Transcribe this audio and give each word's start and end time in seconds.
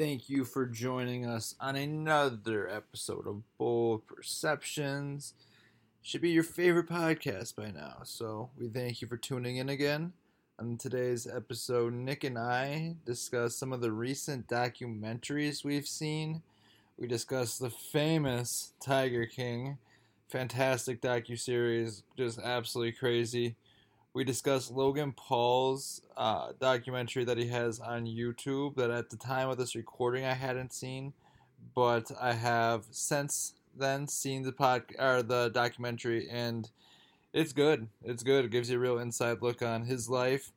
Thank 0.00 0.30
you 0.30 0.46
for 0.46 0.64
joining 0.64 1.26
us 1.26 1.54
on 1.60 1.76
another 1.76 2.66
episode 2.70 3.26
of 3.26 3.42
Bold 3.58 4.06
Perceptions. 4.06 5.34
Should 6.00 6.22
be 6.22 6.30
your 6.30 6.42
favorite 6.42 6.88
podcast 6.88 7.54
by 7.54 7.70
now, 7.70 7.98
so 8.04 8.48
we 8.58 8.68
thank 8.68 9.02
you 9.02 9.08
for 9.08 9.18
tuning 9.18 9.58
in 9.58 9.68
again. 9.68 10.14
On 10.58 10.78
today's 10.78 11.26
episode, 11.26 11.92
Nick 11.92 12.24
and 12.24 12.38
I 12.38 12.94
discuss 13.04 13.56
some 13.56 13.74
of 13.74 13.82
the 13.82 13.92
recent 13.92 14.48
documentaries 14.48 15.64
we've 15.64 15.86
seen. 15.86 16.40
We 16.98 17.06
discuss 17.06 17.58
the 17.58 17.68
famous 17.68 18.72
Tiger 18.80 19.26
King, 19.26 19.76
fantastic 20.30 21.02
docu-series, 21.02 22.04
just 22.16 22.38
absolutely 22.38 22.92
crazy. 22.92 23.54
We 24.12 24.24
discuss 24.24 24.70
Logan 24.72 25.12
Paul's 25.12 26.02
uh, 26.16 26.52
documentary 26.60 27.24
that 27.24 27.38
he 27.38 27.46
has 27.46 27.78
on 27.78 28.06
YouTube 28.06 28.74
that 28.74 28.90
at 28.90 29.10
the 29.10 29.16
time 29.16 29.48
of 29.48 29.56
this 29.56 29.76
recording 29.76 30.24
I 30.24 30.34
hadn't 30.34 30.72
seen, 30.72 31.12
but 31.76 32.10
I 32.20 32.32
have 32.32 32.86
since 32.90 33.54
then 33.76 34.08
seen 34.08 34.42
the 34.42 34.50
pod 34.50 34.82
or 34.98 35.22
the 35.22 35.48
documentary 35.50 36.28
and 36.28 36.68
it's 37.32 37.52
good. 37.52 37.86
It's 38.02 38.24
good. 38.24 38.46
It 38.46 38.50
gives 38.50 38.68
you 38.68 38.78
a 38.78 38.80
real 38.80 38.98
inside 38.98 39.42
look 39.42 39.62
on 39.62 39.84
his 39.84 40.08
life. 40.08 40.50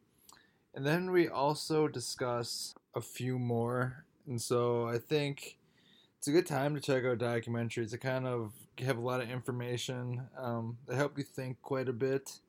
And 0.73 0.83
then 0.83 1.11
we 1.11 1.27
also 1.27 1.88
discuss 1.88 2.73
a 2.95 3.02
few 3.02 3.38
more. 3.38 4.05
And 4.27 4.41
so 4.41 4.88
I 4.88 4.97
think 4.97 5.58
it's 6.17 6.27
a 6.27 6.31
good 6.31 6.47
time 6.47 6.73
to 6.73 6.81
check 6.81 7.05
out 7.05 7.20
documentaries. 7.20 7.91
They 7.91 7.97
kind 7.97 8.25
of 8.25 8.53
have 8.80 8.97
a 8.97 9.02
lot 9.02 9.22
of 9.22 9.30
information. 9.30 10.23
Um, 10.35 10.77
they 10.88 10.95
help 10.95 11.20
you 11.20 11.23
think 11.23 11.61
quite 11.61 11.88
a 11.88 11.94
bit. 11.94 12.39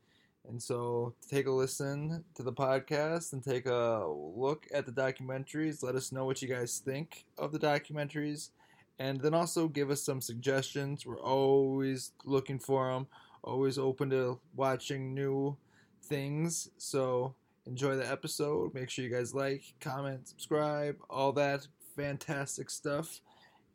And 0.46 0.62
so 0.62 1.14
take 1.28 1.46
a 1.46 1.50
listen 1.50 2.22
to 2.34 2.42
the 2.42 2.52
podcast 2.52 3.32
and 3.32 3.42
take 3.42 3.66
a 3.66 4.06
look 4.06 4.66
at 4.72 4.86
the 4.86 4.92
documentaries. 4.92 5.82
Let 5.82 5.94
us 5.94 6.12
know 6.12 6.26
what 6.26 6.42
you 6.42 6.48
guys 6.48 6.82
think 6.84 7.24
of 7.38 7.50
the 7.52 7.58
documentaries. 7.58 8.50
And 8.98 9.20
then 9.20 9.34
also 9.34 9.68
give 9.68 9.90
us 9.90 10.02
some 10.02 10.20
suggestions. 10.20 11.06
We're 11.06 11.18
always 11.18 12.12
looking 12.24 12.58
for 12.58 12.92
them, 12.92 13.06
always 13.42 13.78
open 13.78 14.10
to 14.10 14.38
watching 14.54 15.14
new 15.14 15.56
things. 16.04 16.70
So 16.76 17.34
enjoy 17.66 17.96
the 17.96 18.08
episode. 18.08 18.74
Make 18.74 18.90
sure 18.90 19.04
you 19.04 19.10
guys 19.10 19.34
like, 19.34 19.62
comment, 19.80 20.28
subscribe, 20.28 20.96
all 21.08 21.32
that 21.32 21.66
fantastic 21.96 22.70
stuff. 22.70 23.20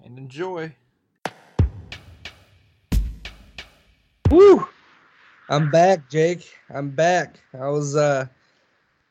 And 0.02 0.18
enjoy. 0.18 0.76
Woo! 4.32 4.69
I'm 5.52 5.72
back, 5.72 6.08
Jake. 6.12 6.48
I'm 6.70 6.92
back. 6.92 7.40
I 7.60 7.70
was 7.70 7.96
uh 7.96 8.28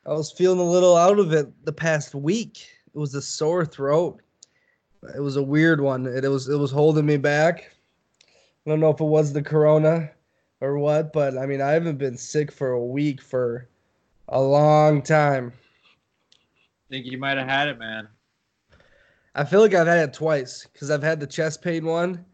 I 0.07 0.13
was 0.13 0.31
feeling 0.31 0.61
a 0.61 0.71
little 0.71 0.97
out 0.97 1.19
of 1.19 1.33
it 1.33 1.49
the 1.65 1.73
past 1.73 2.15
week. 2.15 2.69
It 2.95 2.97
was 2.97 3.13
a 3.17 3.23
sore 3.23 3.67
throat. 3.67 4.23
It 5.17 5.21
was 5.21 5.35
a 5.35 5.43
weird 5.43 5.81
one. 5.81 6.07
It, 6.07 6.25
it 6.25 6.29
was 6.29 6.49
it 6.49 6.57
was 6.57 6.71
holding 6.71 7.07
me 7.07 7.17
back. 7.17 7.73
I 8.23 8.71
don't 8.71 8.79
know 8.79 8.91
if 8.91 9.01
it 9.01 9.05
was 9.05 9.33
the 9.33 9.43
corona 9.43 10.13
or 10.61 10.79
what, 10.79 11.13
but 11.13 11.37
I 11.37 11.45
mean 11.45 11.61
I 11.61 11.73
haven't 11.73 11.99
been 11.99 12.17
sick 12.17 12.53
for 12.53 12.71
a 12.71 12.85
week 12.85 13.21
for 13.21 13.69
a 14.29 14.41
long 14.41 15.03
time. 15.03 15.53
think 16.89 17.05
you 17.07 17.19
might 17.19 17.37
have 17.37 17.49
had 17.49 17.67
it, 17.67 17.81
man. 17.81 18.07
I 19.35 19.45
feel 19.45 19.61
like 19.61 19.75
I've 19.75 19.89
had 19.89 20.09
it 20.09 20.15
twice 20.15 20.69
because 20.73 20.93
I've 20.93 21.03
had 21.03 21.19
the 21.19 21.27
chest 21.27 21.63
pain 21.63 21.85
one, 21.85 22.25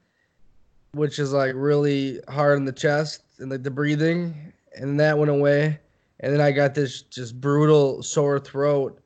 which 0.95 1.19
is 1.19 1.33
like 1.33 1.53
really 1.55 2.20
hard 2.28 2.59
in 2.59 2.64
the 2.64 2.73
chest 2.73 3.23
and 3.39 3.50
like 3.50 3.62
the 3.62 3.70
breathing, 3.70 4.53
and 4.75 4.98
that 5.01 5.19
went 5.19 5.31
away. 5.31 5.78
And 6.20 6.33
then 6.33 6.41
I 6.41 6.53
got 6.53 6.75
this 6.75 7.03
just 7.03 7.41
brutal 7.41 8.03
sore 8.03 8.39
throat 8.39 9.01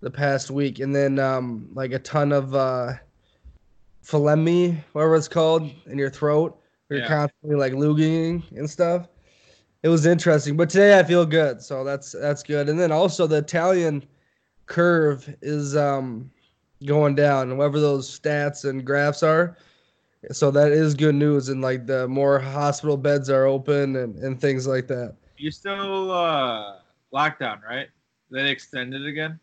the 0.00 0.10
past 0.10 0.50
week, 0.50 0.78
and 0.80 0.94
then 0.94 1.18
um, 1.18 1.68
like 1.74 1.92
a 1.92 1.98
ton 1.98 2.32
of 2.32 2.54
uh, 2.54 2.92
phlegmy, 4.04 4.82
whatever 4.92 5.16
it's 5.16 5.28
called, 5.28 5.70
in 5.86 5.98
your 5.98 6.10
throat. 6.10 6.58
You're 6.88 7.00
Yeah. 7.00 7.08
constantly 7.08 7.56
like 7.56 7.74
looking 7.74 8.42
and 8.54 8.68
stuff. 8.68 9.08
It 9.82 9.88
was 9.88 10.06
interesting, 10.06 10.56
but 10.56 10.70
today 10.70 10.98
I 10.98 11.04
feel 11.04 11.26
good, 11.26 11.62
so 11.62 11.84
that's 11.84 12.12
that's 12.12 12.42
good. 12.42 12.68
And 12.68 12.78
then 12.78 12.90
also 12.90 13.26
the 13.26 13.38
Italian 13.38 14.04
curve 14.66 15.32
is 15.42 15.76
um, 15.76 16.30
going 16.84 17.14
down, 17.14 17.56
whatever 17.56 17.80
those 17.80 18.18
stats 18.18 18.68
and 18.68 18.84
graphs 18.84 19.22
are. 19.22 19.56
So 20.32 20.50
that 20.50 20.72
is 20.72 20.94
good 20.94 21.14
news, 21.14 21.48
and 21.50 21.62
like 21.62 21.86
the 21.86 22.08
more 22.08 22.38
hospital 22.40 22.96
beds 22.96 23.30
are 23.30 23.46
open 23.46 23.96
and, 23.96 24.16
and 24.18 24.40
things 24.40 24.66
like 24.66 24.88
that. 24.88 25.14
You're 25.36 25.52
still 25.52 26.10
uh 26.10 26.78
lockdown, 27.12 27.62
right? 27.62 27.88
They 28.30 28.50
extended 28.50 29.06
again. 29.06 29.38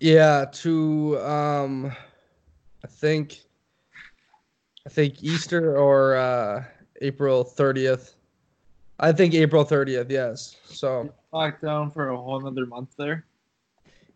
Yeah, 0.00 0.46
to 0.52 1.18
um, 1.20 1.92
I 2.84 2.86
think, 2.88 3.40
I 4.86 4.90
think 4.90 5.22
Easter 5.22 5.76
or 5.78 6.16
uh, 6.16 6.64
April 7.00 7.44
thirtieth. 7.44 8.14
I 8.98 9.12
think 9.12 9.32
April 9.34 9.64
thirtieth. 9.64 10.10
Yes. 10.10 10.56
So 10.66 11.12
Lockdown 11.32 11.92
for 11.92 12.08
a 12.08 12.16
whole 12.16 12.38
another 12.40 12.66
month 12.66 12.90
there. 12.98 13.24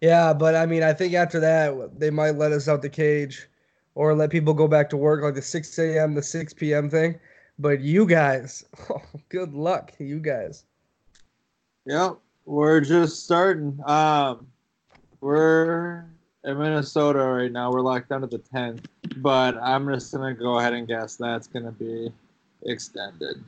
yeah, 0.01 0.35
but 0.35 0.55
I 0.55 0.67
mean, 0.67 0.83
I 0.83 0.93
think 0.93 1.15
after 1.15 1.41
that 1.41 1.99
they 1.99 2.11
might 2.11 2.37
let 2.37 2.53
us 2.53 2.69
out 2.69 2.83
the 2.83 2.91
cage, 2.91 3.47
or 3.95 4.15
let 4.15 4.31
people 4.31 4.55
go 4.55 4.69
back 4.69 4.91
to 4.91 4.97
work 4.97 5.23
like 5.23 5.35
the 5.35 5.43
six 5.43 5.79
a.m. 5.79 6.15
the 6.15 6.23
six 6.23 6.53
p.m. 6.53 6.91
thing. 6.91 7.19
But 7.59 7.81
you 7.81 8.07
guys, 8.07 8.65
oh, 8.91 9.03
good 9.29 9.53
luck, 9.53 9.93
you 9.99 10.19
guys. 10.19 10.65
Yep, 11.87 12.17
we're 12.47 12.81
just 12.81 13.25
starting. 13.25 13.79
Um, 13.87 14.47
we're 15.21 16.05
in 16.45 16.59
Minnesota 16.59 17.21
right 17.21 17.53
now. 17.53 17.71
We're 17.71 17.81
locked 17.81 18.09
down 18.09 18.23
to 18.23 18.27
the 18.27 18.39
10th, 18.39 18.85
but 19.17 19.57
I'm 19.59 19.89
just 19.89 20.13
gonna 20.13 20.35
go 20.35 20.59
ahead 20.59 20.73
and 20.73 20.87
guess 20.87 21.17
that's 21.17 21.47
gonna 21.47 21.73
be 21.73 22.13
extended. 22.63 23.43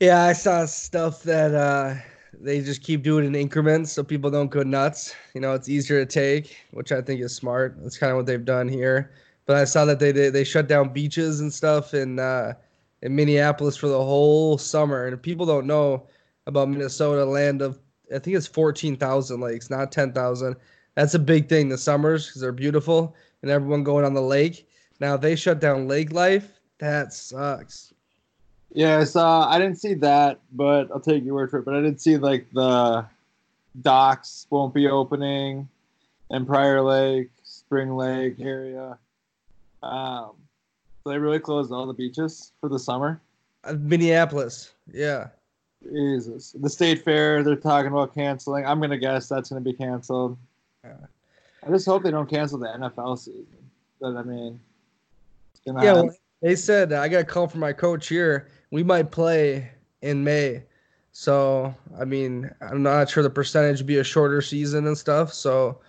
Yeah, 0.00 0.24
I 0.24 0.34
saw 0.34 0.66
stuff 0.66 1.22
that 1.22 1.54
uh, 1.54 1.94
they 2.40 2.60
just 2.60 2.82
keep 2.82 3.02
doing 3.02 3.24
in 3.24 3.34
increments 3.34 3.92
so 3.92 4.02
people 4.02 4.30
don't 4.30 4.50
go 4.50 4.62
nuts. 4.62 5.14
You 5.34 5.40
know, 5.40 5.54
it's 5.54 5.68
easier 5.68 6.04
to 6.04 6.06
take, 6.06 6.56
which 6.72 6.92
I 6.92 7.00
think 7.00 7.20
is 7.20 7.34
smart. 7.34 7.76
That's 7.82 7.98
kind 7.98 8.10
of 8.10 8.16
what 8.16 8.26
they've 8.26 8.44
done 8.44 8.68
here. 8.68 9.12
But 9.46 9.56
I 9.56 9.64
saw 9.64 9.84
that 9.84 9.98
they 9.98 10.12
they, 10.12 10.30
they 10.30 10.44
shut 10.44 10.68
down 10.68 10.92
beaches 10.92 11.40
and 11.40 11.52
stuff 11.52 11.94
in 11.94 12.18
uh, 12.18 12.54
in 13.02 13.14
Minneapolis 13.14 13.76
for 13.76 13.88
the 13.88 14.02
whole 14.02 14.58
summer. 14.58 15.06
And 15.06 15.22
people 15.22 15.46
don't 15.46 15.66
know 15.66 16.06
about 16.46 16.68
Minnesota, 16.68 17.24
land 17.24 17.62
of 17.62 17.78
I 18.14 18.18
think 18.18 18.36
it's 18.36 18.46
fourteen 18.46 18.96
thousand 18.96 19.40
lakes, 19.40 19.70
not 19.70 19.92
ten 19.92 20.12
thousand. 20.12 20.56
That's 20.94 21.14
a 21.14 21.18
big 21.18 21.48
thing. 21.48 21.68
The 21.68 21.78
summers 21.78 22.26
because 22.26 22.40
they're 22.40 22.52
beautiful 22.52 23.14
and 23.42 23.50
everyone 23.50 23.84
going 23.84 24.04
on 24.04 24.14
the 24.14 24.22
lake. 24.22 24.68
Now 25.00 25.16
they 25.16 25.36
shut 25.36 25.60
down 25.60 25.88
lake 25.88 26.12
life. 26.12 26.60
That 26.78 27.12
sucks. 27.12 27.92
Yeah, 28.72 28.98
I 28.98 29.04
saw. 29.04 29.48
I 29.48 29.58
didn't 29.58 29.78
see 29.80 29.94
that, 29.94 30.40
but 30.52 30.90
I'll 30.90 31.00
take 31.00 31.24
your 31.24 31.34
word 31.34 31.50
for 31.50 31.58
it. 31.58 31.64
But 31.64 31.74
I 31.74 31.80
did 31.80 32.00
see 32.00 32.16
like 32.18 32.46
the 32.52 33.06
docks 33.82 34.46
won't 34.50 34.74
be 34.74 34.88
opening, 34.88 35.68
and 36.30 36.46
Prior 36.46 36.82
Lake, 36.82 37.30
Spring 37.42 37.96
Lake 37.96 38.36
area. 38.40 38.98
Um, 39.82 40.32
so 41.04 41.10
they 41.10 41.18
really 41.18 41.38
closed 41.38 41.72
all 41.72 41.86
the 41.86 41.92
beaches 41.94 42.52
for 42.60 42.68
the 42.68 42.78
summer. 42.78 43.20
Uh, 43.64 43.74
Minneapolis, 43.74 44.72
yeah. 44.92 45.28
Jesus, 45.92 46.52
the 46.60 46.68
state 46.70 47.04
fair 47.04 47.42
they're 47.44 47.54
talking 47.54 47.92
about 47.92 48.12
canceling. 48.14 48.66
I'm 48.66 48.80
gonna 48.80 48.98
guess 48.98 49.28
that's 49.28 49.48
gonna 49.48 49.60
be 49.60 49.72
canceled. 49.72 50.36
Yeah. 50.84 50.94
I 51.64 51.70
just 51.70 51.86
hope 51.86 52.02
they 52.02 52.10
don't 52.10 52.28
cancel 52.28 52.58
the 52.58 52.66
NFL 52.66 53.18
season. 53.18 53.46
But 54.00 54.16
I 54.16 54.22
mean, 54.22 54.58
it's 55.54 55.62
gonna 55.64 55.82
Yeah, 55.84 55.94
happen. 55.94 56.06
well, 56.06 56.16
they 56.42 56.56
said 56.56 56.92
I 56.92 57.08
got 57.08 57.22
a 57.22 57.24
call 57.24 57.48
from 57.48 57.60
my 57.60 57.72
coach 57.72 58.08
here. 58.08 58.48
We 58.70 58.82
might 58.82 59.10
play 59.10 59.70
in 60.02 60.24
May. 60.24 60.64
So 61.12 61.74
I 61.98 62.04
mean, 62.04 62.50
I'm 62.60 62.82
not 62.82 63.08
sure 63.08 63.22
the 63.22 63.30
percentage 63.30 63.78
would 63.78 63.86
be 63.86 63.98
a 63.98 64.04
shorter 64.04 64.42
season 64.42 64.86
and 64.86 64.96
stuff. 64.96 65.32
So 65.32 65.80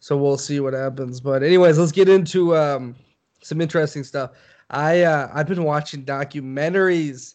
so 0.00 0.16
we'll 0.16 0.38
see 0.38 0.60
what 0.60 0.74
happens. 0.74 1.20
But 1.20 1.42
anyways, 1.42 1.78
let's 1.78 1.92
get 1.92 2.08
into 2.08 2.56
um, 2.56 2.94
some 3.42 3.60
interesting 3.60 4.04
stuff. 4.04 4.32
I 4.70 5.02
uh, 5.02 5.30
I've 5.32 5.48
been 5.48 5.64
watching 5.64 6.04
documentaries 6.04 7.34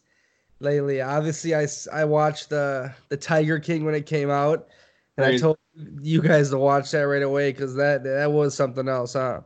lately. 0.60 1.02
Obviously, 1.02 1.56
I, 1.56 1.68
I 1.92 2.06
watched 2.06 2.50
the 2.50 2.94
the 3.10 3.18
Tiger 3.18 3.60
King 3.60 3.86
when 3.86 3.96
it 3.96 4.06
came 4.06 4.30
out, 4.30 4.68
and 5.18 5.26
I 5.26 5.38
told 5.38 5.58
you 6.02 6.22
guys 6.22 6.50
to 6.52 6.58
watch 6.58 6.92
that 6.92 7.02
right 7.02 7.24
away 7.24 7.52
because 7.52 7.76
that 7.76 8.04
that 8.04 8.32
was 8.32 8.56
something 8.56 8.88
else, 8.88 9.14
huh? 9.14 9.42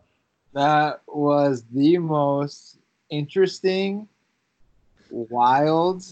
That 0.54 1.02
was 1.08 1.64
the 1.72 1.98
most 1.98 2.77
interesting, 3.10 4.08
wild 5.10 6.04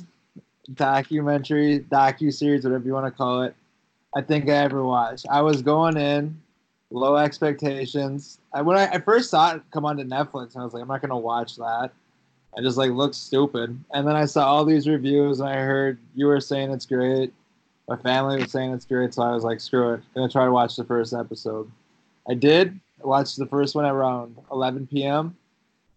documentary, 0.74 1.82
docu 1.92 2.34
series, 2.34 2.64
whatever 2.64 2.86
you 2.86 2.94
want 2.94 3.06
to 3.06 3.12
call 3.12 3.44
it. 3.44 3.56
I 4.16 4.22
think 4.22 4.50
I 4.50 4.54
ever 4.54 4.84
watched. 4.84 5.26
I 5.30 5.42
was 5.42 5.62
going 5.62 5.98
in 5.98 6.40
low 6.90 7.18
expectations. 7.18 8.40
I, 8.54 8.62
when 8.62 8.78
I, 8.78 8.88
I 8.88 9.00
first 9.00 9.30
saw 9.30 9.56
it 9.56 9.62
come 9.72 9.86
onto 9.86 10.04
Netflix, 10.04 10.56
I 10.56 10.64
was 10.64 10.74
like, 10.74 10.82
I'm 10.82 10.88
not 10.88 11.02
gonna 11.02 11.18
watch 11.18 11.58
that. 11.58 11.92
I 12.58 12.62
just 12.62 12.78
like 12.78 12.92
looked 12.92 13.16
stupid. 13.16 13.78
And 13.94 14.08
then 14.08 14.16
I 14.16 14.26
saw 14.26 14.46
all 14.46 14.64
these 14.64 14.88
reviews, 14.88 15.40
and 15.40 15.50
I 15.50 15.58
heard 15.58 16.00
you 16.16 16.28
were 16.28 16.40
saying 16.40 16.72
it's 16.72 16.86
great. 16.86 17.34
My 17.88 17.98
family 17.98 18.40
was 18.40 18.52
saying 18.52 18.74
it's 18.74 18.86
great, 18.86 19.14
so 19.14 19.24
I 19.24 19.32
was 19.32 19.44
like, 19.44 19.60
screw 19.60 19.94
it. 19.94 19.98
I'm 19.98 20.22
gonna 20.22 20.30
try 20.30 20.46
to 20.46 20.52
watch 20.52 20.76
the 20.76 20.86
first 20.86 21.14
episode. 21.14 21.70
I 22.30 22.34
did. 22.34 22.80
I 23.04 23.08
watched 23.08 23.38
the 23.38 23.46
first 23.46 23.76
one 23.76 23.86
around 23.86 24.38
11 24.52 24.88
p.m. 24.88 25.36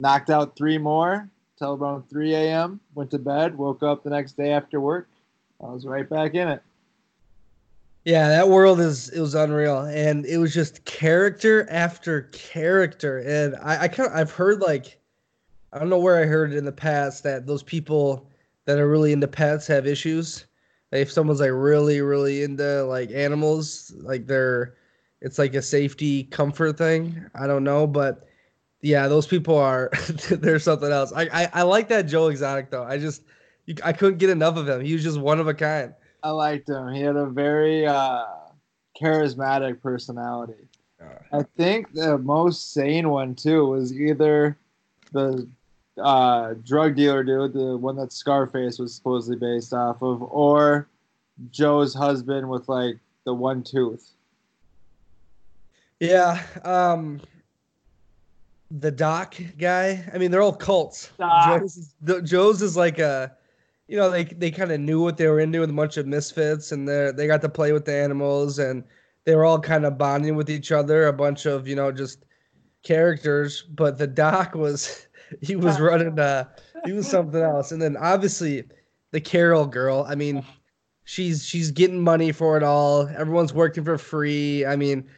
Knocked 0.00 0.30
out 0.30 0.56
three 0.56 0.78
more 0.78 1.28
till 1.58 1.74
around 1.74 2.08
3 2.08 2.34
a.m. 2.34 2.80
Went 2.94 3.10
to 3.10 3.18
bed. 3.18 3.56
Woke 3.56 3.82
up 3.82 4.04
the 4.04 4.10
next 4.10 4.36
day 4.36 4.52
after 4.52 4.80
work. 4.80 5.08
I 5.60 5.66
was 5.66 5.86
right 5.86 6.08
back 6.08 6.34
in 6.34 6.48
it. 6.48 6.62
Yeah, 8.04 8.28
that 8.28 8.48
world 8.48 8.80
is 8.80 9.08
it 9.10 9.20
was 9.20 9.34
unreal, 9.34 9.80
and 9.80 10.24
it 10.24 10.38
was 10.38 10.54
just 10.54 10.84
character 10.84 11.68
after 11.68 12.22
character, 12.32 13.18
and 13.18 13.56
I, 13.56 13.82
I 13.82 13.88
kind 13.88 14.08
of 14.08 14.16
I've 14.16 14.30
heard 14.30 14.60
like 14.60 14.98
I 15.72 15.78
don't 15.78 15.90
know 15.90 15.98
where 15.98 16.18
I 16.18 16.24
heard 16.24 16.52
it 16.52 16.56
in 16.56 16.64
the 16.64 16.72
past 16.72 17.22
that 17.24 17.46
those 17.46 17.62
people 17.62 18.30
that 18.64 18.78
are 18.78 18.88
really 18.88 19.12
into 19.12 19.28
pets 19.28 19.66
have 19.66 19.86
issues. 19.86 20.46
Like 20.92 21.02
if 21.02 21.12
someone's 21.12 21.40
like 21.40 21.50
really 21.52 22.00
really 22.00 22.44
into 22.44 22.84
like 22.84 23.10
animals, 23.10 23.92
like 23.98 24.26
they're 24.26 24.76
it's 25.20 25.38
like 25.38 25.54
a 25.54 25.62
safety 25.62 26.24
comfort 26.24 26.78
thing. 26.78 27.26
I 27.34 27.48
don't 27.48 27.64
know, 27.64 27.86
but 27.86 28.27
yeah, 28.80 29.08
those 29.08 29.26
people 29.26 29.56
are 29.56 29.90
there's 30.30 30.64
something 30.64 30.90
else. 30.90 31.12
I, 31.12 31.28
I 31.32 31.50
I 31.52 31.62
like 31.62 31.88
that 31.88 32.02
Joe 32.02 32.28
Exotic 32.28 32.70
though. 32.70 32.84
I 32.84 32.98
just 32.98 33.22
you, 33.66 33.74
I 33.84 33.92
couldn't 33.92 34.18
get 34.18 34.30
enough 34.30 34.56
of 34.56 34.68
him. 34.68 34.80
He 34.80 34.92
was 34.92 35.02
just 35.02 35.18
one 35.18 35.40
of 35.40 35.48
a 35.48 35.54
kind. 35.54 35.94
I 36.22 36.30
liked 36.30 36.68
him. 36.68 36.88
He 36.92 37.02
had 37.02 37.16
a 37.16 37.26
very 37.26 37.86
uh, 37.86 38.24
charismatic 39.00 39.80
personality. 39.80 40.68
I 41.32 41.44
think 41.56 41.92
the 41.92 42.18
most 42.18 42.72
sane 42.72 43.08
one 43.10 43.34
too 43.34 43.66
was 43.66 43.92
either 43.92 44.56
the 45.12 45.46
uh, 46.00 46.54
drug 46.64 46.96
dealer 46.96 47.22
dude, 47.22 47.52
the 47.52 47.76
one 47.76 47.96
that 47.96 48.12
Scarface 48.12 48.78
was 48.78 48.94
supposedly 48.94 49.38
based 49.38 49.72
off 49.72 50.02
of, 50.02 50.22
or 50.22 50.88
Joe's 51.50 51.94
husband 51.94 52.48
with 52.48 52.68
like 52.68 52.96
the 53.24 53.34
one 53.34 53.62
tooth. 53.62 54.10
Yeah, 56.00 56.42
um, 56.64 57.20
the 58.70 58.90
Doc 58.90 59.34
guy. 59.58 60.04
I 60.12 60.18
mean, 60.18 60.30
they're 60.30 60.42
all 60.42 60.52
cults. 60.54 61.10
Joe's 61.18 61.76
is, 61.76 61.94
the- 62.00 62.22
Joe's 62.22 62.62
is 62.62 62.76
like 62.76 62.98
a, 62.98 63.34
you 63.86 63.96
know, 63.96 64.10
they 64.10 64.24
they 64.24 64.50
kind 64.50 64.70
of 64.70 64.80
knew 64.80 65.00
what 65.00 65.16
they 65.16 65.26
were 65.26 65.40
into 65.40 65.60
with 65.60 65.70
a 65.70 65.74
bunch 65.74 65.96
of 65.96 66.06
misfits, 66.06 66.72
and 66.72 66.86
they 66.86 67.10
they 67.14 67.26
got 67.26 67.40
to 67.42 67.48
play 67.48 67.72
with 67.72 67.84
the 67.86 67.94
animals, 67.94 68.58
and 68.58 68.84
they 69.24 69.34
were 69.34 69.44
all 69.44 69.58
kind 69.58 69.86
of 69.86 69.96
bonding 69.96 70.36
with 70.36 70.50
each 70.50 70.70
other. 70.72 71.06
A 71.06 71.12
bunch 71.12 71.46
of 71.46 71.66
you 71.66 71.74
know 71.74 71.90
just 71.90 72.24
characters, 72.82 73.62
but 73.62 73.96
the 73.98 74.06
Doc 74.06 74.54
was 74.54 75.06
he 75.42 75.56
was 75.56 75.80
running 75.80 76.18
uh 76.18 76.44
he 76.84 76.92
was 76.92 77.08
something 77.08 77.40
else, 77.40 77.72
and 77.72 77.80
then 77.80 77.96
obviously 77.96 78.64
the 79.10 79.20
Carole 79.20 79.66
girl. 79.66 80.04
I 80.06 80.14
mean, 80.14 80.44
she's 81.04 81.44
she's 81.46 81.70
getting 81.70 82.02
money 82.02 82.30
for 82.32 82.58
it 82.58 82.62
all. 82.62 83.08
Everyone's 83.08 83.54
working 83.54 83.84
for 83.84 83.96
free. 83.98 84.66
I 84.66 84.76
mean. 84.76 85.08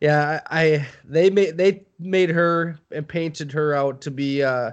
Yeah, 0.00 0.40
I, 0.46 0.86
they 1.04 1.28
made 1.28 1.56
they 1.56 1.84
made 1.98 2.30
her 2.30 2.78
and 2.92 3.06
painted 3.06 3.50
her 3.52 3.74
out 3.74 4.00
to 4.02 4.10
be 4.10 4.42
uh 4.42 4.72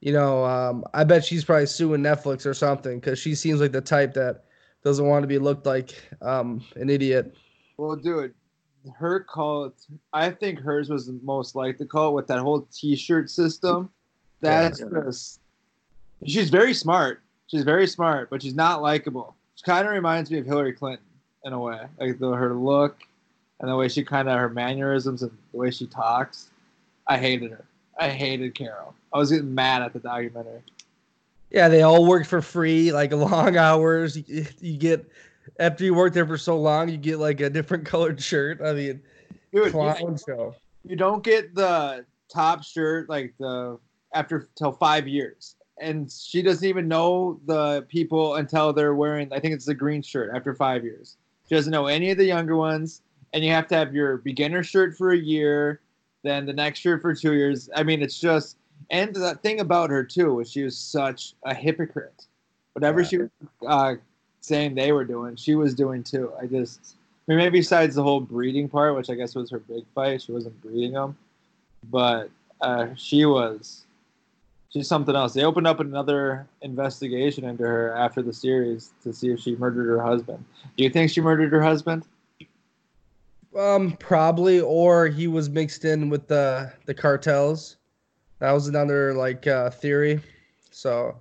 you 0.00 0.12
know, 0.12 0.44
um 0.44 0.84
I 0.94 1.04
bet 1.04 1.24
she's 1.24 1.44
probably 1.44 1.66
suing 1.66 2.02
Netflix 2.02 2.46
or 2.46 2.54
something 2.54 3.00
cuz 3.00 3.18
she 3.18 3.34
seems 3.34 3.60
like 3.60 3.72
the 3.72 3.80
type 3.80 4.14
that 4.14 4.44
doesn't 4.82 5.06
want 5.06 5.22
to 5.22 5.28
be 5.28 5.38
looked 5.38 5.66
like 5.66 6.02
um 6.22 6.64
an 6.76 6.90
idiot. 6.90 7.34
Well, 7.76 7.96
dude, 7.96 8.34
her 8.96 9.20
cult. 9.20 9.74
I 10.12 10.30
think 10.30 10.58
hers 10.58 10.88
was 10.88 11.06
the 11.06 11.18
most 11.22 11.54
like 11.54 11.78
the 11.78 11.86
cult 11.86 12.14
with 12.14 12.26
that 12.28 12.38
whole 12.38 12.66
T-shirt 12.72 13.30
system. 13.30 13.90
That's 14.40 14.80
just. 14.80 15.40
She's 16.26 16.50
very 16.50 16.74
smart. 16.74 17.22
She's 17.46 17.62
very 17.62 17.86
smart, 17.86 18.30
but 18.30 18.42
she's 18.42 18.54
not 18.54 18.82
likable. 18.82 19.36
She 19.54 19.64
kind 19.64 19.86
of 19.86 19.92
reminds 19.92 20.30
me 20.30 20.38
of 20.38 20.46
Hillary 20.46 20.72
Clinton 20.72 21.04
in 21.44 21.52
a 21.52 21.58
way, 21.58 21.80
like 21.98 22.18
the, 22.18 22.32
her 22.32 22.54
look 22.54 22.98
and 23.60 23.70
the 23.70 23.76
way 23.76 23.88
she 23.88 24.02
kind 24.04 24.28
of 24.28 24.38
her 24.38 24.48
mannerisms 24.48 25.22
and 25.22 25.30
the 25.52 25.58
way 25.58 25.70
she 25.70 25.86
talks. 25.86 26.50
I 27.06 27.18
hated 27.18 27.50
her. 27.50 27.64
I 27.98 28.08
hated 28.08 28.54
Carole. 28.54 28.94
I 29.12 29.18
was 29.18 29.30
getting 29.30 29.54
mad 29.54 29.82
at 29.82 29.92
the 29.92 29.98
documentary. 29.98 30.62
Yeah, 31.50 31.68
they 31.68 31.82
all 31.82 32.06
worked 32.06 32.26
for 32.26 32.40
free, 32.40 32.92
like 32.92 33.12
long 33.12 33.56
hours. 33.56 34.16
You, 34.16 34.46
you 34.60 34.76
get 34.76 35.06
after 35.58 35.84
you 35.84 35.94
work 35.94 36.12
there 36.14 36.26
for 36.26 36.38
so 36.38 36.58
long, 36.58 36.88
you 36.88 36.96
get 36.96 37.18
like 37.18 37.40
a 37.40 37.50
different 37.50 37.84
colored 37.86 38.22
shirt. 38.22 38.60
I 38.64 38.72
mean, 38.72 39.02
Dude, 39.52 39.72
clown 39.72 40.16
show. 40.24 40.54
you 40.84 40.96
don't 40.96 41.22
get 41.24 41.54
the 41.54 42.04
top 42.32 42.62
shirt 42.62 43.08
like 43.08 43.34
the 43.38 43.78
after 44.14 44.48
till 44.56 44.72
five 44.72 45.06
years 45.08 45.56
and 45.80 46.10
she 46.10 46.42
doesn't 46.42 46.68
even 46.68 46.86
know 46.86 47.40
the 47.46 47.82
people 47.88 48.36
until 48.36 48.72
they're 48.72 48.94
wearing 48.94 49.32
i 49.32 49.40
think 49.40 49.52
it's 49.54 49.64
the 49.64 49.74
green 49.74 50.00
shirt 50.02 50.30
after 50.34 50.54
five 50.54 50.84
years 50.84 51.16
she 51.48 51.54
doesn't 51.54 51.72
know 51.72 51.86
any 51.86 52.10
of 52.10 52.18
the 52.18 52.24
younger 52.24 52.56
ones 52.56 53.02
and 53.32 53.44
you 53.44 53.50
have 53.50 53.66
to 53.68 53.74
have 53.74 53.94
your 53.94 54.18
beginner 54.18 54.62
shirt 54.62 54.96
for 54.96 55.10
a 55.12 55.18
year 55.18 55.80
then 56.22 56.44
the 56.46 56.52
next 56.52 56.80
shirt 56.80 57.00
for 57.02 57.14
two 57.14 57.34
years 57.34 57.68
i 57.76 57.82
mean 57.82 58.02
it's 58.02 58.18
just 58.20 58.56
and 58.90 59.14
the 59.14 59.34
thing 59.36 59.60
about 59.60 59.90
her 59.90 60.02
too 60.04 60.34
was 60.34 60.50
she 60.50 60.62
was 60.62 60.76
such 60.76 61.34
a 61.44 61.54
hypocrite 61.54 62.26
whatever 62.74 63.00
Yeah. 63.02 63.08
she 63.08 63.18
was 63.18 63.30
uh, 63.66 63.94
saying 64.40 64.74
they 64.74 64.92
were 64.92 65.04
doing 65.04 65.36
she 65.36 65.54
was 65.54 65.74
doing 65.74 66.02
too 66.02 66.32
i 66.40 66.46
just 66.46 66.96
I 67.28 67.32
mean, 67.32 67.38
maybe 67.38 67.60
besides 67.60 67.94
the 67.94 68.02
whole 68.02 68.18
breeding 68.18 68.68
part, 68.68 68.96
which 68.96 69.08
I 69.08 69.14
guess 69.14 69.36
was 69.36 69.50
her 69.50 69.60
big 69.60 69.84
fight, 69.94 70.22
she 70.22 70.32
wasn't 70.32 70.60
breeding 70.62 70.92
them, 70.94 71.16
but 71.88 72.28
uh, 72.60 72.88
she 72.96 73.24
was. 73.24 73.84
She's 74.70 74.88
something 74.88 75.14
else. 75.14 75.34
They 75.34 75.44
opened 75.44 75.68
up 75.68 75.78
another 75.78 76.48
investigation 76.62 77.44
into 77.44 77.62
her 77.62 77.94
after 77.94 78.20
the 78.20 78.32
series 78.32 78.90
to 79.04 79.12
see 79.12 79.28
if 79.28 79.38
she 79.38 79.54
murdered 79.54 79.86
her 79.86 80.02
husband. 80.02 80.44
Do 80.76 80.82
you 80.82 80.90
think 80.90 81.12
she 81.12 81.20
murdered 81.20 81.52
her 81.52 81.62
husband? 81.62 82.04
Um, 83.56 83.96
probably, 83.98 84.60
or 84.60 85.08
he 85.08 85.26
was 85.26 85.50
mixed 85.50 85.84
in 85.84 86.08
with 86.08 86.28
the 86.28 86.72
the 86.86 86.94
cartels. 86.94 87.76
That 88.38 88.52
was 88.52 88.68
another 88.68 89.12
like 89.14 89.46
uh, 89.46 89.70
theory. 89.70 90.20
So, 90.70 91.20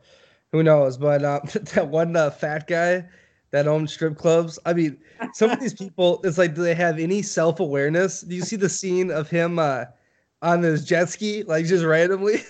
who 0.52 0.64
knows? 0.64 0.98
But 0.98 1.24
uh, 1.24 1.42
that 1.74 1.88
one 1.88 2.16
uh, 2.16 2.30
fat 2.30 2.68
guy 2.68 3.06
that 3.52 3.68
owned 3.68 3.90
strip 3.90 4.18
clubs. 4.18 4.60
I 4.66 4.74
mean, 4.74 4.98
some 5.34 5.50
of 5.50 5.60
these 5.60 5.74
people. 5.80 6.22
It's 6.24 6.38
like, 6.38 6.56
do 6.56 6.62
they 6.62 6.76
have 6.76 7.00
any 7.00 7.22
self 7.22 7.60
awareness? 7.60 8.22
Do 8.22 8.36
you 8.36 8.44
see 8.44 8.56
the 8.56 8.70
scene 8.70 9.12
of 9.12 9.30
him 9.30 9.58
uh, 9.58 9.86
on 10.42 10.62
his 10.62 10.86
jet 10.86 11.10
ski, 11.10 11.44
like 11.44 11.66
just 11.66 11.84
randomly? 11.84 12.44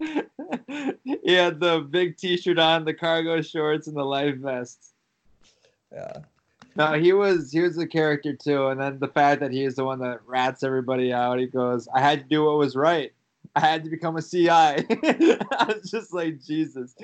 he 1.04 1.32
had 1.34 1.60
the 1.60 1.86
big 1.90 2.16
T-shirt 2.16 2.58
on, 2.58 2.84
the 2.84 2.94
cargo 2.94 3.42
shorts, 3.42 3.86
and 3.86 3.96
the 3.96 4.04
life 4.04 4.36
vest. 4.36 4.92
yeah. 5.92 6.20
No, 6.78 6.92
he 6.92 7.12
was 7.12 7.50
he 7.50 7.60
was 7.60 7.74
the 7.74 7.88
character 7.88 8.32
too, 8.32 8.68
and 8.68 8.80
then 8.80 9.00
the 9.00 9.08
fact 9.08 9.40
that 9.40 9.50
he 9.50 9.64
is 9.64 9.74
the 9.74 9.84
one 9.84 9.98
that 9.98 10.20
rats 10.24 10.62
everybody 10.62 11.12
out. 11.12 11.40
He 11.40 11.46
goes, 11.46 11.88
"I 11.92 12.00
had 12.00 12.20
to 12.20 12.24
do 12.26 12.44
what 12.44 12.56
was 12.56 12.76
right. 12.76 13.12
I 13.56 13.60
had 13.60 13.82
to 13.82 13.90
become 13.90 14.16
a 14.16 14.22
CI." 14.22 14.48
I 14.48 15.74
was 15.74 15.90
just 15.90 16.14
like 16.14 16.40
Jesus, 16.40 16.94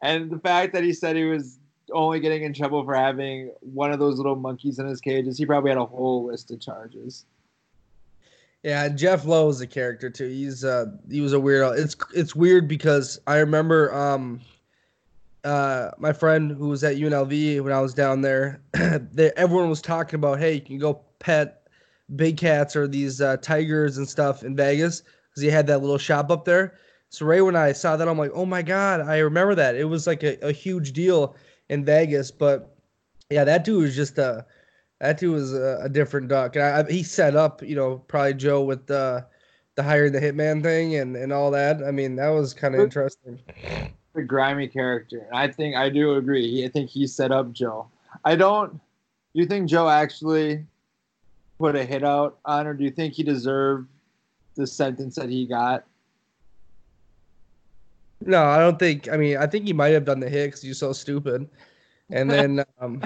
and 0.00 0.30
the 0.30 0.38
fact 0.38 0.72
that 0.72 0.84
he 0.84 0.92
said 0.92 1.16
he 1.16 1.24
was 1.24 1.58
only 1.92 2.20
getting 2.20 2.44
in 2.44 2.54
trouble 2.54 2.84
for 2.84 2.94
having 2.94 3.50
one 3.60 3.92
of 3.92 3.98
those 3.98 4.18
little 4.18 4.36
monkeys 4.36 4.78
in 4.78 4.86
his 4.86 5.00
cages. 5.00 5.36
He 5.36 5.44
probably 5.44 5.70
had 5.70 5.78
a 5.78 5.84
whole 5.84 6.26
list 6.26 6.52
of 6.52 6.60
charges. 6.60 7.26
Yeah, 8.62 8.88
Jeff 8.88 9.26
Lowe 9.26 9.48
is 9.48 9.60
a 9.60 9.66
character 9.66 10.10
too. 10.10 10.28
He's 10.28 10.64
uh 10.64 10.86
he 11.10 11.20
was 11.20 11.32
a 11.32 11.38
weirdo. 11.38 11.76
It's 11.76 11.96
it's 12.14 12.36
weird 12.36 12.68
because 12.68 13.20
I 13.26 13.38
remember 13.38 13.92
um 13.92 14.40
uh 15.44 15.90
my 15.98 16.12
friend 16.12 16.50
who 16.50 16.68
was 16.68 16.82
at 16.84 16.96
UNLV 16.96 17.60
when 17.62 17.72
I 17.72 17.80
was 17.80 17.94
down 17.94 18.22
there, 18.22 18.60
they, 18.72 19.30
everyone 19.36 19.68
was 19.70 19.82
talking 19.82 20.16
about 20.16 20.38
hey, 20.38 20.54
you 20.54 20.60
can 20.60 20.78
go 20.78 21.00
pet 21.18 21.68
big 22.16 22.36
cats 22.36 22.76
or 22.76 22.86
these 22.86 23.20
uh, 23.20 23.36
tigers 23.38 23.96
and 23.96 24.08
stuff 24.08 24.42
in 24.42 24.54
Vegas 24.56 25.02
because 25.30 25.42
he 25.42 25.48
had 25.48 25.66
that 25.66 25.80
little 25.80 25.98
shop 25.98 26.30
up 26.30 26.44
there. 26.44 26.74
So 27.08 27.26
right 27.26 27.40
when 27.40 27.56
I 27.56 27.72
saw 27.72 27.96
that, 27.96 28.08
I'm 28.08 28.18
like, 28.18 28.32
oh 28.34 28.44
my 28.44 28.62
god, 28.62 29.00
I 29.00 29.18
remember 29.18 29.54
that. 29.54 29.76
It 29.76 29.84
was 29.84 30.06
like 30.06 30.22
a, 30.22 30.36
a 30.46 30.52
huge 30.52 30.92
deal 30.92 31.36
in 31.68 31.84
Vegas, 31.84 32.30
but 32.30 32.76
yeah, 33.30 33.44
that 33.44 33.64
dude 33.64 33.82
was 33.82 33.96
just 33.96 34.18
a 34.18 34.44
that 35.00 35.18
dude 35.18 35.32
was 35.32 35.54
a, 35.54 35.80
a 35.82 35.88
different 35.88 36.28
duck. 36.28 36.56
And 36.56 36.64
I, 36.64 36.80
I, 36.80 36.90
he 36.90 37.02
set 37.02 37.36
up, 37.36 37.62
you 37.62 37.76
know, 37.76 37.98
probably 38.08 38.34
Joe 38.34 38.62
with 38.62 38.86
the 38.86 39.26
the 39.76 39.82
hiring 39.82 40.12
the 40.12 40.20
hitman 40.20 40.62
thing 40.62 40.96
and 40.96 41.16
and 41.16 41.32
all 41.32 41.50
that. 41.52 41.82
I 41.82 41.90
mean, 41.90 42.16
that 42.16 42.28
was 42.28 42.54
kind 42.54 42.74
of 42.74 42.80
interesting. 42.80 43.40
The 44.14 44.22
grimy 44.22 44.68
character. 44.68 45.26
And 45.28 45.36
I 45.36 45.48
think 45.48 45.76
I 45.76 45.88
do 45.88 46.14
agree. 46.14 46.48
He, 46.50 46.64
I 46.64 46.68
think 46.68 46.88
he 46.88 47.06
set 47.06 47.32
up 47.32 47.52
Joe. 47.52 47.88
I 48.24 48.36
don't. 48.36 48.72
Do 48.72 49.40
you 49.40 49.46
think 49.46 49.68
Joe 49.68 49.88
actually 49.88 50.64
put 51.58 51.74
a 51.74 51.84
hit 51.84 52.04
out 52.04 52.38
on, 52.44 52.66
or 52.66 52.74
do 52.74 52.84
you 52.84 52.90
think 52.90 53.14
he 53.14 53.22
deserved 53.22 53.88
the 54.54 54.66
sentence 54.66 55.16
that 55.16 55.28
he 55.28 55.46
got? 55.46 55.84
No, 58.24 58.44
I 58.44 58.58
don't 58.58 58.78
think. 58.78 59.08
I 59.10 59.16
mean, 59.16 59.36
I 59.36 59.46
think 59.46 59.66
he 59.66 59.72
might 59.72 59.92
have 59.92 60.04
done 60.04 60.20
the 60.20 60.28
hit 60.28 60.46
because 60.46 60.62
he's 60.62 60.78
so 60.78 60.92
stupid. 60.92 61.48
And 62.10 62.30
then, 62.30 62.64
um, 62.80 63.02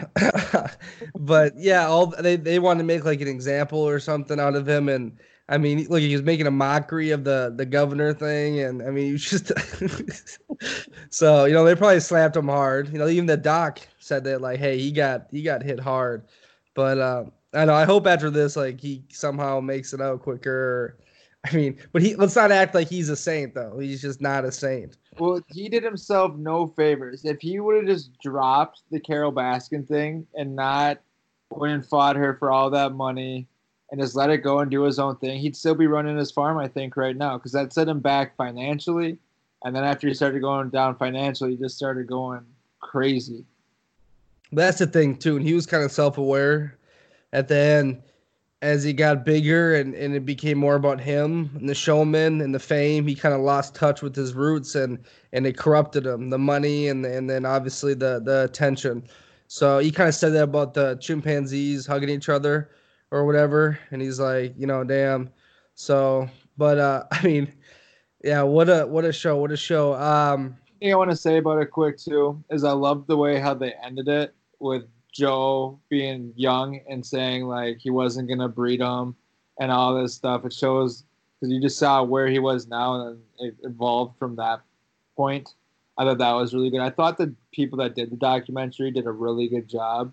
but 1.18 1.54
yeah, 1.56 1.86
all 1.86 2.06
they 2.06 2.36
they 2.36 2.58
wanted 2.58 2.78
to 2.78 2.84
make 2.84 3.04
like 3.04 3.20
an 3.20 3.28
example 3.28 3.78
or 3.78 3.98
something 3.98 4.38
out 4.38 4.54
of 4.54 4.68
him, 4.68 4.88
and 4.88 5.18
I 5.50 5.56
mean, 5.56 5.86
look, 5.88 6.00
he 6.00 6.12
was 6.12 6.22
making 6.22 6.46
a 6.46 6.50
mockery 6.50 7.10
of 7.10 7.24
the 7.24 7.52
the 7.56 7.64
governor 7.64 8.12
thing, 8.12 8.60
and 8.60 8.82
I 8.82 8.90
mean, 8.90 9.06
he 9.06 9.12
was 9.12 9.24
just 9.24 9.50
so 11.10 11.46
you 11.46 11.54
know 11.54 11.64
they 11.64 11.74
probably 11.74 12.00
slapped 12.00 12.36
him 12.36 12.48
hard. 12.48 12.92
You 12.92 12.98
know, 12.98 13.08
even 13.08 13.26
the 13.26 13.36
doc 13.36 13.80
said 13.98 14.24
that 14.24 14.42
like, 14.42 14.58
hey, 14.58 14.78
he 14.78 14.92
got 14.92 15.28
he 15.30 15.42
got 15.42 15.62
hit 15.62 15.80
hard, 15.80 16.24
but 16.74 16.98
uh, 16.98 17.24
I 17.54 17.64
know. 17.64 17.74
I 17.74 17.84
hope 17.84 18.06
after 18.06 18.28
this, 18.28 18.56
like 18.56 18.78
he 18.78 19.04
somehow 19.10 19.60
makes 19.60 19.94
it 19.94 20.02
out 20.02 20.22
quicker. 20.22 20.98
I 21.46 21.54
mean, 21.54 21.78
but 21.92 22.02
he 22.02 22.14
let's 22.14 22.36
not 22.36 22.52
act 22.52 22.74
like 22.74 22.88
he's 22.88 23.08
a 23.08 23.16
saint 23.16 23.54
though. 23.54 23.78
He's 23.78 24.02
just 24.02 24.20
not 24.20 24.44
a 24.44 24.52
saint. 24.52 24.98
Well, 25.18 25.40
he 25.48 25.70
did 25.70 25.82
himself 25.82 26.36
no 26.36 26.66
favors. 26.66 27.24
If 27.24 27.40
he 27.40 27.58
would 27.58 27.76
have 27.76 27.86
just 27.86 28.10
dropped 28.20 28.82
the 28.90 29.00
Carole 29.00 29.32
Baskin 29.32 29.88
thing 29.88 30.26
and 30.34 30.54
not 30.54 30.98
went 31.50 31.72
and 31.72 31.86
fought 31.86 32.16
her 32.16 32.34
for 32.34 32.50
all 32.50 32.68
that 32.70 32.92
money 32.92 33.48
and 33.90 34.00
just 34.00 34.14
let 34.14 34.30
it 34.30 34.38
go 34.38 34.60
and 34.60 34.70
do 34.70 34.82
his 34.82 34.98
own 34.98 35.16
thing, 35.16 35.38
he'd 35.38 35.56
still 35.56 35.74
be 35.74 35.86
running 35.86 36.16
his 36.16 36.30
farm, 36.30 36.58
I 36.58 36.68
think, 36.68 36.96
right 36.96 37.16
now, 37.16 37.38
because 37.38 37.52
that 37.52 37.72
set 37.72 37.88
him 37.88 38.00
back 38.00 38.36
financially. 38.36 39.18
And 39.64 39.74
then 39.74 39.84
after 39.84 40.06
he 40.06 40.14
started 40.14 40.40
going 40.40 40.70
down 40.70 40.96
financially, 40.96 41.52
he 41.52 41.56
just 41.56 41.76
started 41.76 42.06
going 42.06 42.44
crazy. 42.80 43.44
That's 44.52 44.78
the 44.78 44.86
thing 44.86 45.16
too, 45.16 45.36
and 45.36 45.46
he 45.46 45.54
was 45.54 45.66
kind 45.66 45.84
of 45.84 45.92
self-aware 45.92 46.78
at 47.32 47.48
the 47.48 47.56
end 47.56 48.02
as 48.60 48.82
he 48.82 48.92
got 48.92 49.24
bigger 49.24 49.74
and, 49.76 49.94
and 49.94 50.14
it 50.14 50.24
became 50.24 50.58
more 50.58 50.74
about 50.74 51.00
him 51.00 51.50
and 51.54 51.68
the 51.68 51.74
showman 51.74 52.40
and 52.40 52.54
the 52.54 52.58
fame. 52.58 53.06
He 53.06 53.14
kind 53.14 53.34
of 53.34 53.40
lost 53.40 53.74
touch 53.74 54.02
with 54.02 54.16
his 54.16 54.34
roots 54.34 54.74
and 54.74 54.98
and 55.32 55.46
it 55.46 55.56
corrupted 55.56 56.06
him, 56.06 56.30
the 56.30 56.38
money 56.38 56.88
and 56.88 57.04
and 57.04 57.28
then 57.28 57.44
obviously 57.44 57.94
the 57.94 58.20
the 58.24 58.44
attention. 58.44 59.04
So 59.46 59.78
he 59.78 59.90
kind 59.90 60.08
of 60.08 60.14
said 60.14 60.32
that 60.32 60.44
about 60.44 60.74
the 60.74 60.96
chimpanzees 60.96 61.86
hugging 61.86 62.08
each 62.08 62.28
other 62.28 62.70
or 63.10 63.24
whatever, 63.24 63.78
and 63.90 64.02
he's 64.02 64.20
like, 64.20 64.54
you 64.56 64.66
know, 64.66 64.84
damn. 64.84 65.30
So, 65.74 66.28
but 66.56 66.78
uh, 66.78 67.04
I 67.12 67.22
mean, 67.22 67.52
yeah, 68.22 68.42
what 68.42 68.68
a 68.68 68.86
what 68.86 69.04
a 69.04 69.12
show, 69.12 69.36
what 69.36 69.52
a 69.52 69.56
show. 69.56 69.94
Um, 69.94 70.56
thing 70.80 70.92
I 70.92 70.96
want 70.96 71.10
to 71.10 71.16
say 71.16 71.38
about 71.38 71.60
it 71.60 71.70
quick 71.70 71.98
too 71.98 72.42
is 72.50 72.64
I 72.64 72.72
love 72.72 73.06
the 73.06 73.16
way 73.16 73.38
how 73.38 73.54
they 73.54 73.74
ended 73.84 74.08
it 74.08 74.34
with 74.60 74.84
Joe 75.12 75.80
being 75.88 76.32
young 76.36 76.80
and 76.88 77.04
saying 77.04 77.44
like 77.44 77.78
he 77.78 77.90
wasn't 77.90 78.28
gonna 78.28 78.48
breed 78.48 78.80
him 78.80 79.16
and 79.58 79.72
all 79.72 80.00
this 80.00 80.14
stuff. 80.14 80.44
It 80.44 80.52
shows 80.52 81.04
because 81.38 81.52
you 81.52 81.60
just 81.60 81.78
saw 81.78 82.02
where 82.02 82.28
he 82.28 82.38
was 82.38 82.66
now 82.66 83.08
and 83.08 83.20
it 83.38 83.56
evolved 83.62 84.18
from 84.18 84.36
that 84.36 84.60
point. 85.16 85.54
I 85.96 86.04
thought 86.04 86.18
that 86.18 86.32
was 86.32 86.54
really 86.54 86.70
good. 86.70 86.80
I 86.80 86.90
thought 86.90 87.18
the 87.18 87.34
people 87.52 87.78
that 87.78 87.94
did 87.94 88.10
the 88.10 88.16
documentary 88.16 88.90
did 88.90 89.06
a 89.06 89.10
really 89.10 89.48
good 89.48 89.68
job, 89.68 90.12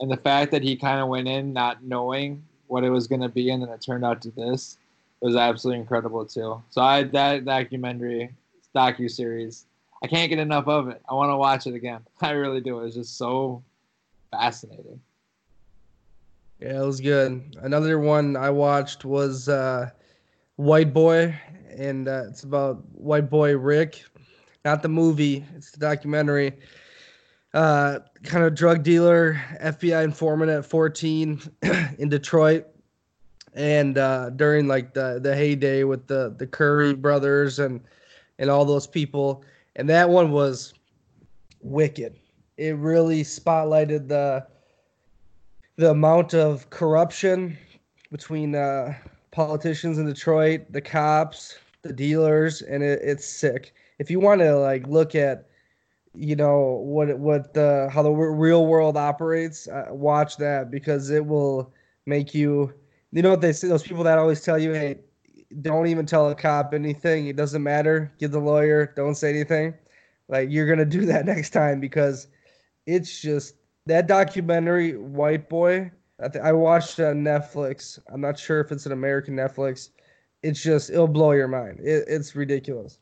and 0.00 0.10
the 0.10 0.16
fact 0.16 0.50
that 0.52 0.62
he 0.62 0.76
kind 0.76 1.00
of 1.00 1.08
went 1.08 1.28
in 1.28 1.52
not 1.52 1.82
knowing 1.84 2.42
what 2.66 2.84
it 2.84 2.90
was 2.90 3.06
gonna 3.06 3.28
be 3.28 3.50
and 3.50 3.62
then 3.62 3.70
it 3.70 3.80
turned 3.80 4.04
out 4.04 4.20
to 4.22 4.30
this 4.30 4.78
was 5.20 5.36
absolutely 5.36 5.80
incredible 5.80 6.26
too. 6.26 6.62
So 6.70 6.82
I 6.82 7.04
that 7.04 7.44
documentary 7.44 8.30
docu 8.74 9.10
series 9.10 9.66
I 10.04 10.06
can't 10.06 10.28
get 10.28 10.38
enough 10.38 10.68
of 10.68 10.88
it. 10.88 11.00
I 11.08 11.14
want 11.14 11.30
to 11.30 11.36
watch 11.36 11.66
it 11.66 11.74
again. 11.74 12.02
I 12.20 12.32
really 12.32 12.60
do. 12.60 12.80
It's 12.80 12.94
just 12.94 13.16
so 13.16 13.62
fascinating. 14.30 15.00
Yeah, 16.60 16.82
it 16.82 16.86
was 16.86 17.00
good. 17.00 17.56
Another 17.62 17.98
one 17.98 18.36
I 18.36 18.50
watched 18.50 19.06
was 19.06 19.48
uh, 19.48 19.88
White 20.56 20.92
Boy, 20.92 21.34
and 21.74 22.06
uh, 22.06 22.24
it's 22.28 22.42
about 22.42 22.84
White 22.92 23.30
Boy 23.30 23.56
Rick, 23.56 24.04
not 24.66 24.82
the 24.82 24.90
movie. 24.90 25.42
It's 25.56 25.70
the 25.70 25.78
documentary. 25.78 26.52
Uh, 27.54 28.00
kind 28.24 28.44
of 28.44 28.54
drug 28.54 28.82
dealer, 28.82 29.40
FBI 29.62 30.04
informant 30.04 30.50
at 30.50 30.66
14 30.66 31.40
in 31.98 32.08
Detroit, 32.10 32.66
and 33.54 33.96
uh, 33.96 34.30
during 34.30 34.66
like 34.66 34.92
the 34.92 35.18
the 35.22 35.34
heyday 35.34 35.84
with 35.84 36.06
the 36.06 36.34
the 36.36 36.46
Curry 36.46 36.94
brothers 36.94 37.60
and 37.60 37.80
and 38.38 38.50
all 38.50 38.64
those 38.64 38.86
people 38.86 39.44
and 39.76 39.88
that 39.88 40.08
one 40.08 40.30
was 40.30 40.74
wicked. 41.60 42.16
It 42.56 42.76
really 42.76 43.22
spotlighted 43.22 44.08
the 44.08 44.46
the 45.76 45.90
amount 45.90 46.34
of 46.34 46.70
corruption 46.70 47.58
between 48.12 48.54
uh, 48.54 48.94
politicians 49.32 49.98
in 49.98 50.06
Detroit, 50.06 50.70
the 50.70 50.80
cops, 50.80 51.58
the 51.82 51.92
dealers, 51.92 52.62
and 52.62 52.82
it, 52.82 53.00
it's 53.02 53.28
sick. 53.28 53.74
If 53.98 54.08
you 54.08 54.20
want 54.20 54.40
to 54.40 54.56
like 54.56 54.86
look 54.86 55.16
at, 55.16 55.48
you 56.14 56.36
know 56.36 56.80
what 56.84 57.18
what 57.18 57.54
the 57.54 57.88
how 57.92 58.02
the 58.02 58.10
real 58.10 58.66
world 58.66 58.96
operates, 58.96 59.68
uh, 59.68 59.86
watch 59.90 60.36
that 60.38 60.70
because 60.70 61.10
it 61.10 61.24
will 61.24 61.72
make 62.06 62.34
you. 62.34 62.72
You 63.12 63.22
know 63.22 63.30
what 63.30 63.40
they 63.40 63.52
say? 63.52 63.68
Those 63.68 63.82
people 63.82 64.04
that 64.04 64.18
always 64.18 64.42
tell 64.42 64.58
you, 64.58 64.72
"Hey, 64.72 64.98
don't 65.62 65.86
even 65.86 66.06
tell 66.06 66.28
a 66.30 66.34
cop 66.34 66.74
anything. 66.74 67.26
It 67.26 67.36
doesn't 67.36 67.62
matter. 67.62 68.12
Give 68.18 68.30
the 68.30 68.40
lawyer. 68.40 68.92
Don't 68.96 69.14
say 69.14 69.30
anything. 69.30 69.74
Like 70.28 70.50
you're 70.50 70.66
gonna 70.66 70.84
do 70.84 71.06
that 71.06 71.26
next 71.26 71.50
time 71.50 71.80
because 71.80 72.28
it's 72.86 73.20
just 73.20 73.56
that 73.86 74.06
documentary, 74.06 74.96
White 74.96 75.48
Boy. 75.48 75.90
I, 76.22 76.28
th- 76.28 76.44
I 76.44 76.52
watched 76.52 77.00
on 77.00 77.24
Netflix. 77.24 77.98
I'm 78.12 78.20
not 78.20 78.38
sure 78.38 78.60
if 78.60 78.70
it's 78.70 78.86
an 78.86 78.92
American 78.92 79.34
Netflix. 79.34 79.90
It's 80.42 80.62
just 80.62 80.90
it'll 80.90 81.08
blow 81.08 81.32
your 81.32 81.48
mind. 81.48 81.80
It, 81.80 82.04
it's 82.06 82.36
ridiculous. 82.36 82.98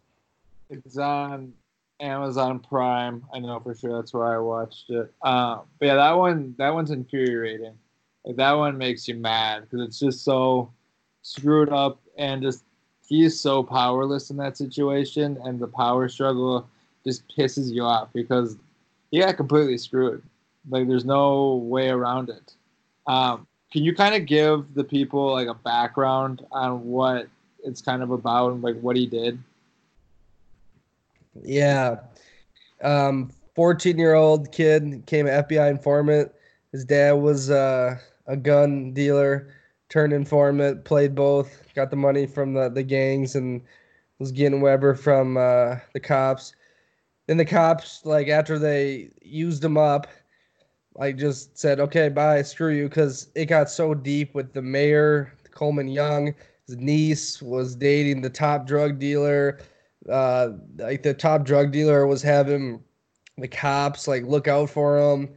It's 0.71 0.97
on 0.97 1.53
Amazon 2.03 2.59
Prime. 2.59 3.25
I 3.33 3.39
know 3.39 3.61
for 3.61 3.75
sure 3.75 3.97
that's 3.97 4.13
where 4.13 4.27
I 4.27 4.39
watched 4.39 4.91
it. 4.91 5.13
Um, 5.23 5.63
but 5.79 5.87
yeah, 5.87 5.95
that 5.95 6.13
one 6.13 6.55
that 6.59 6.75
one's 6.75 6.91
infuriating. 6.91 7.75
Like 8.25 8.37
that 8.37 8.53
one 8.53 8.77
makes 8.77 9.09
you 9.09 9.15
mad 9.15 9.63
because 9.63 9.87
it's 9.87 9.99
just 9.99 10.25
so 10.25 10.71
screwed 11.23 11.71
up 11.71 12.01
and 12.19 12.43
just 12.43 12.65
he's 13.09 13.41
so 13.41 13.63
powerless 13.63 14.31
in 14.31 14.37
that 14.39 14.57
situation, 14.57 15.39
and 15.45 15.59
the 15.59 15.69
power 15.69 16.09
struggle 16.09 16.69
just 17.05 17.23
pisses 17.37 17.73
you 17.73 17.83
off 17.83 18.09
because 18.13 18.57
he 19.11 19.21
got 19.21 19.37
completely 19.37 19.79
screwed. 19.79 20.23
Like 20.69 20.89
there's 20.89 21.05
no 21.05 21.55
way 21.55 21.89
around 21.89 22.31
it. 22.31 22.55
Um, 23.07 23.47
can 23.73 23.85
you 23.85 23.95
kind 23.95 24.15
of 24.15 24.27
give 24.27 24.75
the 24.75 24.85
people 24.85 25.33
like 25.33 25.49
a 25.49 25.55
background 25.55 26.45
on 26.53 26.85
what 26.85 27.29
it's 27.65 27.81
kind 27.81 28.03
of 28.03 28.11
about 28.11 28.53
and 28.53 28.63
like 28.63 28.79
what 28.81 28.97
he 28.97 29.07
did? 29.07 29.39
Yeah. 31.41 31.97
Um, 32.83 33.31
14 33.55 33.99
year 33.99 34.15
old 34.15 34.53
kid 34.53 35.05
came 35.07 35.27
FBI 35.27 35.71
informant. 35.71 36.33
His 36.73 36.85
dad 36.85 37.13
was 37.13 37.51
uh, 37.51 37.99
a 38.27 38.37
gun 38.37 38.93
dealer 38.93 39.55
turned 39.89 40.13
informant, 40.13 40.85
played 40.85 41.15
both, 41.15 41.63
got 41.75 41.91
the 41.91 41.97
money 41.97 42.27
from 42.27 42.55
the, 42.55 42.71
the 42.71 42.83
gangs, 42.83 43.37
and 43.37 43.61
was 44.19 44.33
getting 44.33 44.63
Weber 44.63 44.95
from 44.95 45.37
uh, 45.37 45.77
the 45.93 46.01
cops. 46.01 46.55
Then 47.27 47.37
the 47.37 47.45
cops, 47.45 48.05
like 48.05 48.29
after 48.29 48.59
they 48.59 49.11
used 49.21 49.63
him 49.63 49.77
up, 49.77 50.07
like 50.95 51.17
just 51.17 51.59
said, 51.59 51.79
"Okay, 51.81 52.09
bye, 52.09 52.43
screw 52.43 52.73
you," 52.75 52.89
because 52.89 53.29
it 53.35 53.47
got 53.47 53.71
so 53.71 53.95
deep 53.95 54.35
with 54.35 54.53
the 54.53 54.63
mayor, 54.63 55.33
Coleman 55.51 55.89
Young. 55.89 56.35
His 56.67 56.77
niece 56.79 57.43
was 57.43 57.77
dating 57.77 58.23
the 58.23 58.31
top 58.31 58.67
drug 58.67 58.99
dealer. 58.99 59.59
Uh, 60.09 60.51
like 60.79 61.03
the 61.03 61.15
top 61.15 61.45
drug 61.45 61.73
dealer 61.73 62.07
was 62.07 62.23
having 62.23 62.83
the 63.39 63.49
cops 63.49 64.09
like 64.09 64.25
look 64.25 64.49
out 64.49 64.71
for 64.71 64.99
him. 64.99 65.29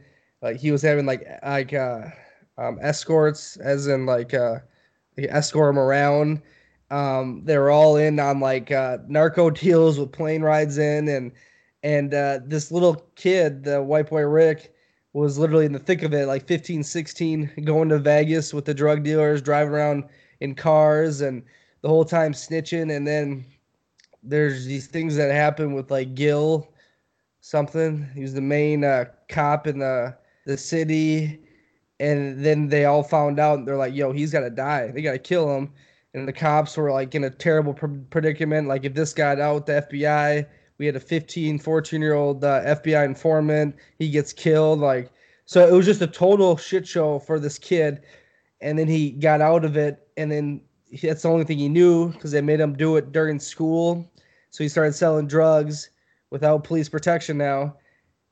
Like 0.42 0.56
he 0.56 0.70
was 0.70 0.82
having 0.82 1.06
like 1.06 1.26
like 1.42 1.72
uh 1.72 2.02
um, 2.58 2.78
escorts, 2.80 3.56
as 3.58 3.86
in 3.86 4.06
like 4.06 4.34
uh, 4.34 4.58
escort 5.18 5.68
them 5.68 5.78
around. 5.78 6.42
Um, 6.90 7.42
they 7.44 7.58
were 7.58 7.70
all 7.70 7.96
in 7.96 8.18
on 8.20 8.40
like 8.40 8.70
uh, 8.70 8.98
narco 9.08 9.50
deals 9.50 9.98
with 9.98 10.12
plane 10.12 10.42
rides 10.42 10.78
in, 10.78 11.08
and 11.08 11.32
and 11.82 12.14
uh, 12.14 12.40
this 12.44 12.70
little 12.70 13.06
kid, 13.16 13.64
the 13.64 13.82
white 13.82 14.08
boy 14.08 14.22
Rick, 14.22 14.74
was 15.12 15.38
literally 15.38 15.66
in 15.66 15.72
the 15.72 15.78
thick 15.78 16.02
of 16.02 16.12
it, 16.12 16.26
like 16.26 16.46
15, 16.46 16.82
16, 16.82 17.50
going 17.64 17.88
to 17.88 17.98
Vegas 17.98 18.52
with 18.52 18.64
the 18.64 18.74
drug 18.74 19.02
dealers, 19.02 19.42
driving 19.42 19.72
around 19.74 20.04
in 20.40 20.54
cars, 20.54 21.20
and 21.20 21.42
the 21.82 21.88
whole 21.88 22.04
time 22.04 22.32
snitching. 22.32 22.94
And 22.94 23.06
then 23.06 23.44
there's 24.26 24.64
these 24.64 24.86
things 24.86 25.16
that 25.16 25.30
happen 25.30 25.72
with 25.72 25.90
like 25.90 26.14
Gil, 26.14 26.68
something. 27.40 28.08
He 28.14 28.22
was 28.22 28.34
the 28.34 28.40
main 28.40 28.84
uh, 28.84 29.06
cop 29.28 29.66
in 29.66 29.78
the 29.78 30.16
the 30.46 30.56
city. 30.56 31.40
And 31.98 32.44
then 32.44 32.68
they 32.68 32.84
all 32.84 33.02
found 33.02 33.38
out 33.40 33.58
and 33.58 33.66
they're 33.66 33.76
like 33.76 33.94
yo 33.94 34.12
he's 34.12 34.32
got 34.32 34.40
to 34.40 34.50
die. 34.50 34.90
They 34.90 35.02
got 35.02 35.12
to 35.12 35.18
kill 35.18 35.54
him. 35.54 35.72
And 36.14 36.26
the 36.26 36.32
cops 36.32 36.76
were 36.76 36.90
like 36.90 37.14
in 37.14 37.24
a 37.24 37.30
terrible 37.30 37.74
predicament. 37.74 38.68
Like 38.68 38.84
if 38.84 38.94
this 38.94 39.12
got 39.12 39.40
out 39.40 39.66
the 39.66 39.86
fbi 39.90 40.46
we 40.78 40.84
had 40.84 40.96
a 40.96 41.00
15 41.00 41.58
14 41.58 42.00
year 42.02 42.14
old 42.14 42.44
uh, 42.44 42.62
fbi 42.76 43.04
informant. 43.04 43.76
He 43.98 44.10
gets 44.10 44.32
killed 44.32 44.80
like 44.80 45.10
so 45.46 45.66
it 45.66 45.72
was 45.72 45.86
just 45.86 46.02
a 46.02 46.06
total 46.06 46.56
shit 46.56 46.86
show 46.86 47.18
for 47.20 47.38
this 47.38 47.58
kid. 47.58 48.02
And 48.60 48.78
then 48.78 48.88
he 48.88 49.12
got 49.12 49.40
out 49.40 49.64
of 49.64 49.76
it. 49.76 50.08
And 50.16 50.30
then 50.32 50.60
that's 51.02 51.22
the 51.22 51.28
only 51.28 51.44
thing 51.44 51.58
he 51.58 51.68
knew 51.68 52.12
because 52.12 52.32
they 52.32 52.40
made 52.40 52.60
him 52.60 52.74
do 52.74 52.96
it 52.96 53.12
during 53.12 53.38
school 53.38 54.10
so 54.56 54.64
he 54.64 54.70
started 54.70 54.94
selling 54.94 55.26
drugs 55.26 55.90
without 56.30 56.64
police 56.64 56.88
protection 56.88 57.36
now 57.36 57.76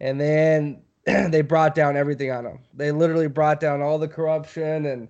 and 0.00 0.18
then 0.18 0.80
they 1.04 1.42
brought 1.42 1.74
down 1.74 1.98
everything 1.98 2.30
on 2.30 2.46
him. 2.46 2.60
They 2.72 2.92
literally 2.92 3.28
brought 3.28 3.60
down 3.60 3.82
all 3.82 3.98
the 3.98 4.08
corruption 4.08 4.86
and 4.86 5.06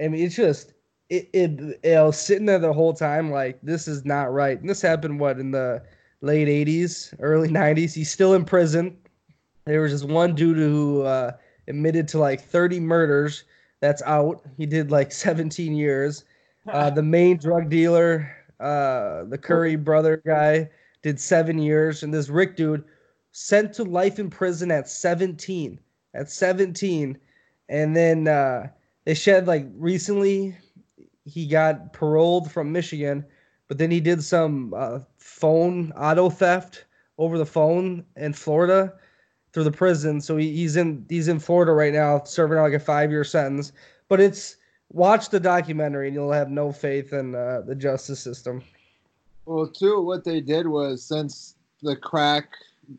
I 0.00 0.08
mean 0.08 0.24
it's 0.24 0.34
just 0.34 0.72
it, 1.10 1.28
it, 1.34 2.00
was 2.00 2.18
sitting 2.18 2.46
there 2.46 2.58
the 2.58 2.72
whole 2.72 2.94
time 2.94 3.30
like 3.30 3.60
this 3.62 3.86
is 3.86 4.06
not 4.06 4.32
right. 4.32 4.58
And 4.58 4.66
this 4.66 4.80
happened 4.80 5.20
what 5.20 5.38
in 5.38 5.50
the 5.50 5.82
late 6.22 6.48
80s, 6.48 7.12
early 7.20 7.48
90s. 7.50 7.92
He's 7.92 8.10
still 8.10 8.32
in 8.32 8.46
prison. 8.46 8.96
There 9.66 9.82
was 9.82 9.92
just 9.92 10.06
one 10.06 10.34
dude 10.34 10.56
who 10.56 11.02
uh, 11.02 11.32
admitted 11.68 12.08
to 12.08 12.18
like 12.18 12.40
30 12.40 12.80
murders 12.80 13.44
that's 13.80 14.00
out. 14.06 14.42
He 14.56 14.64
did 14.64 14.90
like 14.90 15.12
17 15.12 15.74
years. 15.74 16.24
Uh, 16.66 16.88
the 16.88 17.02
main 17.02 17.36
drug 17.36 17.68
dealer, 17.68 18.35
uh, 18.60 19.24
the 19.24 19.38
Curry 19.38 19.76
brother 19.76 20.22
guy, 20.24 20.70
did 21.02 21.20
seven 21.20 21.58
years, 21.58 22.02
and 22.02 22.12
this 22.12 22.28
Rick 22.28 22.56
dude 22.56 22.84
sent 23.32 23.72
to 23.74 23.84
life 23.84 24.18
in 24.18 24.30
prison 24.30 24.70
at 24.70 24.88
17. 24.88 25.78
At 26.14 26.30
17, 26.30 27.18
and 27.68 27.94
then 27.94 28.26
uh, 28.26 28.68
they 29.04 29.14
shed 29.14 29.46
like 29.46 29.66
recently 29.76 30.56
he 31.24 31.46
got 31.46 31.92
paroled 31.92 32.50
from 32.50 32.72
Michigan, 32.72 33.24
but 33.68 33.78
then 33.78 33.90
he 33.90 34.00
did 34.00 34.22
some 34.22 34.72
uh, 34.74 35.00
phone 35.18 35.92
auto 35.92 36.30
theft 36.30 36.86
over 37.18 37.36
the 37.36 37.46
phone 37.46 38.04
in 38.16 38.32
Florida 38.32 38.94
through 39.52 39.64
the 39.64 39.72
prison. 39.72 40.20
So 40.20 40.36
he, 40.36 40.52
he's 40.54 40.76
in 40.76 41.04
he's 41.08 41.28
in 41.28 41.38
Florida 41.38 41.72
right 41.72 41.92
now, 41.92 42.22
serving 42.24 42.58
like 42.58 42.72
a 42.72 42.78
five 42.78 43.10
year 43.10 43.24
sentence. 43.24 43.72
But 44.08 44.20
it's 44.20 44.56
watch 44.92 45.28
the 45.30 45.40
documentary 45.40 46.08
and 46.08 46.14
you'll 46.14 46.32
have 46.32 46.50
no 46.50 46.72
faith 46.72 47.12
in 47.12 47.34
uh, 47.34 47.62
the 47.66 47.74
justice 47.74 48.20
system. 48.20 48.62
Well, 49.44 49.66
too, 49.66 50.02
what 50.02 50.24
they 50.24 50.40
did 50.40 50.66
was 50.66 51.02
since 51.02 51.54
the 51.82 51.96
crack 51.96 52.50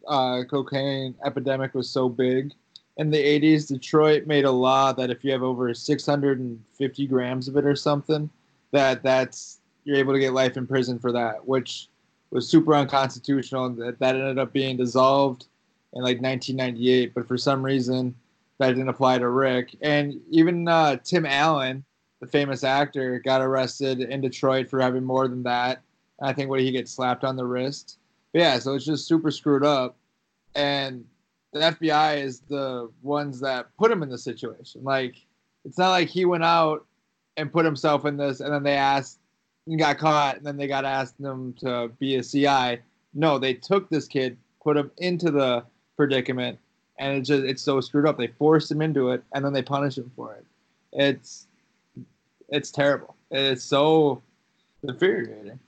uh, 0.08 0.44
cocaine 0.50 1.16
epidemic 1.26 1.74
was 1.74 1.90
so 1.90 2.10
big 2.10 2.54
in 2.98 3.12
the 3.12 3.18
80s, 3.18 3.68
Detroit 3.68 4.26
made 4.26 4.46
a 4.46 4.52
law 4.52 4.92
that 4.92 5.10
if 5.10 5.24
you 5.24 5.32
have 5.32 5.44
over 5.44 5.74
650 5.74 7.08
grams 7.08 7.48
of 7.48 7.56
it 7.56 7.66
or 7.66 7.76
something, 7.76 8.30
that 8.72 9.04
that's 9.04 9.60
you're 9.86 9.98
able 9.98 10.14
to 10.14 10.20
get 10.20 10.34
life 10.34 10.58
in 10.58 10.68
prison 10.68 11.00
for 11.00 11.12
that, 11.12 11.48
which 11.48 11.88
was 12.32 12.50
super 12.50 12.74
unconstitutional. 12.74 13.70
That 13.70 14.00
that 14.00 14.16
ended 14.16 14.40
up 14.40 14.52
being 14.52 14.78
dissolved 14.78 15.46
in 15.94 16.02
like 16.02 16.22
1998, 16.22 17.14
but 17.14 17.28
for 17.28 17.38
some 17.38 17.64
reason 17.64 18.16
that 18.60 18.70
didn't 18.70 18.90
apply 18.90 19.20
to 19.20 19.30
Rick. 19.30 19.76
And 19.82 20.20
even 20.30 20.68
uh, 20.68 20.98
Tim 20.98 21.26
Allen, 21.26 21.84
the 22.20 22.28
famous 22.28 22.64
actor, 22.64 23.20
got 23.20 23.42
arrested 23.42 24.02
in 24.02 24.22
Detroit 24.22 24.70
for 24.70 24.80
having 24.80 25.04
more 25.04 25.28
than 25.28 25.44
that. 25.44 25.82
I 26.22 26.34
think 26.34 26.50
what 26.50 26.60
he 26.60 26.72
gets 26.72 26.92
slapped 26.92 27.24
on 27.24 27.36
the 27.36 27.46
wrist. 27.46 28.00
But 28.34 28.40
yeah, 28.40 28.60
so 28.60 28.74
it's 28.74 28.86
just 28.86 29.08
super 29.08 29.32
screwed 29.32 29.64
up. 29.64 29.96
And 30.56 31.06
the 31.54 31.60
FBI 31.60 32.24
is 32.24 32.40
the 32.42 32.90
ones 33.04 33.40
that 33.42 33.68
put 33.78 33.92
him 33.92 34.02
in 34.02 34.10
the 34.10 34.18
situation. 34.18 34.84
Like, 34.84 35.16
it's 35.64 35.78
not 35.78 35.90
like 35.90 36.08
he 36.08 36.26
went 36.26 36.44
out 36.44 36.86
and 37.36 37.52
put 37.52 37.66
himself 37.66 38.06
in 38.06 38.18
this 38.18 38.40
and 38.40 38.52
then 38.52 38.64
they 38.64 38.76
asked 38.76 39.20
and 39.68 39.78
got 39.78 39.98
caught 39.98 40.38
and 40.38 40.46
then 40.46 40.58
they 40.58 40.68
got 40.68 40.86
asked 40.86 41.20
him 41.20 41.54
to 41.60 41.92
be 42.00 42.16
a 42.16 42.24
CI. 42.24 42.82
No, 43.14 43.38
they 43.38 43.54
took 43.54 43.90
this 43.90 44.08
kid, 44.08 44.38
put 44.64 44.78
him 44.78 44.92
into 44.98 45.30
the 45.30 45.64
predicament, 45.96 46.58
and 47.00 47.18
it's 47.18 47.28
just 47.28 47.44
it's 47.44 47.62
so 47.62 47.80
screwed 47.82 48.08
up. 48.08 48.18
They 48.18 48.28
forced 48.28 48.72
him 48.72 48.82
into 48.82 49.12
it 49.12 49.24
and 49.34 49.44
then 49.44 49.54
they 49.54 49.62
punish 49.62 49.98
him 49.98 50.12
for 50.16 50.34
it. 50.34 50.46
It's 50.94 51.48
it's 52.50 52.72
terrible. 52.72 53.16
It's 53.32 53.64
so 53.64 54.22
infuriating. 54.84 55.60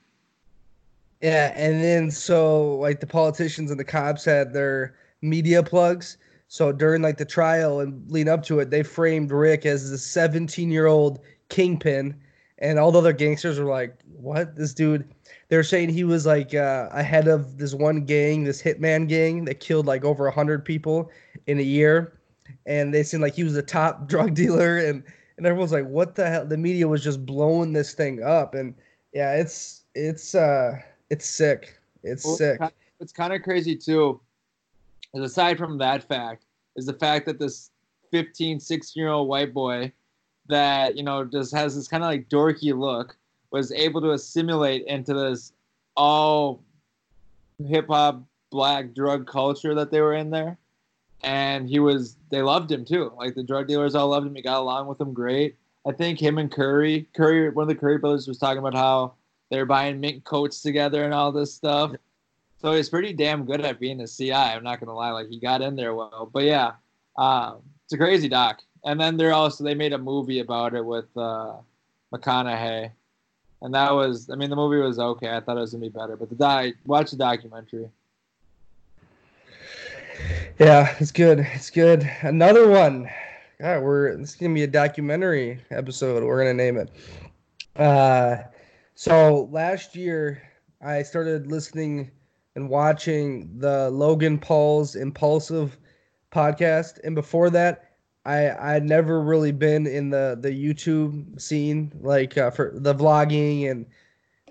Yeah, 1.21 1.51
and 1.55 1.83
then 1.83 2.11
so 2.11 2.75
like 2.75 3.01
the 3.01 3.07
politicians 3.07 3.71
and 3.71 3.79
the 3.79 3.85
cops 3.85 4.23
had 4.23 4.53
their 4.53 4.95
media 5.21 5.61
plugs. 5.61 6.17
So 6.47 6.71
during 6.71 7.01
like 7.01 7.17
the 7.17 7.25
trial 7.25 7.81
and 7.81 8.09
leading 8.09 8.31
up 8.31 8.43
to 8.45 8.59
it, 8.59 8.69
they 8.69 8.83
framed 8.83 9.31
Rick 9.31 9.65
as 9.65 9.91
the 9.91 9.97
17 9.97 10.71
year 10.71 10.87
old 10.87 11.19
kingpin, 11.49 12.15
and 12.59 12.77
all 12.77 12.91
the 12.91 12.99
other 12.99 13.13
gangsters 13.13 13.59
were 13.59 13.69
like, 13.69 13.95
"What? 14.15 14.55
This 14.55 14.73
dude?" 14.73 15.09
They're 15.47 15.63
saying 15.63 15.89
he 15.89 16.03
was 16.03 16.25
like 16.25 16.53
uh, 16.53 16.89
ahead 16.91 17.27
of 17.27 17.57
this 17.57 17.73
one 17.73 18.05
gang, 18.05 18.43
this 18.43 18.61
hitman 18.61 19.07
gang 19.07 19.45
that 19.45 19.59
killed 19.59 19.85
like 19.85 20.03
over 20.03 20.27
a 20.27 20.31
hundred 20.31 20.63
people 20.63 21.09
in 21.47 21.59
a 21.59 21.63
year, 21.63 22.19
and 22.65 22.93
they 22.93 23.03
seemed 23.03 23.23
like 23.23 23.33
he 23.33 23.43
was 23.43 23.53
the 23.53 23.61
top 23.61 24.07
drug 24.07 24.33
dealer, 24.33 24.77
and 24.77 25.03
and 25.37 25.45
everyone's 25.45 25.71
like, 25.71 25.87
"What 25.87 26.15
the 26.15 26.29
hell?" 26.29 26.45
The 26.45 26.57
media 26.57 26.87
was 26.87 27.03
just 27.03 27.25
blowing 27.25 27.73
this 27.73 27.93
thing 27.93 28.21
up, 28.23 28.53
and 28.53 28.75
yeah, 29.13 29.35
it's 29.35 29.85
it's 29.95 30.35
uh 30.35 30.79
it's 31.09 31.25
sick. 31.25 31.79
It's 32.03 32.25
well, 32.25 32.35
sick. 32.35 32.61
It's 32.99 33.13
kind 33.13 33.33
of 33.33 33.41
crazy 33.41 33.75
too. 33.75 34.19
As 35.15 35.21
aside 35.21 35.57
from 35.57 35.77
that 35.79 36.03
fact, 36.03 36.45
is 36.75 36.85
the 36.85 36.93
fact 36.93 37.25
that 37.25 37.39
this 37.39 37.71
15, 38.11 38.59
16 38.59 39.01
year 39.01 39.09
old 39.09 39.27
white 39.27 39.53
boy 39.53 39.91
that 40.49 40.97
you 40.97 41.03
know 41.03 41.23
just 41.23 41.53
has 41.53 41.75
this 41.75 41.87
kind 41.87 42.03
of 42.03 42.09
like 42.09 42.27
dorky 42.29 42.77
look 42.77 43.15
was 43.51 43.71
able 43.71 44.01
to 44.01 44.11
assimilate 44.11 44.85
into 44.85 45.13
this 45.13 45.53
all 45.95 46.61
hip 47.67 47.87
hop 47.87 48.21
black 48.49 48.93
drug 48.93 49.27
culture 49.27 49.75
that 49.75 49.91
they 49.91 50.01
were 50.01 50.13
in 50.13 50.29
there. 50.29 50.57
And 51.21 51.67
he 51.67 51.79
was, 51.79 52.15
they 52.29 52.41
loved 52.41 52.71
him 52.71 52.85
too. 52.85 53.11
Like 53.17 53.35
the 53.35 53.43
drug 53.43 53.67
dealers 53.67 53.95
all 53.95 54.09
loved 54.09 54.27
him. 54.27 54.35
He 54.35 54.41
got 54.41 54.59
along 54.59 54.87
with 54.87 54.97
them 54.97 55.13
great. 55.13 55.57
I 55.85 55.91
think 55.91 56.19
him 56.19 56.37
and 56.37 56.51
Curry, 56.51 57.07
Curry, 57.13 57.49
one 57.49 57.63
of 57.63 57.67
the 57.67 57.75
Curry 57.75 57.97
brothers 57.97 58.27
was 58.27 58.37
talking 58.37 58.59
about 58.59 58.75
how 58.75 59.13
they're 59.49 59.65
buying 59.65 59.99
mink 59.99 60.23
coats 60.23 60.61
together 60.61 61.03
and 61.03 61.13
all 61.13 61.31
this 61.31 61.53
stuff. 61.53 61.91
So 62.61 62.73
he's 62.73 62.89
pretty 62.89 63.13
damn 63.13 63.45
good 63.45 63.61
at 63.61 63.79
being 63.79 64.01
a 64.01 64.07
CI. 64.07 64.33
I'm 64.33 64.63
not 64.63 64.79
gonna 64.79 64.93
lie, 64.93 65.11
like 65.11 65.29
he 65.29 65.39
got 65.39 65.61
in 65.61 65.77
there 65.77 65.95
well. 65.95 66.29
But 66.31 66.43
yeah, 66.43 66.73
um, 67.17 67.61
it's 67.85 67.93
a 67.93 67.97
crazy 67.97 68.27
doc. 68.27 68.61
And 68.83 68.99
then 68.99 69.17
they're 69.17 69.33
also 69.33 69.63
they 69.63 69.75
made 69.75 69.93
a 69.93 69.97
movie 69.97 70.39
about 70.39 70.73
it 70.73 70.85
with 70.85 71.05
uh, 71.17 71.55
McConaughey, 72.13 72.91
and 73.61 73.73
that 73.73 73.91
was 73.91 74.29
I 74.29 74.35
mean 74.35 74.49
the 74.49 74.55
movie 74.55 74.77
was 74.77 74.99
okay. 74.99 75.35
I 75.35 75.39
thought 75.39 75.57
it 75.57 75.61
was 75.61 75.73
gonna 75.73 75.81
be 75.81 75.89
better, 75.89 76.15
but 76.15 76.29
the 76.29 76.35
die 76.35 76.73
watch 76.85 77.11
the 77.11 77.17
documentary. 77.17 77.89
Yeah, 80.59 80.93
it's 80.99 81.11
good. 81.11 81.39
It's 81.53 81.69
good. 81.69 82.09
Another 82.21 82.69
one. 82.69 83.09
Yeah, 83.59 83.79
we're 83.79 84.15
this 84.17 84.29
is 84.31 84.35
gonna 84.35 84.53
be 84.53 84.63
a 84.63 84.67
documentary 84.67 85.59
episode. 85.71 86.23
We're 86.23 86.39
gonna 86.39 86.53
name 86.53 86.77
it. 86.77 86.89
Uh, 87.75 88.43
so 88.95 89.49
last 89.51 89.95
year 89.95 90.41
I 90.81 91.03
started 91.03 91.47
listening 91.47 92.11
and 92.55 92.69
watching 92.69 93.57
the 93.59 93.89
Logan 93.91 94.37
Paul's 94.37 94.95
Impulsive 94.95 95.77
podcast, 96.31 96.99
and 97.03 97.15
before 97.15 97.49
that 97.49 97.88
I 98.25 98.75
I'd 98.75 98.85
never 98.85 99.21
really 99.21 99.51
been 99.51 99.87
in 99.87 100.09
the 100.09 100.37
the 100.39 100.51
YouTube 100.51 101.39
scene 101.41 101.91
like 102.01 102.37
uh, 102.37 102.51
for 102.51 102.73
the 102.75 102.93
vlogging 102.93 103.69
and 103.69 103.85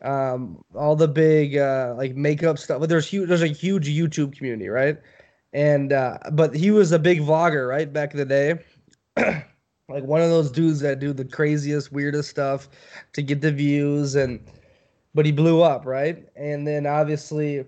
um, 0.02 0.62
all 0.74 0.96
the 0.96 1.08
big 1.08 1.56
uh, 1.56 1.94
like 1.96 2.14
makeup 2.14 2.58
stuff. 2.58 2.80
But 2.80 2.88
there's 2.88 3.06
huge 3.06 3.28
there's 3.28 3.42
a 3.42 3.48
huge 3.48 3.88
YouTube 3.88 4.36
community, 4.36 4.68
right? 4.68 4.98
And 5.52 5.92
uh, 5.92 6.18
but 6.32 6.54
he 6.54 6.70
was 6.70 6.92
a 6.92 6.98
big 6.98 7.20
vlogger, 7.20 7.68
right, 7.68 7.92
back 7.92 8.12
in 8.12 8.18
the 8.18 8.24
day. 8.24 8.58
like 9.88 10.04
one 10.04 10.20
of 10.20 10.28
those 10.28 10.50
dudes 10.50 10.80
that 10.80 11.00
do 11.00 11.12
the 11.12 11.24
craziest, 11.24 11.92
weirdest 11.92 12.30
stuff 12.30 12.68
to 13.14 13.22
get 13.22 13.40
the 13.40 13.52
views 13.52 14.14
and 14.14 14.40
but 15.14 15.26
he 15.26 15.32
blew 15.32 15.62
up, 15.62 15.86
right? 15.86 16.26
And 16.36 16.66
then 16.66 16.86
obviously 16.86 17.64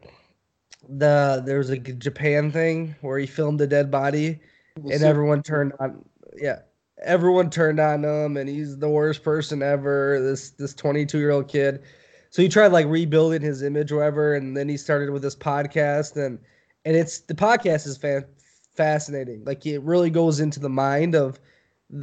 the 0.88 1.42
there's 1.44 1.70
a 1.70 1.78
Japan 1.78 2.50
thing 2.50 2.94
where 3.00 3.18
he 3.18 3.26
filmed 3.26 3.60
a 3.60 3.66
dead 3.66 3.90
body 3.90 4.40
and 4.84 5.02
everyone 5.02 5.42
turned 5.42 5.72
on 5.80 6.04
yeah 6.36 6.60
everyone 7.02 7.50
turned 7.50 7.80
on 7.80 8.04
him 8.04 8.36
and 8.36 8.48
he's 8.48 8.78
the 8.78 8.88
worst 8.88 9.22
person 9.22 9.62
ever 9.62 10.20
this 10.20 10.50
this 10.50 10.74
22 10.74 11.18
year 11.18 11.30
old 11.30 11.48
kid. 11.48 11.82
So 12.30 12.42
he 12.42 12.48
tried 12.48 12.68
like 12.68 12.86
rebuilding 12.86 13.42
his 13.42 13.62
image 13.62 13.90
or 13.90 13.96
whatever 13.96 14.34
and 14.34 14.56
then 14.56 14.68
he 14.68 14.76
started 14.76 15.10
with 15.10 15.22
this 15.22 15.36
podcast 15.36 16.16
and 16.16 16.38
and 16.84 16.96
it's 16.96 17.20
the 17.20 17.34
podcast 17.34 17.86
is 17.86 17.96
fan, 17.96 18.24
fascinating. 18.74 19.44
Like 19.44 19.66
it 19.66 19.82
really 19.82 20.10
goes 20.10 20.40
into 20.40 20.60
the 20.60 20.68
mind 20.68 21.14
of 21.14 21.40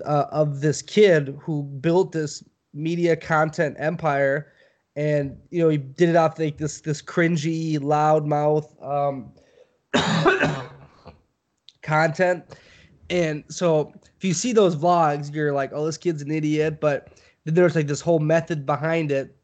uh, 0.05 0.25
of 0.31 0.59
this 0.59 0.81
kid 0.81 1.37
who 1.41 1.63
built 1.63 2.11
this 2.11 2.43
media 2.73 3.15
content 3.15 3.75
empire 3.79 4.51
and 4.95 5.37
you 5.49 5.61
know 5.63 5.69
he 5.69 5.77
did 5.77 6.09
it 6.09 6.15
off 6.15 6.37
like 6.37 6.57
this 6.57 6.81
this 6.81 7.01
cringy 7.01 7.79
loudmouth 7.79 8.67
um 8.83 9.31
content. 11.81 12.43
And 13.09 13.43
so 13.49 13.93
if 14.17 14.23
you 14.23 14.33
see 14.33 14.53
those 14.53 14.75
vlogs, 14.75 15.33
you're 15.33 15.53
like, 15.53 15.71
oh, 15.73 15.85
this 15.85 15.97
kid's 15.97 16.21
an 16.21 16.31
idiot. 16.31 16.79
But 16.79 17.19
there's 17.45 17.75
like 17.75 17.87
this 17.87 18.01
whole 18.01 18.19
method 18.19 18.65
behind 18.65 19.11
it. 19.11 19.35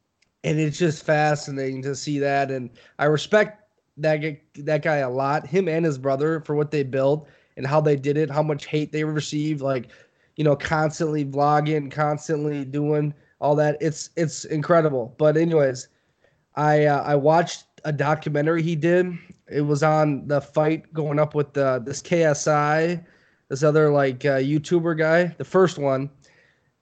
And 0.44 0.60
it's 0.60 0.78
just 0.78 1.06
fascinating 1.06 1.82
to 1.84 1.96
see 1.96 2.20
that. 2.20 2.52
And 2.52 2.70
I 3.00 3.06
respect 3.06 3.64
that 3.98 4.18
guy, 4.18 4.42
that 4.56 4.82
guy 4.82 4.98
a 4.98 5.10
lot, 5.10 5.48
him 5.48 5.70
and 5.70 5.86
his 5.86 5.98
brother, 5.98 6.42
for 6.42 6.56
what 6.56 6.72
they 6.72 6.84
built 6.84 7.28
and 7.56 7.66
how 7.66 7.80
they 7.80 7.96
did 7.96 8.18
it, 8.18 8.30
how 8.30 8.44
much 8.44 8.66
hate 8.66 8.92
they 8.92 9.04
received, 9.04 9.62
like, 9.62 9.90
you 10.36 10.44
know, 10.44 10.56
constantly 10.56 11.24
vlogging, 11.24 11.92
constantly 11.92 12.66
doing 12.66 13.14
all 13.40 13.56
that. 13.56 13.78
It's 13.82 14.10
it's 14.16 14.46
incredible. 14.46 15.14
But 15.18 15.38
anyways, 15.38 15.90
I 16.56 16.86
uh, 16.86 17.04
I 17.04 17.16
watched 17.16 17.66
a 17.86 17.92
documentary 17.92 18.64
he 18.64 18.76
did. 18.76 19.18
It 19.50 19.62
was 19.62 19.84
on 19.84 20.28
the 20.28 20.42
fight 20.42 20.92
going 20.94 21.20
up 21.20 21.36
with 21.36 21.54
the 21.54 21.82
this 21.86 22.02
KSI, 22.02 23.06
this 23.50 23.64
other 23.64 23.90
like 23.90 24.26
uh, 24.26 24.40
YouTuber 24.40 24.98
guy, 24.98 25.26
the 25.38 25.46
first 25.46 25.78
one, 25.78 26.10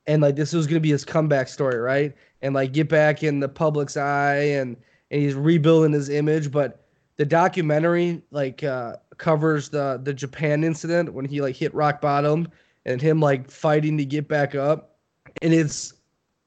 and 0.08 0.21
like 0.21 0.36
this 0.36 0.54
was 0.54 0.67
gonna 0.67 0.80
be 0.80 0.91
his 0.91 1.06
comeback 1.06 1.47
story, 1.47 1.78
right? 1.78 2.15
And 2.41 2.54
like 2.54 2.74
get 2.74 2.89
back 2.89 3.24
in 3.24 3.39
the 3.39 3.50
public's 3.50 3.97
eye, 3.97 4.36
and 4.36 4.78
and 5.10 5.21
he's 5.21 5.36
rebuilding 5.36 5.93
his 5.93 6.10
image. 6.10 6.52
But 6.52 6.86
the 7.17 7.26
documentary 7.26 8.21
like 8.32 8.63
uh, 8.63 8.97
covers 9.17 9.69
the 9.69 10.00
the 10.04 10.13
Japan 10.13 10.63
incident 10.63 11.13
when 11.13 11.26
he 11.26 11.41
like 11.41 11.56
hit 11.56 11.74
rock 11.74 12.02
bottom, 12.02 12.47
and 12.86 13.02
him 13.02 13.19
like 13.19 13.50
fighting 13.50 13.97
to 13.97 14.06
get 14.06 14.28
back 14.28 14.56
up. 14.56 14.95
And 15.41 15.54
it's 15.54 15.93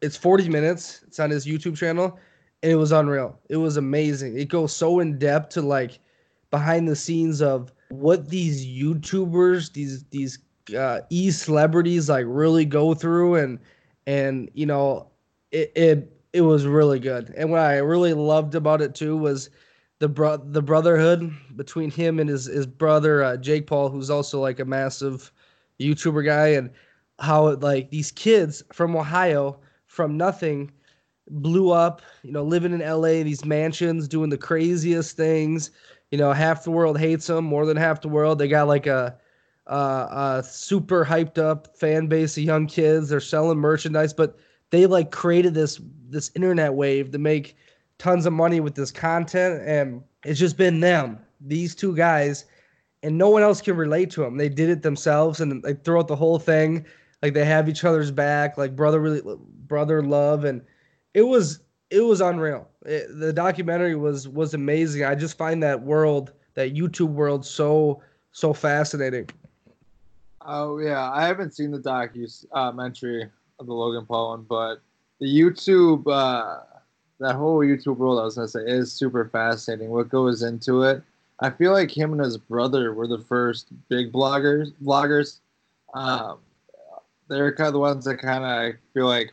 it's 0.03 0.17
40 0.17 0.49
minutes. 0.49 1.03
It's 1.07 1.19
on 1.19 1.31
his 1.31 1.47
YouTube 1.47 1.77
channel, 1.77 2.19
and 2.63 2.73
it 2.73 2.77
was 2.77 2.93
unreal. 2.93 3.39
It 3.49 3.57
was 3.57 3.77
amazing. 3.77 4.39
It 4.39 4.49
goes 4.49 4.75
so 4.75 5.01
in 5.01 5.19
depth 5.19 5.51
to 5.51 5.63
like 5.63 5.99
behind 6.51 6.89
the 6.89 6.97
scenes 6.97 7.41
of 7.41 7.73
what 8.01 8.29
these 8.29 8.67
YouTubers, 8.67 9.73
these 9.73 10.05
these 10.05 10.39
uh, 10.77 11.01
e 11.11 11.31
celebrities 11.31 12.09
like 12.09 12.25
really 12.29 12.65
go 12.65 12.95
through, 12.95 13.37
and 13.37 13.59
and 14.07 14.51
you 14.55 14.67
know 14.67 15.11
it, 15.53 15.73
it 15.75 16.13
it 16.33 16.41
was 16.43 16.67
really 16.67 16.99
good. 16.99 17.33
And 17.37 17.51
what 17.51 17.61
I 17.61 17.77
really 17.79 18.15
loved 18.15 18.55
about 18.55 18.83
it 18.83 18.95
too 18.95 19.17
was 19.17 19.51
the 20.01 20.09
bro- 20.09 20.39
the 20.39 20.63
brotherhood 20.63 21.33
between 21.57 21.91
him 21.91 22.19
and 22.19 22.29
his 22.29 22.47
his 22.47 22.67
brother 22.67 23.23
uh, 23.23 23.37
Jake 23.37 23.67
Paul, 23.67 23.89
who's 23.89 24.11
also 24.11 24.41
like 24.41 24.61
a 24.61 24.65
massive 24.65 25.33
YouTuber 25.81 26.25
guy, 26.25 26.49
and 26.49 26.71
how 27.21 27.49
it, 27.49 27.61
like 27.61 27.91
these 27.91 28.11
kids 28.11 28.63
from 28.73 28.97
Ohio 28.97 29.61
from 29.87 30.17
nothing 30.17 30.73
blew 31.31 31.71
up. 31.71 32.03
You 32.23 32.33
know, 32.33 32.43
living 32.45 32.73
in 32.73 32.81
LA, 32.81 33.23
these 33.23 33.45
mansions, 33.45 34.09
doing 34.09 34.31
the 34.31 34.39
craziest 34.39 35.17
things. 35.17 35.71
You 36.11 36.19
know, 36.19 36.33
half 36.33 36.65
the 36.65 36.71
world 36.71 36.99
hates 36.99 37.27
them 37.27 37.45
more 37.45 37.67
than 37.67 37.77
half 37.77 38.01
the 38.01 38.09
world. 38.09 38.39
They 38.39 38.49
got 38.49 38.69
like 38.69 38.87
a 38.87 39.19
uh, 39.67 40.41
a 40.41 40.45
super 40.45 41.05
hyped 41.05 41.39
up 41.39 41.77
fan 41.77 42.07
base 42.07 42.37
of 42.37 42.45
young 42.45 42.67
kids. 42.67 43.09
They're 43.09 43.21
selling 43.21 43.59
merchandise, 43.59 44.13
but 44.13 44.39
they 44.71 44.87
like 44.87 45.11
created 45.11 45.55
this 45.55 45.81
this 46.09 46.31
internet 46.35 46.75
wave 46.75 47.11
to 47.13 47.19
make 47.19 47.57
tons 47.99 48.27
of 48.27 48.33
money 48.33 48.61
with 48.61 48.75
this 48.75 48.91
content, 48.91 49.63
and 49.67 50.03
it's 50.25 50.41
just 50.41 50.57
been 50.57 50.81
them, 50.81 51.19
these 51.41 51.75
two 51.75 51.97
guys, 51.97 52.45
and 53.03 53.17
no 53.17 53.31
one 53.31 53.43
else 53.43 53.61
can 53.61 53.77
relate 53.77 54.11
to 54.13 54.21
them. 54.21 54.37
They 54.37 54.49
did 54.49 54.69
it 54.69 54.83
themselves, 54.83 55.41
and 55.41 55.63
like 55.65 55.85
throughout 55.85 56.09
the 56.09 56.17
whole 56.17 56.39
thing, 56.39 56.85
like 57.23 57.35
they 57.35 57.45
have 57.45 57.69
each 57.69 57.85
other's 57.85 58.11
back, 58.11 58.59
like 58.59 58.77
brother 58.77 59.01
really 59.01 59.23
brother 59.67 60.03
love, 60.03 60.45
and 60.45 60.63
it 61.15 61.23
was 61.23 61.61
it 61.91 62.01
was 62.01 62.21
unreal. 62.21 62.69
It, 62.85 63.07
the 63.19 63.33
documentary 63.33 63.95
was 63.97 64.29
was 64.29 64.55
amazing. 64.55 65.05
I 65.05 65.15
just 65.15 65.37
find 65.37 65.63
that 65.63 65.83
world, 65.83 66.33
that 66.55 66.75
YouTube 66.75 67.11
world, 67.11 67.45
so 67.45 68.03
so 68.33 68.53
fascinating. 68.53 69.29
Oh 70.41 70.79
yeah, 70.79 71.11
I 71.11 71.27
haven't 71.27 71.55
seen 71.55 71.71
the 71.71 71.79
documentary 71.79 73.31
of 73.59 73.67
the 73.67 73.73
Logan 73.73 74.07
Paul 74.07 74.31
one, 74.31 74.43
but 74.43 74.81
the 75.21 75.27
YouTube, 75.27 76.07
uh, 76.07 76.61
that 77.21 77.37
whole 77.37 77.61
YouTube 77.61 77.97
world, 77.97 78.21
I 78.21 78.25
was 78.25 78.35
gonna 78.35 78.49
say, 78.49 78.61
is 78.67 78.93
super 78.93 79.29
fascinating. 79.29 79.91
What 79.91 80.09
goes 80.09 80.43
into 80.43 80.83
it? 80.83 81.03
I 81.41 81.51
feel 81.51 81.73
like 81.73 81.91
him 81.91 82.13
and 82.13 82.23
his 82.23 82.37
brother 82.37 82.93
were 82.93 83.07
the 83.07 83.19
first 83.19 83.69
big 83.89 84.13
bloggers. 84.13 84.73
Bloggers, 84.83 85.39
um, 85.95 86.39
they're 87.29 87.55
kind 87.55 87.69
of 87.69 87.73
the 87.73 87.79
ones 87.79 88.05
that 88.05 88.19
kind 88.19 88.45
of 88.45 88.81
feel 88.93 89.07
like 89.07 89.33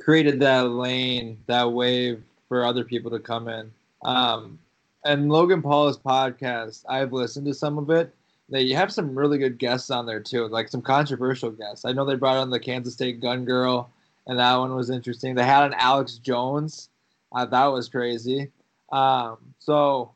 created 0.00 0.40
that 0.40 0.70
lane, 0.70 1.38
that 1.46 1.70
wave 1.72 2.22
for 2.48 2.64
other 2.64 2.84
people 2.84 3.10
to 3.10 3.18
come 3.18 3.48
in. 3.48 3.70
Um, 4.02 4.58
and 5.04 5.30
Logan 5.30 5.62
Paul's 5.62 5.98
podcast, 5.98 6.84
I've 6.88 7.12
listened 7.12 7.46
to 7.46 7.54
some 7.54 7.78
of 7.78 7.90
it, 7.90 8.14
they 8.48 8.70
have 8.72 8.92
some 8.92 9.16
really 9.16 9.38
good 9.38 9.58
guests 9.58 9.90
on 9.90 10.06
there 10.06 10.20
too, 10.20 10.48
like 10.48 10.68
some 10.68 10.82
controversial 10.82 11.50
guests. 11.50 11.84
I 11.84 11.92
know 11.92 12.04
they 12.04 12.16
brought 12.16 12.36
on 12.36 12.50
the 12.50 12.58
Kansas 12.58 12.94
State 12.94 13.20
gun 13.20 13.44
girl, 13.44 13.90
and 14.26 14.38
that 14.38 14.56
one 14.56 14.74
was 14.74 14.90
interesting. 14.90 15.34
They 15.34 15.44
had 15.44 15.64
an 15.64 15.74
Alex 15.78 16.14
Jones, 16.14 16.88
uh, 17.32 17.44
that 17.46 17.66
was 17.66 17.88
crazy. 17.88 18.50
Um, 18.90 19.38
so 19.58 20.10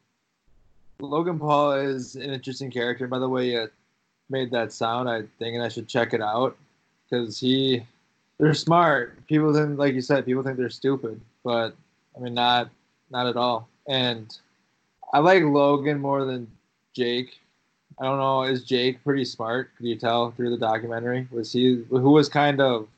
Logan 0.98 1.38
Paul 1.38 1.72
is 1.72 2.16
an 2.16 2.30
interesting 2.30 2.70
character. 2.70 3.06
By 3.06 3.18
the 3.18 3.28
way, 3.28 3.50
you 3.50 3.70
made 4.28 4.50
that 4.50 4.72
sound. 4.72 5.08
I 5.08 5.22
think 5.38 5.60
I 5.60 5.68
should 5.68 5.88
check 5.88 6.12
it 6.12 6.20
out 6.20 6.56
because 7.08 7.38
he, 7.38 7.86
they're 8.44 8.54
smart. 8.54 9.26
People 9.26 9.54
think, 9.54 9.78
like 9.78 9.94
you 9.94 10.00
said, 10.00 10.24
people 10.24 10.42
think 10.42 10.56
they're 10.56 10.70
stupid, 10.70 11.20
but 11.42 11.74
I 12.16 12.20
mean, 12.20 12.34
not, 12.34 12.70
not 13.10 13.26
at 13.26 13.36
all. 13.36 13.68
And 13.88 14.36
I 15.12 15.18
like 15.18 15.42
Logan 15.42 16.00
more 16.00 16.24
than 16.24 16.46
Jake 16.94 17.38
I 18.00 18.04
don't 18.04 18.18
know. 18.18 18.42
Is 18.42 18.64
Jake 18.64 19.02
pretty 19.04 19.24
smart? 19.24 19.70
Could 19.76 19.86
you 19.86 19.96
tell 19.96 20.32
through 20.32 20.50
the 20.50 20.58
documentary? 20.58 21.28
Was 21.30 21.52
he 21.52 21.84
who 21.88 22.10
was 22.10 22.28
kind 22.28 22.60
of 22.60 22.88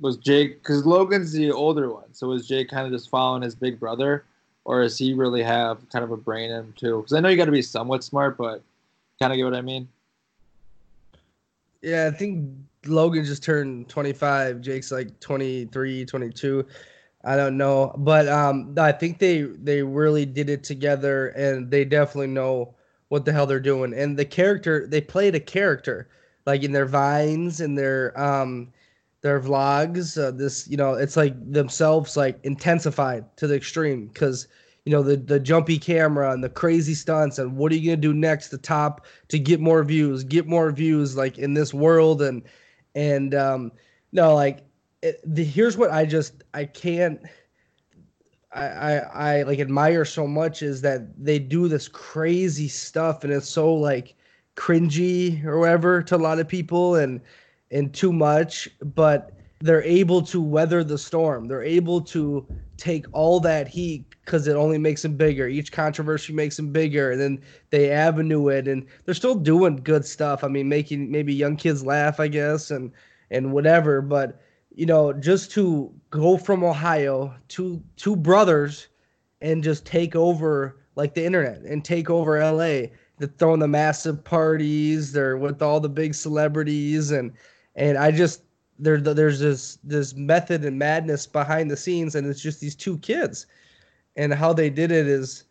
was 0.00 0.16
Jake? 0.16 0.62
Because 0.62 0.86
Logan's 0.86 1.32
the 1.32 1.50
older 1.50 1.92
one, 1.92 2.14
so 2.14 2.28
was 2.28 2.48
Jake 2.48 2.68
kind 2.68 2.86
of 2.86 2.92
just 2.92 3.10
following 3.10 3.42
his 3.42 3.54
big 3.54 3.78
brother, 3.78 4.24
or 4.64 4.82
does 4.82 4.96
he 4.96 5.12
really 5.12 5.42
have 5.42 5.86
kind 5.90 6.04
of 6.04 6.12
a 6.12 6.16
brain 6.16 6.50
in 6.50 6.60
him 6.60 6.74
too? 6.78 6.98
Because 6.98 7.12
I 7.12 7.20
know 7.20 7.28
you 7.28 7.36
got 7.36 7.46
to 7.46 7.52
be 7.52 7.62
somewhat 7.62 8.04
smart, 8.04 8.38
but 8.38 8.62
kind 9.18 9.32
of 9.32 9.36
get 9.36 9.44
what 9.44 9.54
I 9.54 9.60
mean. 9.60 9.88
Yeah, 11.82 12.10
I 12.12 12.16
think 12.16 12.48
Logan 12.88 13.24
just 13.24 13.42
turned 13.42 13.88
25. 13.88 14.60
Jake's 14.60 14.90
like 14.92 15.18
23, 15.20 16.04
22. 16.04 16.66
I 17.24 17.36
don't 17.36 17.56
know, 17.56 17.92
but 17.98 18.28
um, 18.28 18.74
I 18.78 18.92
think 18.92 19.18
they 19.18 19.42
they 19.42 19.82
really 19.82 20.24
did 20.24 20.48
it 20.48 20.62
together, 20.64 21.28
and 21.28 21.70
they 21.70 21.84
definitely 21.84 22.28
know 22.28 22.74
what 23.08 23.24
the 23.24 23.32
hell 23.32 23.46
they're 23.46 23.60
doing. 23.60 23.92
And 23.92 24.16
the 24.16 24.24
character 24.24 24.86
they 24.86 25.00
played 25.00 25.34
a 25.34 25.40
character 25.40 26.08
like 26.46 26.62
in 26.62 26.72
their 26.72 26.86
vines 26.86 27.60
and 27.60 27.76
their 27.76 28.18
um 28.18 28.72
their 29.22 29.40
vlogs. 29.40 30.16
Uh, 30.22 30.30
this 30.30 30.68
you 30.68 30.76
know 30.76 30.94
it's 30.94 31.16
like 31.16 31.34
themselves 31.52 32.16
like 32.16 32.38
intensified 32.44 33.24
to 33.36 33.46
the 33.46 33.56
extreme 33.56 34.06
because 34.08 34.46
you 34.84 34.92
know 34.92 35.02
the 35.02 35.16
the 35.16 35.40
jumpy 35.40 35.78
camera 35.78 36.32
and 36.32 36.42
the 36.42 36.48
crazy 36.48 36.94
stunts 36.94 37.38
and 37.38 37.56
what 37.56 37.72
are 37.72 37.76
you 37.76 37.90
gonna 37.90 38.00
do 38.00 38.14
next 38.14 38.48
to 38.48 38.58
top 38.58 39.06
to 39.28 39.38
get 39.38 39.60
more 39.60 39.84
views, 39.84 40.24
get 40.24 40.46
more 40.46 40.70
views 40.70 41.16
like 41.16 41.36
in 41.38 41.54
this 41.54 41.74
world 41.74 42.22
and 42.22 42.42
and 42.94 43.34
um 43.34 43.72
no 44.12 44.34
like 44.34 44.60
it, 45.02 45.20
the, 45.24 45.44
here's 45.44 45.76
what 45.76 45.90
I 45.90 46.04
just 46.04 46.44
I 46.54 46.64
can't 46.64 47.20
I, 48.52 48.66
I, 48.66 48.94
I 48.96 49.42
like 49.42 49.60
admire 49.60 50.04
so 50.04 50.26
much 50.26 50.62
is 50.62 50.80
that 50.82 51.22
they 51.22 51.38
do 51.38 51.68
this 51.68 51.86
crazy 51.86 52.68
stuff 52.68 53.24
and 53.24 53.32
it's 53.32 53.48
so 53.48 53.72
like 53.74 54.14
cringy 54.56 55.44
or 55.44 55.58
whatever 55.58 56.02
to 56.02 56.16
a 56.16 56.18
lot 56.18 56.38
of 56.38 56.48
people 56.48 56.96
and 56.96 57.20
and 57.70 57.92
too 57.92 58.12
much, 58.12 58.68
but 58.94 59.32
they're 59.60 59.82
able 59.82 60.22
to 60.22 60.40
weather 60.40 60.82
the 60.82 60.98
storm. 60.98 61.48
They're 61.48 61.62
able 61.62 62.00
to 62.02 62.46
take 62.78 63.06
all 63.12 63.40
that 63.40 63.68
heat 63.68 64.04
because 64.24 64.46
it 64.48 64.56
only 64.56 64.78
makes 64.78 65.02
them 65.02 65.16
bigger. 65.16 65.48
Each 65.48 65.70
controversy 65.70 66.32
makes 66.32 66.56
them 66.56 66.72
bigger, 66.72 67.10
and 67.10 67.20
then 67.20 67.40
they 67.70 67.90
avenue 67.90 68.48
it, 68.48 68.68
and 68.68 68.86
they're 69.04 69.14
still 69.14 69.34
doing 69.34 69.76
good 69.76 70.04
stuff. 70.04 70.44
I 70.44 70.48
mean, 70.48 70.68
making 70.68 71.10
maybe 71.10 71.34
young 71.34 71.56
kids 71.56 71.84
laugh, 71.84 72.20
I 72.20 72.28
guess, 72.28 72.70
and 72.70 72.92
and 73.30 73.52
whatever. 73.52 74.00
But 74.00 74.40
you 74.74 74.86
know, 74.86 75.12
just 75.12 75.50
to 75.52 75.92
go 76.10 76.38
from 76.38 76.64
Ohio 76.64 77.34
to 77.48 77.82
two 77.96 78.16
brothers 78.16 78.88
and 79.40 79.62
just 79.62 79.84
take 79.84 80.16
over 80.16 80.76
like 80.94 81.14
the 81.14 81.24
internet 81.24 81.62
and 81.62 81.84
take 81.84 82.10
over 82.10 82.38
LA. 82.40 82.88
They're 83.18 83.28
throwing 83.38 83.60
the 83.60 83.68
massive 83.68 84.22
parties. 84.22 85.12
They're 85.12 85.36
with 85.36 85.62
all 85.62 85.80
the 85.80 85.88
big 85.88 86.14
celebrities 86.14 87.10
and 87.10 87.32
and 87.74 87.96
I 87.96 88.10
just 88.10 88.42
there 88.78 89.00
there's 89.00 89.40
this 89.40 89.78
this 89.82 90.14
method 90.14 90.64
and 90.64 90.78
madness 90.78 91.26
behind 91.26 91.70
the 91.70 91.76
scenes 91.76 92.14
and 92.14 92.26
it's 92.26 92.40
just 92.40 92.60
these 92.60 92.76
two 92.76 92.98
kids 92.98 93.46
and 94.16 94.32
how 94.32 94.52
they 94.52 94.70
did 94.70 94.90
it 94.90 95.06
is 95.06 95.44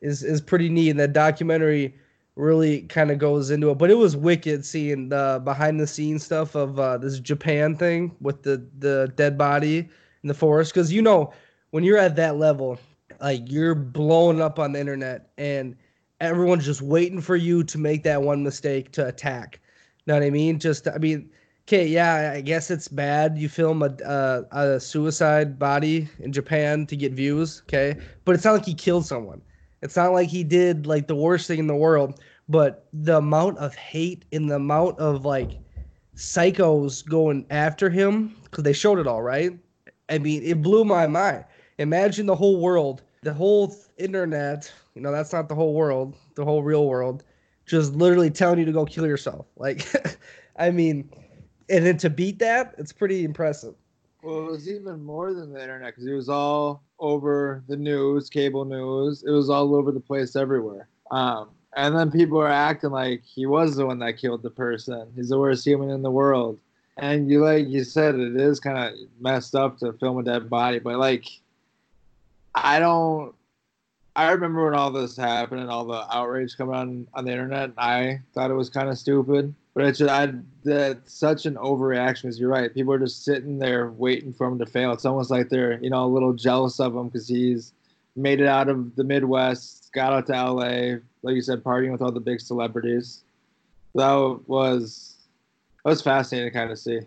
is 0.00 0.22
is 0.22 0.40
pretty 0.40 0.68
neat 0.68 0.90
and 0.90 1.00
that 1.00 1.12
documentary 1.12 1.94
really 2.36 2.82
kind 2.82 3.10
of 3.10 3.18
goes 3.18 3.50
into 3.50 3.70
it. 3.70 3.78
But 3.78 3.90
it 3.90 3.98
was 3.98 4.16
wicked 4.16 4.64
seeing 4.64 5.08
the 5.08 5.40
behind 5.44 5.78
the 5.78 5.86
scenes 5.86 6.24
stuff 6.24 6.54
of 6.54 6.78
uh, 6.78 6.98
this 6.98 7.18
Japan 7.18 7.76
thing 7.76 8.14
with 8.20 8.42
the 8.42 8.66
the 8.78 9.12
dead 9.16 9.36
body 9.36 9.78
in 9.78 10.28
the 10.28 10.34
forest. 10.34 10.72
Because 10.72 10.92
you 10.92 11.02
know 11.02 11.32
when 11.70 11.84
you're 11.84 11.98
at 11.98 12.16
that 12.16 12.36
level, 12.36 12.78
like 13.20 13.50
you're 13.50 13.74
blowing 13.74 14.40
up 14.40 14.58
on 14.58 14.72
the 14.72 14.80
internet 14.80 15.30
and 15.38 15.76
everyone's 16.20 16.64
just 16.64 16.82
waiting 16.82 17.20
for 17.20 17.36
you 17.36 17.64
to 17.64 17.78
make 17.78 18.02
that 18.04 18.22
one 18.22 18.42
mistake 18.42 18.92
to 18.92 19.06
attack. 19.06 19.60
you 19.98 20.12
Know 20.12 20.14
what 20.14 20.26
I 20.26 20.30
mean? 20.30 20.58
Just 20.58 20.88
I 20.88 20.98
mean. 20.98 21.30
Okay, 21.72 21.86
yeah, 21.86 22.32
I 22.34 22.42
guess 22.42 22.70
it's 22.70 22.86
bad. 22.86 23.38
You 23.38 23.48
film 23.48 23.82
a, 23.82 23.96
a, 24.04 24.44
a 24.74 24.80
suicide 24.80 25.58
body 25.58 26.06
in 26.18 26.30
Japan 26.30 26.84
to 26.88 26.96
get 26.96 27.12
views, 27.14 27.62
okay? 27.62 27.96
But 28.26 28.34
it's 28.34 28.44
not 28.44 28.52
like 28.52 28.66
he 28.66 28.74
killed 28.74 29.06
someone 29.06 29.40
it's 29.80 29.96
not 29.96 30.12
like 30.12 30.28
he 30.28 30.44
did 30.44 30.86
like 30.86 31.06
the 31.08 31.16
worst 31.16 31.48
thing 31.48 31.58
in 31.58 31.66
the 31.66 31.74
world, 31.74 32.20
but 32.48 32.86
the 32.92 33.16
amount 33.16 33.58
of 33.58 33.74
hate 33.74 34.26
and 34.32 34.50
the 34.50 34.56
amount 34.56 34.98
of 34.98 35.24
like 35.24 35.60
psychos 36.14 37.04
going 37.08 37.46
after 37.50 37.88
him 37.88 38.36
because 38.44 38.64
they 38.64 38.74
showed 38.74 38.98
it 38.98 39.06
all, 39.06 39.22
right? 39.22 39.58
I 40.10 40.18
mean, 40.18 40.42
it 40.42 40.62
blew 40.62 40.84
my 40.84 41.06
mind. 41.06 41.44
Imagine 41.78 42.26
the 42.26 42.36
whole 42.36 42.60
world, 42.60 43.02
the 43.22 43.32
whole 43.32 43.74
internet. 43.96 44.70
You 44.94 45.00
know, 45.00 45.10
that's 45.10 45.32
not 45.32 45.48
the 45.48 45.54
whole 45.54 45.72
world, 45.74 46.16
the 46.36 46.44
whole 46.44 46.62
real 46.62 46.86
world, 46.86 47.24
just 47.66 47.94
literally 47.94 48.30
telling 48.30 48.58
you 48.58 48.66
to 48.66 48.72
go 48.72 48.84
kill 48.84 49.06
yourself. 49.06 49.46
Like, 49.56 49.86
I 50.56 50.70
mean, 50.70 51.10
and 51.68 51.86
then 51.86 51.96
to 51.98 52.10
beat 52.10 52.38
that, 52.40 52.74
it's 52.78 52.92
pretty 52.92 53.24
impressive. 53.24 53.74
Well, 54.22 54.46
it 54.46 54.50
was 54.50 54.68
even 54.68 55.02
more 55.02 55.34
than 55.34 55.52
the 55.52 55.60
internet 55.60 55.94
because 55.94 56.06
it 56.06 56.14
was 56.14 56.28
all 56.28 56.82
over 56.98 57.62
the 57.68 57.76
news, 57.76 58.30
cable 58.30 58.64
news. 58.64 59.24
It 59.26 59.30
was 59.30 59.50
all 59.50 59.74
over 59.74 59.90
the 59.90 60.00
place 60.00 60.36
everywhere. 60.36 60.88
Um, 61.10 61.50
And 61.74 61.96
then 61.96 62.10
people 62.10 62.38
are 62.38 62.48
acting 62.48 62.90
like 62.90 63.24
he 63.24 63.46
was 63.46 63.76
the 63.76 63.86
one 63.86 63.98
that 64.00 64.18
killed 64.18 64.42
the 64.42 64.50
person. 64.50 65.10
He's 65.16 65.30
the 65.30 65.38
worst 65.38 65.64
human 65.64 65.90
in 65.90 66.02
the 66.02 66.10
world. 66.10 66.58
And 66.98 67.30
you 67.30 67.42
like 67.42 67.66
you 67.68 67.82
said, 67.84 68.14
it 68.14 68.36
is 68.36 68.60
kind 68.60 68.78
of 68.78 68.94
messed 69.20 69.54
up 69.54 69.78
to 69.78 69.94
film 69.94 70.18
a 70.18 70.22
dead 70.22 70.50
body, 70.50 70.78
but 70.78 70.98
like, 70.98 71.24
I 72.54 72.78
don't. 72.78 73.34
I 74.14 74.30
remember 74.30 74.66
when 74.66 74.74
all 74.74 74.90
this 74.90 75.16
happened 75.16 75.62
and 75.62 75.70
all 75.70 75.86
the 75.86 76.04
outrage 76.14 76.54
coming 76.58 76.74
on 76.74 77.08
on 77.14 77.24
the 77.24 77.32
internet. 77.32 77.70
I 77.78 78.20
thought 78.34 78.50
it 78.50 78.54
was 78.54 78.68
kind 78.68 78.90
of 78.90 78.98
stupid, 78.98 79.54
but 79.74 79.84
it's 79.84 80.00
I 80.02 80.32
that's 80.64 81.14
such 81.14 81.46
an 81.46 81.54
overreaction. 81.54 82.22
Because 82.22 82.38
you're 82.38 82.50
right, 82.50 82.72
people 82.72 82.92
are 82.92 82.98
just 82.98 83.24
sitting 83.24 83.58
there 83.58 83.90
waiting 83.90 84.32
for 84.32 84.46
him 84.46 84.58
to 84.58 84.66
fail. 84.66 84.92
It's 84.92 85.04
almost 85.04 85.30
like 85.30 85.48
they're 85.48 85.82
you 85.82 85.90
know 85.90 86.04
a 86.04 86.06
little 86.06 86.32
jealous 86.32 86.78
of 86.80 86.94
him 86.94 87.08
because 87.08 87.28
he's 87.28 87.72
made 88.16 88.40
it 88.40 88.46
out 88.46 88.68
of 88.68 88.94
the 88.96 89.04
Midwest, 89.04 89.90
got 89.94 90.12
out 90.12 90.26
to 90.26 90.32
LA, 90.32 90.98
like 91.22 91.34
you 91.34 91.40
said, 91.42 91.64
partying 91.64 91.92
with 91.92 92.02
all 92.02 92.12
the 92.12 92.20
big 92.20 92.40
celebrities. 92.40 93.24
That 93.94 94.40
was 94.46 95.16
that 95.84 95.90
was 95.90 96.02
fascinating 96.02 96.50
to 96.50 96.56
kind 96.56 96.70
of 96.70 96.78
see. 96.78 97.00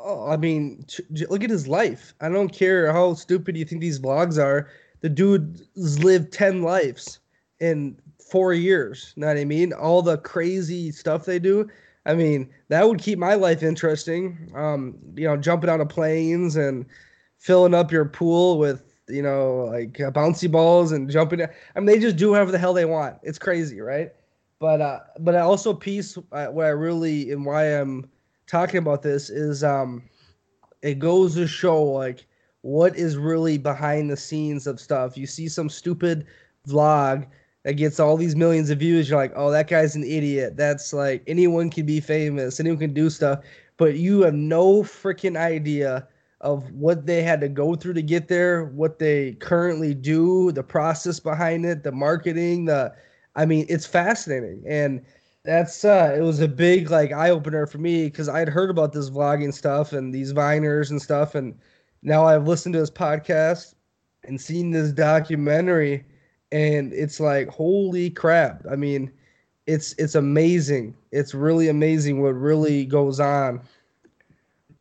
Oh, 0.00 0.30
I 0.30 0.36
mean, 0.36 0.84
look 1.28 1.42
at 1.42 1.50
his 1.50 1.66
life. 1.66 2.14
I 2.20 2.28
don't 2.28 2.52
care 2.52 2.92
how 2.92 3.14
stupid 3.14 3.56
you 3.56 3.64
think 3.64 3.80
these 3.80 3.98
vlogs 3.98 4.42
are. 4.42 4.70
The 5.00 5.08
dude's 5.08 6.02
lived 6.02 6.32
10 6.32 6.62
lives 6.62 7.18
in 7.60 7.96
four 8.30 8.52
years. 8.52 9.12
Know 9.16 9.26
what 9.26 9.36
I 9.36 9.44
mean? 9.44 9.72
All 9.72 10.02
the 10.02 10.18
crazy 10.18 10.92
stuff 10.92 11.24
they 11.24 11.38
do. 11.38 11.68
I 12.06 12.14
mean, 12.14 12.48
that 12.68 12.88
would 12.88 13.00
keep 13.00 13.18
my 13.18 13.34
life 13.34 13.62
interesting. 13.62 14.50
Um, 14.54 14.96
you 15.14 15.26
know, 15.26 15.36
jumping 15.36 15.70
out 15.70 15.80
of 15.80 15.88
planes 15.88 16.56
and 16.56 16.86
filling 17.38 17.74
up 17.74 17.92
your 17.92 18.06
pool 18.06 18.58
with, 18.58 18.94
you 19.08 19.22
know, 19.22 19.66
like 19.70 20.00
uh, 20.00 20.10
bouncy 20.10 20.50
balls 20.50 20.92
and 20.92 21.10
jumping. 21.10 21.42
I 21.42 21.48
mean, 21.76 21.86
they 21.86 21.98
just 21.98 22.16
do 22.16 22.30
whatever 22.30 22.50
the 22.50 22.58
hell 22.58 22.72
they 22.72 22.84
want. 22.84 23.16
It's 23.22 23.38
crazy, 23.38 23.80
right? 23.80 24.12
But 24.58 24.80
uh, 24.80 25.00
but 25.20 25.36
I 25.36 25.40
also 25.40 25.72
piece 25.72 26.18
uh, 26.32 26.46
what 26.46 26.66
I 26.66 26.70
really 26.70 27.30
and 27.30 27.44
why 27.44 27.64
I'm 27.64 28.10
talking 28.46 28.78
about 28.78 29.02
this 29.02 29.30
is 29.30 29.62
um, 29.62 30.02
it 30.82 30.98
goes 30.98 31.34
to 31.34 31.46
show 31.46 31.82
like 31.82 32.26
what 32.62 32.96
is 32.96 33.16
really 33.16 33.56
behind 33.58 34.10
the 34.10 34.16
scenes 34.16 34.66
of 34.66 34.80
stuff. 34.80 35.16
You 35.16 35.26
see 35.26 35.48
some 35.48 35.68
stupid 35.68 36.26
vlog 36.66 37.26
that 37.68 37.74
gets 37.74 38.00
all 38.00 38.16
these 38.16 38.34
millions 38.34 38.70
of 38.70 38.78
views. 38.78 39.10
You're 39.10 39.18
like, 39.18 39.34
oh, 39.36 39.50
that 39.50 39.68
guy's 39.68 39.94
an 39.94 40.02
idiot. 40.02 40.56
That's 40.56 40.94
like 40.94 41.22
anyone 41.26 41.68
can 41.68 41.84
be 41.84 42.00
famous, 42.00 42.58
anyone 42.58 42.78
can 42.78 42.94
do 42.94 43.10
stuff, 43.10 43.44
but 43.76 43.96
you 43.96 44.22
have 44.22 44.32
no 44.32 44.82
freaking 44.82 45.36
idea 45.36 46.08
of 46.40 46.72
what 46.72 47.04
they 47.04 47.20
had 47.22 47.42
to 47.42 47.48
go 47.50 47.74
through 47.74 47.92
to 47.92 48.00
get 48.00 48.26
there, 48.26 48.64
what 48.64 48.98
they 48.98 49.32
currently 49.34 49.92
do, 49.92 50.50
the 50.50 50.62
process 50.62 51.20
behind 51.20 51.66
it, 51.66 51.82
the 51.82 51.92
marketing, 51.92 52.64
the 52.64 52.94
I 53.36 53.44
mean, 53.44 53.66
it's 53.68 53.84
fascinating. 53.84 54.62
And 54.66 55.04
that's 55.44 55.84
uh 55.84 56.14
it 56.16 56.22
was 56.22 56.40
a 56.40 56.48
big 56.48 56.90
like 56.90 57.12
eye 57.12 57.28
opener 57.28 57.66
for 57.66 57.76
me 57.76 58.06
because 58.06 58.30
I'd 58.30 58.48
heard 58.48 58.70
about 58.70 58.94
this 58.94 59.10
vlogging 59.10 59.52
stuff 59.52 59.92
and 59.92 60.14
these 60.14 60.32
viners 60.32 60.88
and 60.88 61.02
stuff 61.02 61.34
and 61.34 61.54
now 62.00 62.24
I've 62.24 62.48
listened 62.48 62.72
to 62.72 62.78
this 62.78 62.90
podcast 62.90 63.74
and 64.24 64.40
seen 64.40 64.70
this 64.70 64.90
documentary 64.90 66.06
and 66.52 66.92
it's 66.92 67.20
like 67.20 67.48
holy 67.48 68.10
crap. 68.10 68.64
I 68.70 68.76
mean, 68.76 69.10
it's 69.66 69.94
it's 69.98 70.14
amazing. 70.14 70.94
It's 71.12 71.34
really 71.34 71.68
amazing 71.68 72.22
what 72.22 72.34
really 72.34 72.84
goes 72.84 73.20
on. 73.20 73.60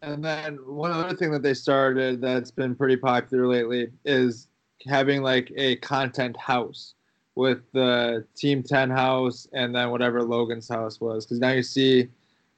And 0.01 0.23
then 0.23 0.57
one 0.65 0.91
other 0.91 1.15
thing 1.15 1.31
that 1.31 1.41
they 1.41 1.53
started 1.53 2.21
that's 2.21 2.51
been 2.51 2.75
pretty 2.75 2.97
popular 2.97 3.47
lately 3.47 3.91
is 4.05 4.47
having 4.85 5.23
like 5.23 5.51
a 5.55 5.77
content 5.77 6.37
house 6.37 6.93
with 7.35 7.59
the 7.73 8.25
Team 8.35 8.63
10 8.63 8.89
house 8.89 9.47
and 9.53 9.75
then 9.75 9.89
whatever 9.89 10.23
Logan's 10.23 10.69
house 10.69 11.01
was. 11.01 11.25
Because 11.25 11.39
now 11.39 11.51
you 11.51 11.63
see 11.63 12.07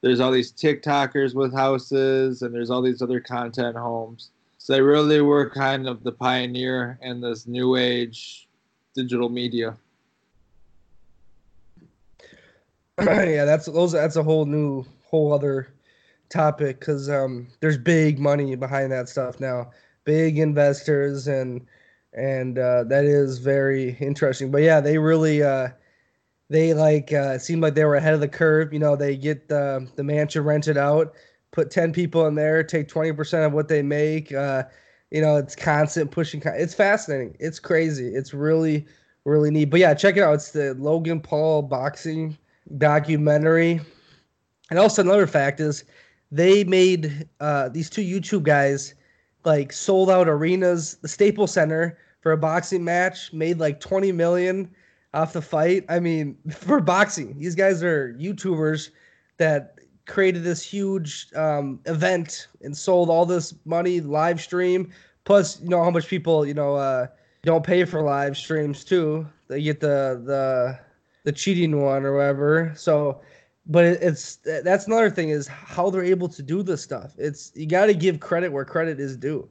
there's 0.02 0.20
all 0.20 0.32
these 0.32 0.52
TikTokers 0.52 1.34
with 1.34 1.54
houses 1.54 2.42
and 2.42 2.54
there's 2.54 2.70
all 2.70 2.82
these 2.82 3.02
other 3.02 3.20
content 3.20 3.76
homes. 3.76 4.32
So 4.58 4.74
they 4.74 4.82
really 4.82 5.22
were 5.22 5.50
kind 5.50 5.88
of 5.88 6.04
the 6.04 6.12
pioneer 6.12 7.00
in 7.02 7.22
this 7.22 7.48
new 7.48 7.78
age 7.78 8.49
digital 9.04 9.30
media. 9.30 9.78
yeah, 13.00 13.46
that's 13.46 13.66
those. 13.66 13.94
That's 13.94 14.18
a 14.18 14.24
whole 14.24 14.46
new, 14.46 14.86
whole 15.06 15.34
other 15.34 15.74
topic 16.30 16.80
because 16.80 17.10
um, 17.10 17.48
there's 17.62 17.78
big 17.78 18.20
money 18.20 18.56
behind 18.56 18.92
that 18.92 19.10
stuff 19.10 19.40
now. 19.40 19.72
Big 20.04 20.38
investors 20.38 21.28
and 21.28 21.66
and 22.14 22.58
uh, 22.58 22.84
that 22.86 23.06
is 23.06 23.38
very 23.38 23.96
interesting. 24.00 24.52
But 24.52 24.64
yeah, 24.64 24.82
they 24.82 24.98
really 24.98 25.44
uh, 25.44 25.70
they 26.50 26.74
like 26.74 27.14
uh, 27.14 27.38
seemed 27.38 27.62
like 27.62 27.76
they 27.76 27.86
were 27.86 27.96
ahead 27.96 28.14
of 28.14 28.20
the 28.20 28.28
curve. 28.28 28.74
You 28.74 28.80
know, 28.80 28.96
they 28.96 29.16
get 29.16 29.48
the 29.48 29.88
the 29.96 30.04
mansion 30.04 30.44
rented 30.44 30.78
out, 30.78 31.14
put 31.52 31.72
ten 31.72 31.94
people 31.94 32.28
in 32.28 32.36
there, 32.36 32.64
take 32.64 32.88
twenty 32.88 33.14
percent 33.14 33.46
of 33.46 33.54
what 33.54 33.68
they 33.68 33.82
make. 33.82 34.34
Uh, 34.34 34.64
you 35.12 35.22
know, 35.22 35.38
it's 35.38 35.56
constant 35.56 36.12
pushing. 36.12 36.42
It's 36.46 36.74
fascinating. 36.74 37.36
It's 37.40 37.60
crazy. 37.60 38.08
It's 38.08 38.34
really 38.34 38.86
really 39.26 39.52
neat. 39.52 39.66
But 39.66 39.80
yeah, 39.80 39.94
check 39.94 40.18
it 40.18 40.24
out. 40.24 40.36
It's 40.36 40.52
the 40.52 40.74
Logan 40.76 41.20
Paul 41.20 41.62
boxing 41.62 42.38
documentary. 42.78 43.82
And 44.70 44.80
also 44.80 45.02
another 45.02 45.28
fact 45.28 45.60
is 45.60 45.84
they 46.32 46.64
made 46.64 47.28
uh, 47.40 47.70
these 47.70 47.90
two 47.90 48.02
YouTube 48.02 48.44
guys 48.44 48.94
like 49.46 49.72
sold 49.72 50.10
out 50.10 50.28
arenas. 50.28 50.98
The 51.02 51.08
Staples 51.08 51.54
Center 51.54 51.98
for 52.22 52.32
a 52.32 52.38
boxing 52.38 52.84
match 52.84 53.34
made 53.34 53.60
like 53.60 53.80
20 53.80 54.12
million 54.12 54.70
off 55.14 55.34
the 55.34 55.42
fight. 55.42 55.86
I 55.90 56.00
mean, 56.00 56.38
for 56.52 56.80
boxing, 56.80 57.38
these 57.38 57.56
guys 57.56 57.84
are 57.84 58.14
YouTubers 58.20 58.90
that 59.38 59.79
created 60.10 60.44
this 60.44 60.62
huge 60.62 61.28
um, 61.36 61.80
event 61.86 62.48
and 62.62 62.76
sold 62.76 63.10
all 63.10 63.26
this 63.26 63.54
money 63.64 64.02
live 64.02 64.42
stream. 64.42 64.92
Plus, 65.24 65.62
you 65.62 65.70
know 65.70 65.84
how 65.84 65.92
much 65.92 66.08
people 66.08 66.46
you 66.46 66.54
know 66.54 66.76
uh, 66.76 67.08
don't 67.44 67.64
pay 67.64 67.86
for 67.86 68.02
live 68.02 68.36
streams 68.36 68.84
too. 68.84 69.26
They 69.48 69.62
get 69.62 69.80
the 69.80 70.22
the 70.26 70.80
the 71.24 71.32
cheating 71.32 71.82
one 71.82 72.06
or 72.06 72.16
whatever. 72.16 72.74
So 72.76 73.22
but 73.70 73.86
it's 73.86 74.38
that's 74.38 74.88
another 74.88 75.12
thing 75.12 75.30
is 75.30 75.48
how 75.48 75.90
they're 75.92 76.04
able 76.04 76.28
to 76.28 76.42
do 76.42 76.64
this 76.64 76.82
stuff. 76.82 77.14
It's 77.18 77.52
you 77.56 77.68
got 77.68 77.86
to 77.86 77.94
give 77.94 78.20
credit 78.20 78.52
where 78.52 78.66
credit 78.66 79.00
is 79.00 79.16
due. 79.16 79.48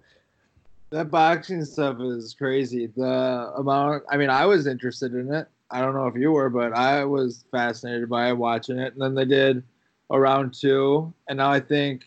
That 0.91 1.11
boxing 1.11 1.65
stuff 1.65 2.01
is 2.01 2.35
crazy. 2.35 2.87
The 2.97 3.53
amount, 3.57 4.05
I 4.11 4.17
mean, 4.17 4.31
I 4.31 4.47
was 4.47 4.67
interested 4.67 5.15
in 5.15 5.33
it. 5.33 5.47
I 5.71 5.81
don't 5.83 5.95
know 5.95 6.07
if 6.07 6.17
you 6.17 6.33
were, 6.33 6.49
but 6.49 6.73
I 6.73 7.05
was 7.05 7.45
fascinated 7.53 8.09
by 8.09 8.33
watching 8.33 8.79
it. 8.79 8.95
And 8.95 9.03
then 9.03 9.15
they 9.15 9.27
did 9.27 9.63
a 10.11 10.19
round 10.19 10.55
two, 10.55 11.13
and 11.29 11.39
now 11.39 11.51
I 11.51 11.61
think 11.61 12.05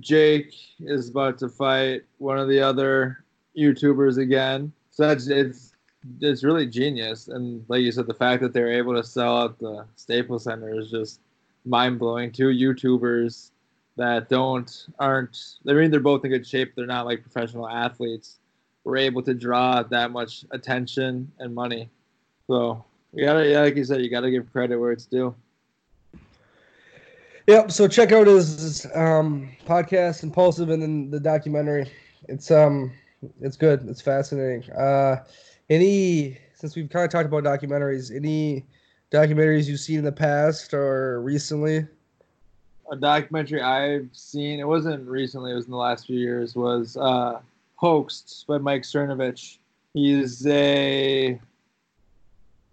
Jake 0.00 0.54
is 0.80 1.08
about 1.08 1.38
to 1.38 1.48
fight 1.48 2.02
one 2.18 2.38
of 2.38 2.48
the 2.48 2.60
other 2.60 3.24
YouTubers 3.56 4.18
again. 4.18 4.72
So 4.90 5.06
that's 5.06 5.28
it's 5.28 5.72
it's 6.20 6.44
really 6.44 6.66
genius. 6.66 7.28
And 7.28 7.64
like 7.68 7.82
you 7.82 7.92
said, 7.92 8.06
the 8.06 8.14
fact 8.14 8.42
that 8.42 8.52
they're 8.52 8.72
able 8.72 8.94
to 8.94 9.04
sell 9.04 9.36
out 9.38 9.58
the 9.58 9.86
Staples 9.96 10.44
Center 10.44 10.78
is 10.78 10.90
just 10.90 11.20
mind 11.64 11.98
blowing. 11.98 12.32
Two 12.32 12.48
YouTubers 12.48 13.50
that 13.96 14.28
don't 14.28 14.86
aren't 14.98 15.56
I 15.68 15.72
mean 15.72 15.90
they're 15.90 16.00
both 16.00 16.24
in 16.24 16.30
good 16.30 16.46
shape. 16.46 16.74
They're 16.74 16.86
not 16.86 17.06
like 17.06 17.22
professional 17.22 17.68
athletes. 17.68 18.38
We're 18.84 18.96
able 18.96 19.22
to 19.22 19.34
draw 19.34 19.82
that 19.82 20.10
much 20.10 20.44
attention 20.50 21.30
and 21.38 21.54
money. 21.54 21.90
So 22.46 22.84
you 23.12 23.24
gotta 23.24 23.48
yeah, 23.48 23.62
like 23.62 23.76
you 23.76 23.84
said, 23.84 24.02
you 24.02 24.10
gotta 24.10 24.30
give 24.30 24.50
credit 24.52 24.78
where 24.78 24.92
it's 24.92 25.06
due. 25.06 25.34
Yep. 27.48 27.70
So 27.72 27.88
check 27.88 28.12
out 28.12 28.26
his 28.26 28.86
um, 28.94 29.48
podcast, 29.66 30.22
Impulsive, 30.22 30.68
and 30.68 30.82
then 30.82 31.10
the 31.10 31.18
documentary. 31.18 31.90
It's 32.28 32.50
um, 32.50 32.92
it's 33.40 33.56
good. 33.56 33.88
It's 33.88 34.02
fascinating. 34.02 34.70
Uh, 34.72 35.24
any 35.70 36.36
since 36.52 36.76
we've 36.76 36.90
kind 36.90 37.06
of 37.06 37.10
talked 37.10 37.24
about 37.24 37.44
documentaries, 37.44 38.14
any 38.14 38.66
documentaries 39.10 39.66
you've 39.66 39.80
seen 39.80 39.98
in 39.98 40.04
the 40.04 40.12
past 40.12 40.74
or 40.74 41.22
recently? 41.22 41.86
A 42.92 42.96
documentary 42.96 43.62
I've 43.62 44.10
seen, 44.12 44.60
it 44.60 44.68
wasn't 44.68 45.08
recently, 45.08 45.52
it 45.52 45.54
was 45.54 45.64
in 45.64 45.70
the 45.70 45.76
last 45.78 46.06
few 46.06 46.18
years, 46.18 46.54
was 46.54 46.98
uh, 46.98 47.40
Hoaxed 47.76 48.46
by 48.46 48.58
Mike 48.58 48.82
Cernovich. 48.82 49.58
He's 49.94 50.46
a, 50.46 51.40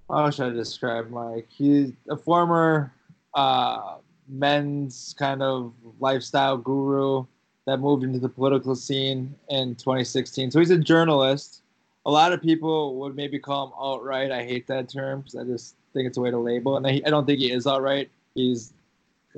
how 0.10 0.30
should 0.32 0.48
I 0.48 0.50
describe 0.50 1.10
Mike? 1.10 1.48
He's 1.50 1.92
a 2.10 2.18
former 2.18 2.94
uh, 3.34 3.96
men's 4.28 5.16
kind 5.18 5.42
of 5.42 5.74
lifestyle 6.00 6.58
guru 6.58 7.26
that 7.66 7.78
moved 7.78 8.04
into 8.04 8.20
the 8.20 8.30
political 8.30 8.76
scene 8.76 9.36
in 9.50 9.76
2016. 9.76 10.52
So 10.52 10.60
he's 10.60 10.70
a 10.70 10.78
journalist. 10.78 11.62
A 12.06 12.12
lot 12.12 12.32
of 12.32 12.42
people 12.42 13.00
would 13.00 13.16
maybe 13.16 13.40
call 13.40 13.68
him 13.68 13.74
alt 13.76 14.04
right. 14.04 14.32
I 14.32 14.44
hate 14.44 14.68
that 14.68 14.90
term 14.90 15.22
because 15.22 15.36
I 15.36 15.44
just 15.44 15.76
think 15.94 16.08
it's 16.08 16.18
a 16.18 16.22
way 16.22 16.30
to 16.30 16.38
label. 16.38 16.78
And 16.78 16.86
I, 16.86 17.00
don't 17.00 17.26
think 17.26 17.40
he 17.40 17.52
is 17.52 17.66
all 17.66 17.82
right. 17.82 18.10
He's 18.36 18.74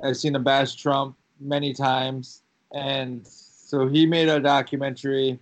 I've 0.04 0.18
seen 0.18 0.36
him 0.36 0.44
bash 0.44 0.76
Trump 0.76 1.16
many 1.40 1.74
times, 1.74 2.44
and 2.74 3.26
so 3.26 3.88
he 3.88 4.06
made 4.06 4.28
a 4.28 4.40
documentary 4.40 5.40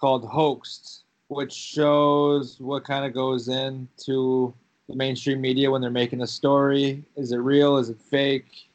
called 0.00 0.28
Hoaxed, 0.28 1.04
which 1.28 1.52
shows 1.52 2.56
what 2.58 2.84
kind 2.84 3.04
of 3.04 3.12
goes 3.12 3.48
into 3.48 4.52
the 4.88 4.96
mainstream 4.96 5.40
media 5.40 5.70
when 5.70 5.80
they're 5.80 5.90
making 5.90 6.22
a 6.22 6.26
story. 6.26 7.04
Is 7.16 7.32
it 7.32 7.38
real? 7.38 7.76
Is 7.76 7.90
it 7.90 8.00
fake? 8.00 8.68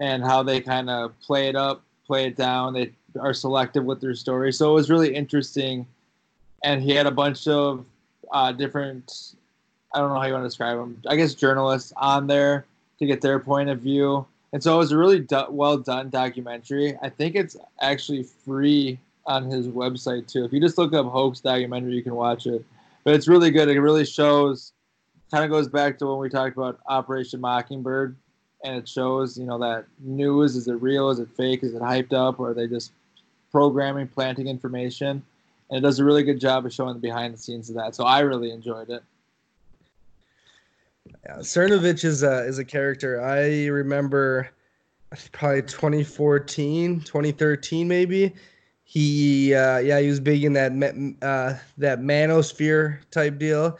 And 0.00 0.22
how 0.22 0.42
they 0.42 0.60
kind 0.60 0.88
of 0.88 1.18
play 1.20 1.48
it 1.48 1.56
up, 1.56 1.82
play 2.06 2.26
it 2.26 2.36
down. 2.36 2.72
They 2.72 2.92
are 3.18 3.34
selective 3.34 3.84
with 3.84 4.00
their 4.00 4.14
story. 4.14 4.52
So 4.52 4.70
it 4.70 4.74
was 4.74 4.90
really 4.90 5.14
interesting. 5.14 5.86
And 6.62 6.82
he 6.82 6.92
had 6.92 7.06
a 7.06 7.10
bunch 7.10 7.48
of 7.48 7.84
uh, 8.32 8.52
different, 8.52 9.34
I 9.92 9.98
don't 9.98 10.10
know 10.10 10.20
how 10.20 10.26
you 10.26 10.32
want 10.32 10.44
to 10.44 10.48
describe 10.48 10.78
them, 10.78 11.00
I 11.08 11.16
guess 11.16 11.34
journalists 11.34 11.92
on 11.96 12.26
there 12.26 12.64
to 12.98 13.06
get 13.06 13.20
their 13.20 13.38
point 13.38 13.68
of 13.68 13.80
view. 13.80 14.26
And 14.52 14.62
so 14.62 14.74
it 14.74 14.78
was 14.78 14.92
a 14.92 14.96
really 14.96 15.20
do- 15.20 15.46
well 15.50 15.76
done 15.76 16.10
documentary. 16.10 16.96
I 17.02 17.08
think 17.08 17.34
it's 17.34 17.56
actually 17.80 18.22
free 18.22 18.98
on 19.26 19.44
his 19.44 19.68
website 19.68 20.26
too. 20.26 20.44
If 20.44 20.52
you 20.52 20.60
just 20.60 20.78
look 20.78 20.94
up 20.94 21.06
hoax 21.06 21.40
documentary, 21.40 21.94
you 21.94 22.02
can 22.02 22.14
watch 22.14 22.46
it. 22.46 22.64
But 23.04 23.14
it's 23.14 23.28
really 23.28 23.50
good. 23.50 23.68
It 23.68 23.80
really 23.80 24.04
shows, 24.04 24.72
kind 25.30 25.44
of 25.44 25.50
goes 25.50 25.68
back 25.68 25.98
to 25.98 26.06
when 26.06 26.18
we 26.18 26.28
talked 26.28 26.56
about 26.56 26.80
Operation 26.86 27.40
Mockingbird, 27.40 28.16
and 28.64 28.76
it 28.76 28.88
shows, 28.88 29.38
you 29.38 29.44
know, 29.44 29.58
that 29.58 29.86
news 30.00 30.56
is 30.56 30.68
it 30.68 30.74
real, 30.74 31.10
is 31.10 31.18
it 31.18 31.28
fake, 31.36 31.62
is 31.62 31.74
it 31.74 31.82
hyped 31.82 32.12
up, 32.12 32.40
or 32.40 32.50
are 32.50 32.54
they 32.54 32.66
just 32.66 32.92
programming, 33.52 34.08
planting 34.08 34.48
information? 34.48 35.22
And 35.70 35.78
it 35.78 35.80
does 35.80 35.98
a 35.98 36.04
really 36.04 36.22
good 36.22 36.40
job 36.40 36.66
of 36.66 36.72
showing 36.72 36.94
the 36.94 37.00
behind 37.00 37.34
the 37.34 37.38
scenes 37.38 37.68
of 37.68 37.76
that. 37.76 37.94
So 37.94 38.04
I 38.04 38.20
really 38.20 38.50
enjoyed 38.50 38.90
it. 38.90 39.02
Yeah, 41.24 41.36
Cernovich 41.38 42.04
is 42.04 42.22
a 42.22 42.44
is 42.44 42.58
a 42.58 42.64
character. 42.64 43.22
I 43.22 43.66
remember 43.66 44.50
probably 45.32 45.62
2014, 45.62 47.00
2013 47.00 47.88
maybe. 47.88 48.34
He 48.84 49.54
uh, 49.54 49.78
yeah, 49.78 50.00
he 50.00 50.08
was 50.08 50.20
big 50.20 50.44
in 50.44 50.54
that 50.54 50.72
uh, 51.22 51.54
that 51.76 52.00
manosphere 52.00 53.00
type 53.10 53.38
deal, 53.38 53.78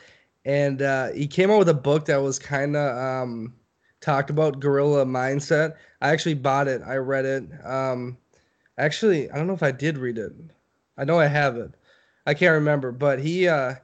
and 0.49 0.81
uh, 0.81 1.13
he 1.13 1.27
came 1.27 1.51
out 1.51 1.59
with 1.59 1.69
a 1.69 1.75
book 1.75 2.07
that 2.07 2.23
was 2.23 2.39
kind 2.39 2.75
of 2.75 2.97
um, 2.97 3.53
talked 4.01 4.31
about 4.31 4.61
Gorilla 4.61 5.05
Mindset. 5.05 5.75
I 6.01 6.09
actually 6.09 6.35
bought 6.35 6.69
it. 6.69 6.81
I 6.87 6.97
read 6.97 7.27
it. 7.27 7.45
Um, 7.67 8.17
actually, 8.79 9.31
I 9.31 9.37
don't 9.37 9.47
know 9.47 9.53
if 9.53 9.63
I 9.63 9.73
did 9.73 9.99
read 9.99 10.17
it. 10.17 10.33
I 10.97 11.05
know 11.05 11.21
I 11.21 11.27
have 11.27 11.59
it. 11.59 11.73
I 12.27 12.33
can't 12.33 12.55
remember, 12.55 12.93
but 12.93 13.19
he 13.19 13.47
uh, 13.47 13.75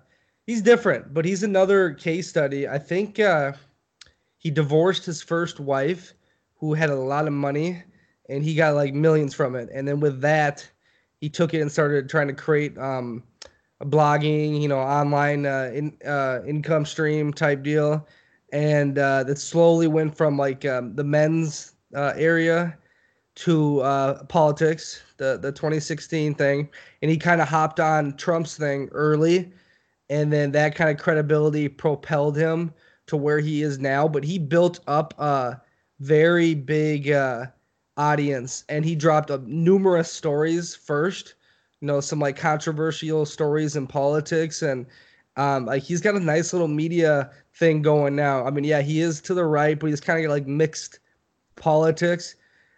he's 0.46 0.62
different, 0.62 1.12
but 1.12 1.26
he's 1.26 1.42
another 1.42 1.92
case 1.92 2.30
study. 2.30 2.66
I 2.66 2.78
think 2.78 3.20
uh, 3.20 3.52
he 4.38 4.50
divorced 4.50 5.04
his 5.04 5.20
first 5.20 5.60
wife, 5.60 6.14
who 6.56 6.72
had 6.72 6.88
a 6.88 6.96
lot 6.96 7.26
of 7.26 7.34
money, 7.34 7.82
and 8.30 8.42
he 8.42 8.54
got 8.54 8.74
like 8.74 8.94
millions 8.94 9.34
from 9.34 9.54
it. 9.54 9.68
And 9.74 9.86
then 9.86 10.00
with 10.00 10.22
that, 10.22 10.66
he 11.20 11.28
took 11.28 11.52
it 11.52 11.60
and 11.60 11.70
started 11.70 12.08
trying 12.08 12.28
to 12.28 12.34
create 12.34 12.78
um, 12.78 13.22
blogging, 13.82 14.60
you 14.60 14.68
know, 14.68 14.78
online 14.78 15.46
uh, 15.46 15.70
in, 15.74 15.96
uh, 16.06 16.40
income 16.46 16.84
stream 16.86 17.32
type 17.32 17.62
deal, 17.62 18.06
and 18.52 18.98
uh, 18.98 19.24
that 19.24 19.38
slowly 19.38 19.86
went 19.86 20.16
from 20.16 20.36
like 20.36 20.64
um, 20.64 20.94
the 20.94 21.04
men's 21.04 21.74
uh, 21.94 22.12
area 22.16 22.76
to 23.36 23.80
uh, 23.80 24.24
politics, 24.24 25.02
the 25.16 25.38
the 25.40 25.52
2016 25.52 26.34
thing, 26.34 26.68
and 27.02 27.10
he 27.10 27.16
kind 27.16 27.40
of 27.40 27.48
hopped 27.48 27.80
on 27.80 28.16
Trump's 28.16 28.56
thing 28.56 28.88
early, 28.92 29.52
and 30.08 30.32
then 30.32 30.52
that 30.52 30.74
kind 30.74 30.90
of 30.90 31.02
credibility 31.02 31.68
propelled 31.68 32.36
him 32.36 32.72
to 33.06 33.16
where 33.16 33.40
he 33.40 33.62
is 33.62 33.78
now. 33.78 34.06
But 34.08 34.24
he 34.24 34.38
built 34.38 34.80
up 34.86 35.18
a 35.18 35.60
very 36.00 36.54
big 36.54 37.10
uh, 37.10 37.46
audience, 37.96 38.64
and 38.68 38.84
he 38.84 38.94
dropped 38.94 39.30
up 39.30 39.42
numerous 39.46 40.10
stories 40.10 40.74
first. 40.74 41.34
You 41.84 41.88
know, 41.88 42.00
some 42.00 42.18
like 42.18 42.38
controversial 42.38 43.26
stories 43.26 43.76
in 43.76 43.86
politics, 43.86 44.62
and 44.62 44.86
um, 45.36 45.66
like 45.66 45.82
he's 45.82 46.00
got 46.00 46.14
a 46.14 46.18
nice 46.18 46.54
little 46.54 46.66
media 46.66 47.30
thing 47.52 47.82
going 47.82 48.16
now. 48.16 48.42
I 48.42 48.50
mean, 48.50 48.64
yeah, 48.64 48.80
he 48.80 49.00
is 49.00 49.20
to 49.20 49.34
the 49.34 49.44
right, 49.44 49.78
but 49.78 49.90
he's 49.90 50.00
kind 50.00 50.24
of 50.24 50.30
like 50.30 50.46
mixed 50.46 51.00
politics. 51.56 52.36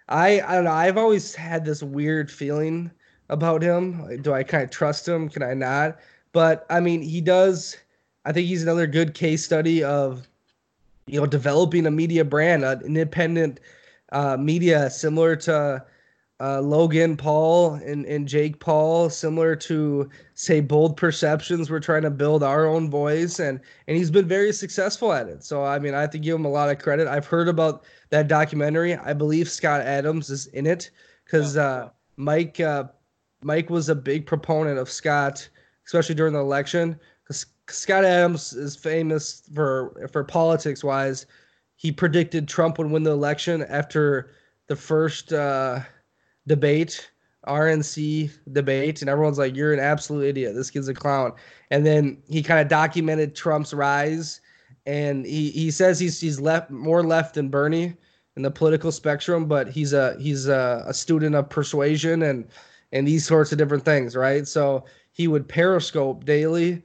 I 0.08 0.40
I 0.40 0.56
don't 0.56 0.64
know. 0.64 0.72
I've 0.72 0.98
always 0.98 1.36
had 1.36 1.64
this 1.64 1.84
weird 1.84 2.32
feeling 2.32 2.90
about 3.28 3.62
him. 3.62 4.20
Do 4.22 4.32
I 4.32 4.42
kind 4.42 4.64
of 4.64 4.70
trust 4.70 5.06
him? 5.06 5.28
Can 5.28 5.44
I 5.44 5.54
not? 5.54 6.00
But 6.32 6.66
I 6.68 6.80
mean, 6.80 7.00
he 7.00 7.20
does. 7.20 7.76
I 8.24 8.32
think 8.32 8.48
he's 8.48 8.64
another 8.64 8.88
good 8.88 9.14
case 9.14 9.44
study 9.44 9.84
of 9.84 10.26
you 11.06 11.20
know 11.20 11.26
developing 11.26 11.86
a 11.86 11.92
media 11.92 12.24
brand, 12.24 12.64
an 12.64 12.82
independent 12.82 13.60
uh, 14.10 14.36
media 14.36 14.90
similar 14.90 15.36
to 15.36 15.84
uh, 16.38 16.60
Logan 16.60 17.16
Paul 17.16 17.74
and, 17.74 18.04
and 18.04 18.28
Jake 18.28 18.60
Paul, 18.60 19.08
similar 19.08 19.56
to 19.56 20.10
say 20.34 20.60
Bold 20.60 20.96
Perceptions. 20.96 21.70
We're 21.70 21.80
trying 21.80 22.02
to 22.02 22.10
build 22.10 22.42
our 22.42 22.66
own 22.66 22.90
voice, 22.90 23.38
and 23.38 23.58
and 23.88 23.96
he's 23.96 24.10
been 24.10 24.28
very 24.28 24.52
successful 24.52 25.12
at 25.12 25.28
it. 25.28 25.42
So 25.44 25.64
I 25.64 25.78
mean, 25.78 25.94
I 25.94 26.00
have 26.02 26.10
to 26.10 26.18
give 26.18 26.36
him 26.36 26.44
a 26.44 26.50
lot 26.50 26.68
of 26.68 26.78
credit. 26.78 27.08
I've 27.08 27.26
heard 27.26 27.48
about 27.48 27.84
that 28.10 28.28
documentary. 28.28 28.96
I 28.96 29.14
believe 29.14 29.48
Scott 29.48 29.80
Adams 29.80 30.28
is 30.28 30.46
in 30.48 30.66
it 30.66 30.90
because 31.24 31.56
uh, 31.56 31.88
Mike 32.16 32.60
uh, 32.60 32.84
Mike 33.42 33.70
was 33.70 33.88
a 33.88 33.94
big 33.94 34.26
proponent 34.26 34.78
of 34.78 34.90
Scott, 34.90 35.48
especially 35.86 36.14
during 36.14 36.34
the 36.34 36.40
election. 36.40 37.00
Because 37.22 37.46
Scott 37.68 38.04
Adams 38.04 38.52
is 38.52 38.76
famous 38.76 39.42
for 39.54 40.06
for 40.12 40.22
politics 40.22 40.84
wise. 40.84 41.24
He 41.76 41.92
predicted 41.92 42.46
Trump 42.46 42.76
would 42.76 42.90
win 42.90 43.04
the 43.04 43.10
election 43.10 43.64
after 43.70 44.32
the 44.66 44.76
first 44.76 45.32
uh, 45.32 45.80
debate, 46.46 47.10
RNC 47.46 48.30
debate, 48.52 49.00
and 49.00 49.10
everyone's 49.10 49.38
like, 49.38 49.56
"You're 49.56 49.72
an 49.72 49.80
absolute 49.80 50.26
idiot. 50.26 50.54
This 50.54 50.70
kid's 50.70 50.88
a 50.88 50.94
clown." 50.94 51.32
And 51.70 51.84
then 51.84 52.22
he 52.28 52.42
kind 52.42 52.60
of 52.60 52.68
documented 52.68 53.34
Trump's 53.34 53.74
rise, 53.74 54.40
and 54.86 55.26
he, 55.26 55.50
he 55.50 55.70
says 55.70 55.98
he's 55.98 56.20
he's 56.20 56.40
left 56.40 56.70
more 56.70 57.02
left 57.02 57.34
than 57.34 57.48
Bernie 57.48 57.94
in 58.36 58.42
the 58.42 58.50
political 58.50 58.92
spectrum, 58.92 59.46
but 59.46 59.68
he's 59.68 59.92
a 59.92 60.16
he's 60.18 60.46
a, 60.46 60.84
a 60.86 60.94
student 60.94 61.34
of 61.34 61.48
persuasion 61.48 62.22
and 62.22 62.46
and 62.92 63.06
these 63.06 63.26
sorts 63.26 63.52
of 63.52 63.58
different 63.58 63.84
things, 63.84 64.14
right? 64.14 64.46
So 64.46 64.84
he 65.12 65.28
would 65.28 65.48
periscope 65.48 66.24
daily 66.24 66.82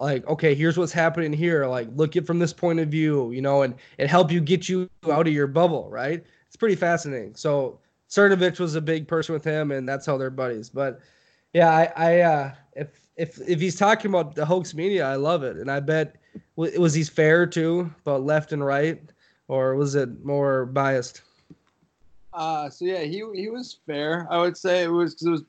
like 0.00 0.26
okay 0.26 0.54
here's 0.54 0.76
what's 0.76 0.92
happening 0.92 1.32
here 1.32 1.66
like 1.66 1.88
look 1.94 2.16
it 2.16 2.26
from 2.26 2.38
this 2.38 2.52
point 2.52 2.80
of 2.80 2.88
view 2.88 3.30
you 3.30 3.40
know 3.40 3.62
and 3.62 3.74
it 3.98 4.08
help 4.08 4.30
you 4.30 4.40
get 4.40 4.68
you 4.68 4.88
out 5.10 5.26
of 5.26 5.32
your 5.32 5.46
bubble 5.46 5.88
right 5.88 6.24
it's 6.46 6.56
pretty 6.56 6.74
fascinating 6.74 7.34
so 7.34 7.78
Cernovich 8.10 8.60
was 8.60 8.74
a 8.74 8.80
big 8.80 9.08
person 9.08 9.32
with 9.32 9.44
him, 9.44 9.70
and 9.70 9.88
that's 9.88 10.06
how 10.06 10.16
they're 10.16 10.30
buddies. 10.30 10.70
But 10.70 11.00
yeah, 11.52 11.70
I, 11.70 11.92
I 11.96 12.20
uh, 12.20 12.54
if 12.74 13.00
if 13.16 13.40
if 13.48 13.60
he's 13.60 13.76
talking 13.76 14.10
about 14.10 14.34
the 14.34 14.44
hoax 14.44 14.74
media, 14.74 15.06
I 15.06 15.16
love 15.16 15.42
it, 15.42 15.56
and 15.56 15.70
I 15.70 15.80
bet 15.80 16.16
was 16.56 16.94
he 16.94 17.04
fair 17.04 17.46
too 17.46 17.90
about 18.02 18.22
left 18.22 18.52
and 18.52 18.64
right, 18.64 19.00
or 19.48 19.74
was 19.74 19.94
it 19.94 20.24
more 20.24 20.66
biased? 20.66 21.22
Uh, 22.32 22.68
so 22.68 22.84
yeah, 22.84 23.00
he 23.00 23.24
he 23.34 23.48
was 23.48 23.78
fair. 23.86 24.26
I 24.30 24.38
would 24.38 24.56
say 24.56 24.82
it 24.82 24.88
was 24.88 25.14
because 25.14 25.26
it 25.26 25.30
was. 25.30 25.42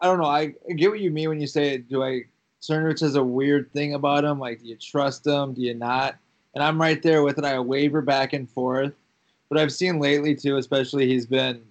I 0.00 0.06
don't 0.06 0.18
know. 0.18 0.26
I, 0.26 0.54
I 0.70 0.72
get 0.76 0.90
what 0.90 1.00
you 1.00 1.10
mean 1.10 1.28
when 1.28 1.40
you 1.40 1.46
say, 1.46 1.78
"Do 1.78 2.02
I?" 2.02 2.22
Cernovich 2.60 3.00
has 3.00 3.14
a 3.14 3.22
weird 3.22 3.72
thing 3.72 3.94
about 3.94 4.24
him. 4.24 4.38
Like, 4.38 4.60
do 4.60 4.66
you 4.66 4.76
trust 4.76 5.26
him? 5.26 5.54
Do 5.54 5.62
you 5.62 5.74
not? 5.74 6.16
And 6.54 6.62
I'm 6.62 6.80
right 6.80 7.02
there 7.02 7.22
with 7.22 7.38
it. 7.38 7.44
I 7.44 7.58
waver 7.60 8.02
back 8.02 8.32
and 8.32 8.50
forth. 8.50 8.92
But 9.48 9.58
I've 9.58 9.72
seen 9.72 10.00
lately 10.00 10.34
too, 10.34 10.56
especially 10.56 11.06
he's 11.06 11.24
been 11.24 11.62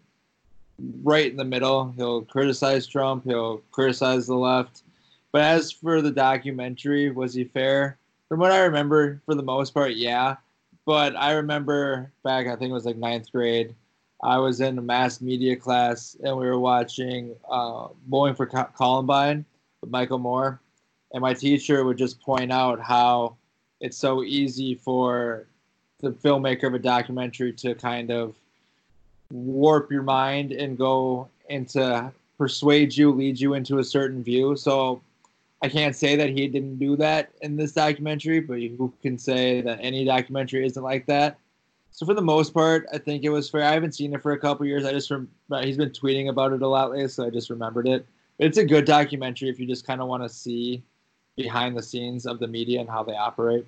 right 1.04 1.30
in 1.30 1.38
the 1.38 1.46
middle. 1.46 1.94
He'll 1.98 2.24
criticize 2.24 2.88
Trump. 2.88 3.26
He'll 3.26 3.60
criticize 3.72 4.28
the 4.28 4.36
left. 4.36 4.84
But 5.32 5.42
as 5.42 5.72
for 5.72 6.02
the 6.02 6.12
documentary, 6.12 7.12
was 7.12 7.34
he 7.34 7.44
fair? 7.44 7.98
From 8.30 8.40
what 8.40 8.52
I 8.52 8.64
remember, 8.64 9.22
for 9.26 9.36
the 9.36 9.44
most 9.44 9.74
part, 9.74 9.94
yeah. 9.94 10.38
But 10.86 11.16
I 11.16 11.34
remember 11.34 12.12
back, 12.24 12.48
I 12.48 12.56
think 12.56 12.70
it 12.70 12.74
was 12.74 12.86
like 12.86 12.98
ninth 12.98 13.32
grade. 13.32 13.76
I 14.24 14.38
was 14.38 14.62
in 14.62 14.78
a 14.78 14.82
mass 14.82 15.22
media 15.22 15.56
class 15.56 16.18
and 16.24 16.36
we 16.38 16.48
were 16.48 16.60
watching 16.60 17.36
uh, 17.50 17.90
Bowling 18.08 18.36
for 18.36 18.46
Columbine 18.46 19.46
with 19.82 19.92
Michael 19.92 20.18
Moore. 20.18 20.60
And 21.14 21.22
my 21.22 21.34
teacher 21.34 21.84
would 21.84 21.98
just 21.98 22.20
point 22.22 22.52
out 22.52 22.82
how 22.82 23.36
it's 23.80 23.98
so 23.98 24.24
easy 24.24 24.76
for 24.76 25.48
the 26.00 26.12
filmmaker 26.12 26.64
of 26.64 26.74
a 26.74 26.80
documentary 26.80 27.54
to 27.54 27.76
kind 27.76 28.12
of 28.12 28.36
warp 29.32 29.92
your 29.92 30.04
mind 30.04 30.52
and 30.52 30.78
go 30.78 31.28
into 31.50 32.12
persuade 32.38 32.96
you, 32.96 33.12
lead 33.12 33.40
you 33.40 33.54
into 33.54 33.80
a 33.80 33.84
certain 33.84 34.24
view. 34.24 34.56
So 34.56 35.02
I 35.62 35.70
can't 35.70 35.96
say 35.96 36.16
that 36.16 36.30
he 36.30 36.48
didn't 36.48 36.78
do 36.78 36.96
that 36.98 37.32
in 37.42 37.56
this 37.56 37.72
documentary, 37.72 38.40
but 38.40 38.60
who 38.60 38.94
can 39.02 39.18
say 39.18 39.62
that 39.62 39.80
any 39.82 40.06
documentary 40.06 40.66
isn't 40.66 40.82
like 40.84 41.06
that? 41.08 41.38
So 41.92 42.06
for 42.06 42.14
the 42.14 42.22
most 42.22 42.54
part, 42.54 42.86
I 42.94 43.00
think 43.00 43.24
it 43.24 43.30
was 43.30 43.50
fair. 43.50 43.64
I 43.64 43.72
haven't 43.72 43.96
seen 43.96 44.14
it 44.14 44.22
for 44.22 44.34
a 44.34 44.40
couple 44.40 44.68
years. 44.68 44.86
I 44.86 44.92
just 44.92 45.10
rem- 45.10 45.30
he's 45.62 45.78
been 45.78 45.90
tweeting 45.90 46.30
about 46.30 46.54
it 46.54 46.62
a 46.62 46.68
lot 46.68 46.92
lately, 46.92 47.08
so 47.08 47.26
I 47.26 47.32
just 47.32 47.50
remembered 47.50 47.88
it. 47.88 48.06
It's 48.38 48.60
a 48.60 48.66
good 48.66 48.86
documentary 48.86 49.50
if 49.50 49.60
you 49.60 49.66
just 49.66 49.88
kind 49.88 50.00
of 50.00 50.08
want 50.08 50.22
to 50.22 50.30
see 50.30 50.84
behind 51.36 51.76
the 51.76 51.82
scenes 51.82 52.28
of 52.28 52.38
the 52.38 52.48
media 52.48 52.80
and 52.80 52.90
how 52.90 53.02
they 53.02 53.16
operate 53.16 53.66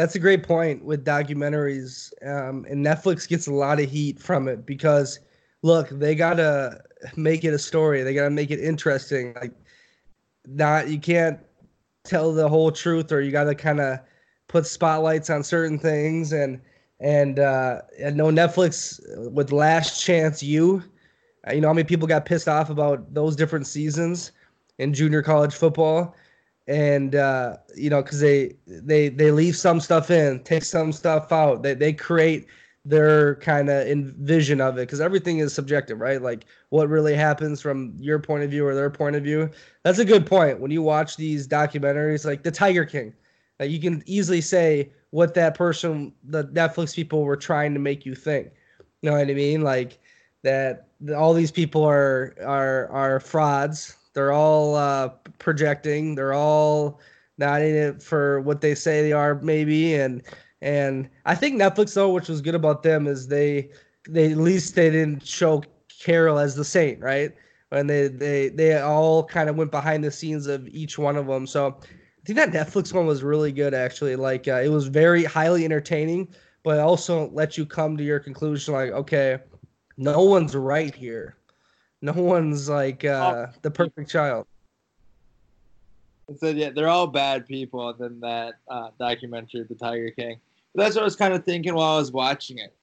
that's 0.00 0.14
a 0.14 0.18
great 0.18 0.42
point 0.42 0.82
with 0.82 1.04
documentaries, 1.04 2.10
um, 2.26 2.64
and 2.70 2.84
Netflix 2.84 3.28
gets 3.28 3.46
a 3.48 3.52
lot 3.52 3.78
of 3.78 3.90
heat 3.90 4.18
from 4.18 4.48
it 4.48 4.64
because, 4.64 5.20
look, 5.60 5.90
they 5.90 6.14
gotta 6.14 6.80
make 7.16 7.44
it 7.44 7.52
a 7.52 7.58
story. 7.58 8.02
They 8.02 8.14
gotta 8.14 8.30
make 8.30 8.50
it 8.50 8.60
interesting. 8.60 9.34
Like, 9.34 9.52
not 10.46 10.88
you 10.88 10.98
can't 10.98 11.38
tell 12.04 12.32
the 12.32 12.48
whole 12.48 12.72
truth, 12.72 13.12
or 13.12 13.20
you 13.20 13.30
gotta 13.30 13.54
kind 13.54 13.78
of 13.78 13.98
put 14.48 14.66
spotlights 14.66 15.28
on 15.28 15.44
certain 15.44 15.78
things 15.78 16.32
and 16.32 16.62
and 17.00 17.38
uh 17.38 17.82
and 17.98 18.16
no 18.16 18.28
Netflix 18.28 19.00
with 19.30 19.52
Last 19.52 20.02
Chance 20.02 20.42
U. 20.42 20.82
Uh, 21.46 21.52
you 21.52 21.60
know 21.60 21.68
how 21.68 21.74
many 21.74 21.84
people 21.84 22.08
got 22.08 22.24
pissed 22.24 22.48
off 22.48 22.70
about 22.70 23.12
those 23.12 23.36
different 23.36 23.66
seasons 23.66 24.32
in 24.78 24.94
junior 24.94 25.22
college 25.22 25.54
football 25.54 26.16
and 26.66 27.14
uh, 27.14 27.56
you 27.76 27.90
know 27.90 28.02
because 28.02 28.20
they 28.20 28.54
they 28.66 29.08
they 29.08 29.30
leave 29.30 29.56
some 29.56 29.80
stuff 29.80 30.10
in 30.10 30.40
take 30.44 30.64
some 30.64 30.92
stuff 30.92 31.32
out. 31.32 31.62
They, 31.62 31.74
they 31.74 31.92
create 31.92 32.46
their 32.84 33.36
kind 33.36 33.68
of 33.68 33.86
vision 34.16 34.60
of 34.60 34.78
it 34.78 34.82
because 34.82 35.00
everything 35.00 35.38
is 35.38 35.52
subjective 35.52 36.00
right? 36.00 36.22
Like 36.22 36.46
what 36.70 36.88
really 36.88 37.14
happens 37.14 37.60
from 37.60 37.94
your 37.98 38.18
point 38.18 38.42
of 38.44 38.50
view 38.50 38.66
or 38.66 38.74
their 38.74 38.90
point 38.90 39.16
of 39.16 39.22
view. 39.22 39.50
That's 39.82 39.98
a 39.98 40.04
good 40.04 40.26
point. 40.26 40.60
When 40.60 40.70
you 40.70 40.82
watch 40.82 41.16
these 41.16 41.46
documentaries 41.46 42.24
like 42.24 42.42
the 42.42 42.50
tiger 42.50 42.84
king 42.84 43.12
uh, 43.60 43.64
you 43.64 43.80
can 43.80 44.02
easily 44.06 44.40
say 44.40 44.90
what 45.10 45.34
that 45.34 45.54
person 45.54 46.12
the 46.24 46.44
netflix 46.44 46.94
people 46.94 47.24
were 47.24 47.36
trying 47.36 47.74
to 47.74 47.80
make 47.80 48.06
you 48.06 48.14
think. 48.14 48.50
You 49.02 49.10
know 49.10 49.18
what 49.18 49.28
i 49.28 49.34
mean? 49.34 49.62
Like 49.62 49.98
that 50.42 50.88
all 51.16 51.34
these 51.34 51.50
people 51.50 51.84
are 51.84 52.34
are 52.40 52.88
are 52.88 53.20
frauds 53.20 53.96
they're 54.12 54.32
all 54.32 54.74
uh, 54.74 55.08
projecting. 55.38 56.14
They're 56.14 56.34
all 56.34 57.00
not 57.38 57.62
in 57.62 57.74
it 57.74 58.02
for 58.02 58.40
what 58.40 58.60
they 58.60 58.74
say 58.74 59.02
they 59.02 59.12
are, 59.12 59.36
maybe. 59.36 59.94
And 59.94 60.22
and 60.60 61.08
I 61.24 61.34
think 61.34 61.60
Netflix 61.60 61.94
though, 61.94 62.12
which 62.12 62.28
was 62.28 62.40
good 62.40 62.54
about 62.54 62.82
them, 62.82 63.06
is 63.06 63.28
they 63.28 63.70
they 64.08 64.30
at 64.30 64.38
least 64.38 64.74
they 64.74 64.90
didn't 64.90 65.26
show 65.26 65.62
Carole 66.00 66.38
as 66.38 66.54
the 66.54 66.64
saint, 66.64 67.00
right? 67.00 67.34
And 67.70 67.88
they 67.88 68.08
they 68.08 68.48
they 68.48 68.80
all 68.80 69.24
kind 69.24 69.48
of 69.48 69.56
went 69.56 69.70
behind 69.70 70.04
the 70.04 70.10
scenes 70.10 70.46
of 70.46 70.66
each 70.68 70.98
one 70.98 71.16
of 71.16 71.26
them. 71.26 71.46
So 71.46 71.78
I 71.78 72.24
think 72.24 72.36
that 72.36 72.50
Netflix 72.50 72.92
one 72.92 73.06
was 73.06 73.22
really 73.22 73.52
good, 73.52 73.74
actually. 73.74 74.16
Like 74.16 74.48
uh, 74.48 74.60
it 74.62 74.68
was 74.68 74.88
very 74.88 75.24
highly 75.24 75.64
entertaining, 75.64 76.28
but 76.62 76.78
also 76.78 77.30
let 77.30 77.56
you 77.56 77.64
come 77.64 77.96
to 77.96 78.04
your 78.04 78.20
conclusion, 78.20 78.74
like, 78.74 78.90
okay, 78.90 79.38
no 79.96 80.22
one's 80.24 80.54
right 80.54 80.94
here. 80.94 81.36
No 82.02 82.12
one's 82.12 82.68
like 82.68 83.04
uh, 83.04 83.46
oh. 83.48 83.52
the 83.62 83.70
perfect 83.70 84.10
child. 84.10 84.46
So 86.38 86.48
yeah, 86.48 86.70
they're 86.70 86.88
all 86.88 87.06
bad 87.06 87.46
people. 87.46 87.92
Than 87.92 88.20
that 88.20 88.54
uh, 88.68 88.90
documentary, 88.98 89.64
The 89.64 89.74
Tiger 89.74 90.10
King. 90.10 90.40
But 90.74 90.84
that's 90.84 90.94
what 90.94 91.02
I 91.02 91.04
was 91.04 91.16
kind 91.16 91.34
of 91.34 91.44
thinking 91.44 91.74
while 91.74 91.96
I 91.96 91.98
was 91.98 92.12
watching 92.12 92.58
it. 92.58 92.74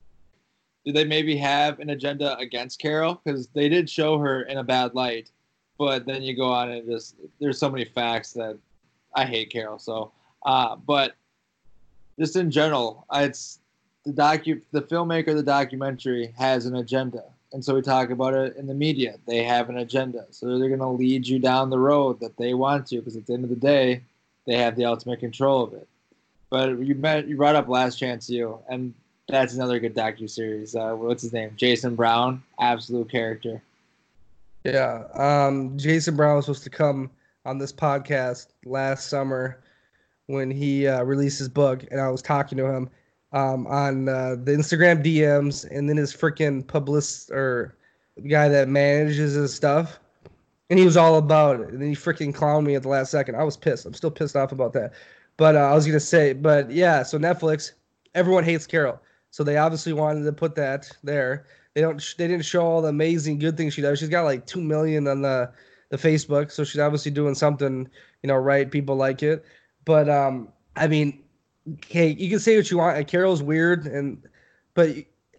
Do 0.85 0.91
they 0.91 1.05
maybe 1.05 1.35
have 1.37 1.79
an 1.79 1.89
agenda 1.89 2.37
against 2.37 2.79
Carole? 2.79 3.19
Because 3.23 3.47
they 3.47 3.69
did 3.69 3.89
show 3.89 4.19
her 4.19 4.43
in 4.43 4.57
a 4.57 4.63
bad 4.63 4.93
light, 4.93 5.31
but 5.77 6.05
then 6.05 6.21
you 6.21 6.35
go 6.35 6.51
on 6.51 6.69
and 6.71 6.87
just 6.87 7.15
there's 7.39 7.59
so 7.59 7.69
many 7.69 7.85
facts 7.85 8.33
that 8.33 8.57
I 9.15 9.25
hate 9.25 9.49
Carole. 9.49 9.79
So, 9.79 10.11
uh, 10.45 10.75
but 10.75 11.15
just 12.19 12.35
in 12.35 12.51
general, 12.51 13.05
it's 13.13 13.59
the 14.05 14.13
docu 14.13 14.61
the 14.71 14.81
filmmaker 14.81 15.35
the 15.35 15.43
documentary 15.43 16.33
has 16.37 16.65
an 16.65 16.75
agenda 16.75 17.23
and 17.53 17.63
so 17.63 17.75
we 17.75 17.81
talk 17.81 18.09
about 18.09 18.33
it 18.33 18.55
in 18.57 18.67
the 18.67 18.73
media. 18.73 19.15
They 19.25 19.43
have 19.43 19.69
an 19.69 19.77
agenda, 19.77 20.25
so 20.31 20.57
they're 20.57 20.67
going 20.67 20.79
to 20.79 20.87
lead 20.87 21.27
you 21.27 21.39
down 21.39 21.69
the 21.69 21.79
road 21.79 22.19
that 22.19 22.37
they 22.37 22.53
want 22.53 22.87
to, 22.87 22.97
because 22.97 23.15
at 23.15 23.25
the 23.25 23.33
end 23.33 23.43
of 23.43 23.49
the 23.49 23.55
day, 23.55 24.01
they 24.45 24.57
have 24.57 24.75
the 24.75 24.85
ultimate 24.85 25.19
control 25.19 25.63
of 25.63 25.73
it. 25.73 25.87
But 26.49 26.79
you 26.79 26.95
met, 26.95 27.27
you 27.27 27.37
brought 27.37 27.55
up 27.55 27.67
Last 27.67 27.97
Chance 27.97 28.29
U, 28.29 28.59
and 28.69 28.93
that's 29.27 29.53
another 29.53 29.79
good 29.79 29.95
docu 29.95 30.29
series. 30.29 30.75
Uh, 30.75 30.93
what's 30.93 31.21
his 31.21 31.33
name? 31.33 31.51
Jason 31.57 31.95
Brown, 31.95 32.41
absolute 32.59 33.09
character. 33.09 33.61
Yeah, 34.63 35.03
um, 35.13 35.77
Jason 35.77 36.15
Brown 36.15 36.37
was 36.37 36.45
supposed 36.45 36.63
to 36.63 36.69
come 36.69 37.09
on 37.45 37.57
this 37.57 37.73
podcast 37.73 38.47
last 38.65 39.09
summer 39.09 39.61
when 40.27 40.51
he 40.51 40.87
uh, 40.87 41.03
released 41.03 41.39
his 41.39 41.49
book, 41.49 41.85
and 41.91 42.01
I 42.01 42.09
was 42.09 42.21
talking 42.21 42.57
to 42.57 42.65
him 42.65 42.89
um, 43.37 43.67
on 43.67 44.09
uh, 44.09 44.35
the 44.43 44.51
Instagram 44.51 45.03
DMs, 45.05 45.69
and 45.69 45.87
then 45.87 45.97
his 45.97 46.11
freaking 46.13 46.65
publicist 46.65 47.29
or 47.29 47.75
guy 48.27 48.49
that 48.49 48.67
manages 48.67 49.33
his 49.35 49.53
stuff, 49.53 49.99
and 50.71 50.79
he 50.79 50.85
was 50.85 50.97
all 50.97 51.17
about 51.17 51.59
it. 51.59 51.69
And 51.69 51.79
then 51.79 51.89
he 51.89 51.95
freaking 51.95 52.33
clowned 52.33 52.65
me 52.65 52.73
at 52.73 52.81
the 52.81 52.89
last 52.89 53.11
second. 53.11 53.35
I 53.35 53.43
was 53.43 53.55
pissed. 53.55 53.85
I'm 53.85 53.93
still 53.93 54.09
pissed 54.09 54.35
off 54.35 54.51
about 54.51 54.73
that. 54.73 54.93
But 55.37 55.55
uh, 55.55 55.59
I 55.59 55.75
was 55.75 55.85
gonna 55.85 55.99
say, 55.99 56.33
but 56.33 56.71
yeah. 56.71 57.03
So 57.03 57.19
Netflix, 57.19 57.73
everyone 58.15 58.43
hates 58.43 58.65
Carole, 58.65 58.99
so 59.29 59.43
they 59.43 59.57
obviously 59.57 59.93
wanted 59.93 60.23
to 60.23 60.33
put 60.33 60.55
that 60.55 60.89
there. 61.03 61.45
They 61.75 61.81
don't. 61.81 62.03
They 62.17 62.27
didn't 62.27 62.45
show 62.45 62.65
all 62.65 62.81
the 62.81 62.87
amazing 62.87 63.37
good 63.37 63.55
things 63.55 63.75
she 63.75 63.83
does. 63.83 63.99
She's 63.99 64.09
got 64.09 64.23
like 64.23 64.47
two 64.47 64.61
million 64.61 65.07
on 65.07 65.21
the 65.21 65.51
the 65.89 65.97
Facebook, 65.97 66.51
so 66.51 66.63
she's 66.63 66.81
obviously 66.81 67.11
doing 67.11 67.35
something, 67.35 67.87
you 68.23 68.27
know, 68.27 68.35
right. 68.35 68.71
People 68.71 68.95
like 68.95 69.21
it, 69.21 69.45
but 69.85 70.09
um, 70.09 70.49
I 70.75 70.87
mean, 70.87 71.21
okay, 71.73 72.09
you 72.09 72.29
can 72.29 72.39
say 72.39 72.55
what 72.55 72.69
you 72.71 72.77
want. 72.77 73.07
Carole's 73.07 73.43
weird, 73.43 73.85
and 73.85 74.21
but 74.73 74.89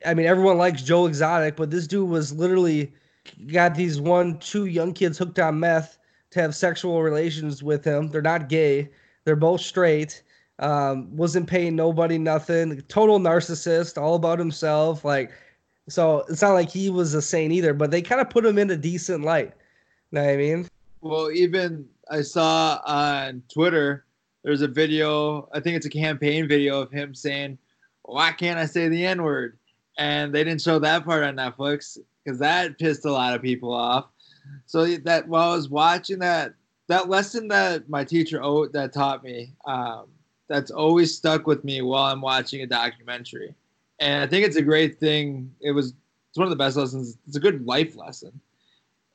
I 0.04 0.14
mean 0.14 0.26
everyone 0.26 0.58
likes 0.58 0.82
Joe 0.82 1.06
Exotic, 1.06 1.56
but 1.56 1.70
this 1.70 1.86
dude 1.86 2.08
was 2.08 2.32
literally 2.32 2.92
got 3.46 3.74
these 3.74 4.00
one, 4.00 4.38
two 4.38 4.66
young 4.66 4.92
kids 4.92 5.18
hooked 5.18 5.38
on 5.38 5.60
meth 5.60 5.98
to 6.30 6.40
have 6.40 6.54
sexual 6.54 7.02
relations 7.02 7.62
with 7.62 7.84
him. 7.84 8.08
They're 8.08 8.22
not 8.22 8.48
gay. 8.48 8.90
They're 9.24 9.36
both 9.36 9.60
straight. 9.60 10.22
Um, 10.58 11.14
wasn't 11.16 11.46
paying 11.48 11.76
nobody 11.76 12.18
nothing. 12.18 12.80
Total 12.88 13.18
narcissist, 13.18 14.00
all 14.00 14.16
about 14.16 14.38
himself. 14.38 15.04
Like, 15.04 15.30
so 15.88 16.24
it's 16.28 16.42
not 16.42 16.52
like 16.52 16.70
he 16.70 16.90
was 16.90 17.14
a 17.14 17.22
saint 17.22 17.52
either. 17.52 17.72
But 17.72 17.90
they 17.90 18.02
kind 18.02 18.20
of 18.20 18.28
put 18.28 18.44
him 18.44 18.58
in 18.58 18.70
a 18.70 18.76
decent 18.76 19.24
light. 19.24 19.52
You 20.10 20.18
know 20.18 20.24
what 20.24 20.30
I 20.30 20.36
mean? 20.36 20.68
Well, 21.00 21.30
even 21.30 21.86
I 22.10 22.22
saw 22.22 22.80
on 22.84 23.42
Twitter 23.52 24.04
there's 24.45 24.62
a 24.62 24.68
video, 24.68 25.49
I 25.53 25.61
think 25.61 25.76
it's 25.76 25.86
a 25.86 25.91
campaign 25.91 26.49
video 26.49 26.80
of 26.80 26.91
him 26.91 27.14
saying, 27.14 27.59
Why 28.03 28.32
can't 28.32 28.59
I 28.59 28.66
say 28.66 28.89
the 28.89 29.05
N 29.05 29.22
word? 29.22 29.59
And 29.99 30.34
they 30.34 30.45
didn't 30.45 30.62
show 30.62 30.78
that 30.78 31.05
part 31.05 31.24
on 31.24 31.36
Netflix 31.36 31.99
because 32.24 32.39
that 32.39 32.78
pissed 32.78 33.05
a 33.05 33.12
lot 33.12 33.34
of 33.34 33.43
people 33.43 33.72
off. 33.72 34.07
So 34.66 34.86
that 34.86 35.28
while 35.28 35.51
I 35.51 35.57
was 35.57 35.68
watching 35.68 36.20
that, 36.20 36.55
that 36.89 37.09
lesson 37.09 37.49
that 37.49 37.89
my 37.89 38.05
teacher 38.05 38.41
that 38.72 38.93
taught 38.93 39.22
me, 39.22 39.53
um, 39.66 40.07
that's 40.49 40.70
always 40.70 41.14
stuck 41.14 41.47
with 41.47 41.64
me 41.64 41.82
while 41.82 42.05
I'm 42.05 42.20
watching 42.20 42.62
a 42.62 42.66
documentary. 42.66 43.55
And 44.01 44.22
I 44.22 44.26
think 44.26 44.47
it's 44.47 44.57
a 44.57 44.62
great 44.62 44.99
thing. 44.99 45.53
It 45.61 45.72
was 45.72 45.93
it's 46.30 46.39
one 46.39 46.47
of 46.47 46.51
the 46.51 46.57
best 46.57 46.76
lessons. 46.76 47.18
It's 47.26 47.36
a 47.36 47.41
good 47.41 47.66
life 47.66 47.97
lesson. 47.97 48.41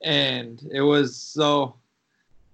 And 0.02 0.62
it 0.72 0.82
was 0.82 1.16
so 1.16 1.76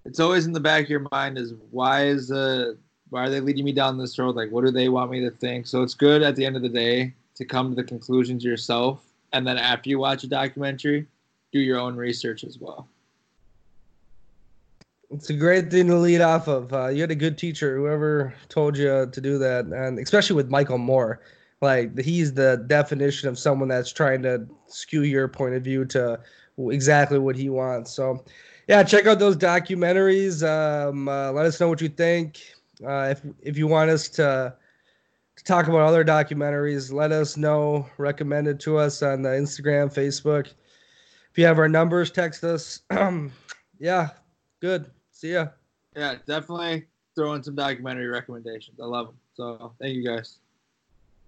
it's 0.05 0.19
always 0.19 0.45
in 0.45 0.53
the 0.53 0.59
back 0.59 0.83
of 0.85 0.89
your 0.89 1.07
mind 1.11 1.37
is 1.37 1.53
why 1.69 2.05
is 2.05 2.27
the 2.27 2.77
why 3.09 3.25
are 3.25 3.29
they 3.29 3.41
leading 3.41 3.65
me 3.65 3.73
down 3.73 3.97
this 3.97 4.17
road? 4.17 4.35
Like 4.35 4.51
what 4.51 4.65
do 4.65 4.71
they 4.71 4.89
want 4.89 5.11
me 5.11 5.19
to 5.21 5.31
think? 5.31 5.67
So 5.67 5.83
it's 5.83 5.93
good 5.93 6.21
at 6.21 6.35
the 6.35 6.45
end 6.45 6.55
of 6.55 6.61
the 6.61 6.69
day 6.69 7.13
to 7.35 7.45
come 7.45 7.69
to 7.69 7.75
the 7.75 7.83
conclusions 7.83 8.43
yourself 8.43 9.05
and 9.33 9.45
then 9.45 9.57
after 9.57 9.89
you 9.89 9.99
watch 9.99 10.23
a 10.23 10.27
documentary, 10.27 11.07
do 11.51 11.59
your 11.59 11.79
own 11.79 11.95
research 11.95 12.43
as 12.43 12.57
well. 12.59 12.87
It's 15.09 15.29
a 15.29 15.33
great 15.33 15.69
thing 15.69 15.87
to 15.87 15.97
lead 15.97 16.21
off 16.21 16.47
of. 16.47 16.71
Uh, 16.73 16.87
you 16.87 17.01
had 17.01 17.11
a 17.11 17.15
good 17.15 17.37
teacher, 17.37 17.75
whoever 17.75 18.33
told 18.47 18.77
you 18.77 19.09
to 19.11 19.21
do 19.21 19.37
that, 19.39 19.65
and 19.65 19.99
especially 19.99 20.37
with 20.37 20.49
Michael 20.49 20.77
Moore, 20.77 21.21
like 21.61 21.97
he's 21.99 22.33
the 22.33 22.63
definition 22.67 23.27
of 23.27 23.37
someone 23.37 23.67
that's 23.67 23.91
trying 23.91 24.21
to 24.23 24.47
skew 24.67 25.03
your 25.03 25.27
point 25.27 25.55
of 25.55 25.63
view 25.63 25.83
to 25.85 26.19
exactly 26.69 27.19
what 27.19 27.35
he 27.35 27.49
wants. 27.49 27.91
So, 27.91 28.23
yeah, 28.71 28.83
check 28.83 29.05
out 29.05 29.19
those 29.19 29.35
documentaries. 29.35 30.47
Um, 30.47 31.09
uh, 31.09 31.29
let 31.33 31.45
us 31.45 31.59
know 31.59 31.67
what 31.67 31.81
you 31.81 31.89
think. 31.89 32.39
Uh, 32.81 33.09
if 33.11 33.21
if 33.41 33.57
you 33.57 33.67
want 33.67 33.89
us 33.89 34.07
to 34.11 34.55
to 35.35 35.43
talk 35.43 35.67
about 35.67 35.81
other 35.81 36.05
documentaries, 36.05 36.93
let 36.93 37.11
us 37.11 37.35
know. 37.35 37.85
Recommend 37.97 38.47
it 38.47 38.61
to 38.61 38.77
us 38.77 39.03
on 39.03 39.23
the 39.23 39.29
Instagram, 39.29 39.93
Facebook. 39.93 40.47
If 40.47 41.37
you 41.37 41.45
have 41.45 41.59
our 41.59 41.67
numbers, 41.67 42.11
text 42.11 42.45
us. 42.45 42.79
yeah, 43.77 44.07
good. 44.61 44.89
See 45.11 45.33
ya. 45.33 45.47
Yeah, 45.93 46.15
definitely 46.25 46.87
throw 47.13 47.33
in 47.33 47.43
some 47.43 47.55
documentary 47.55 48.07
recommendations. 48.07 48.79
I 48.79 48.85
love 48.85 49.07
them. 49.07 49.17
So 49.33 49.73
thank 49.81 49.95
you 49.95 50.05
guys. 50.05 50.39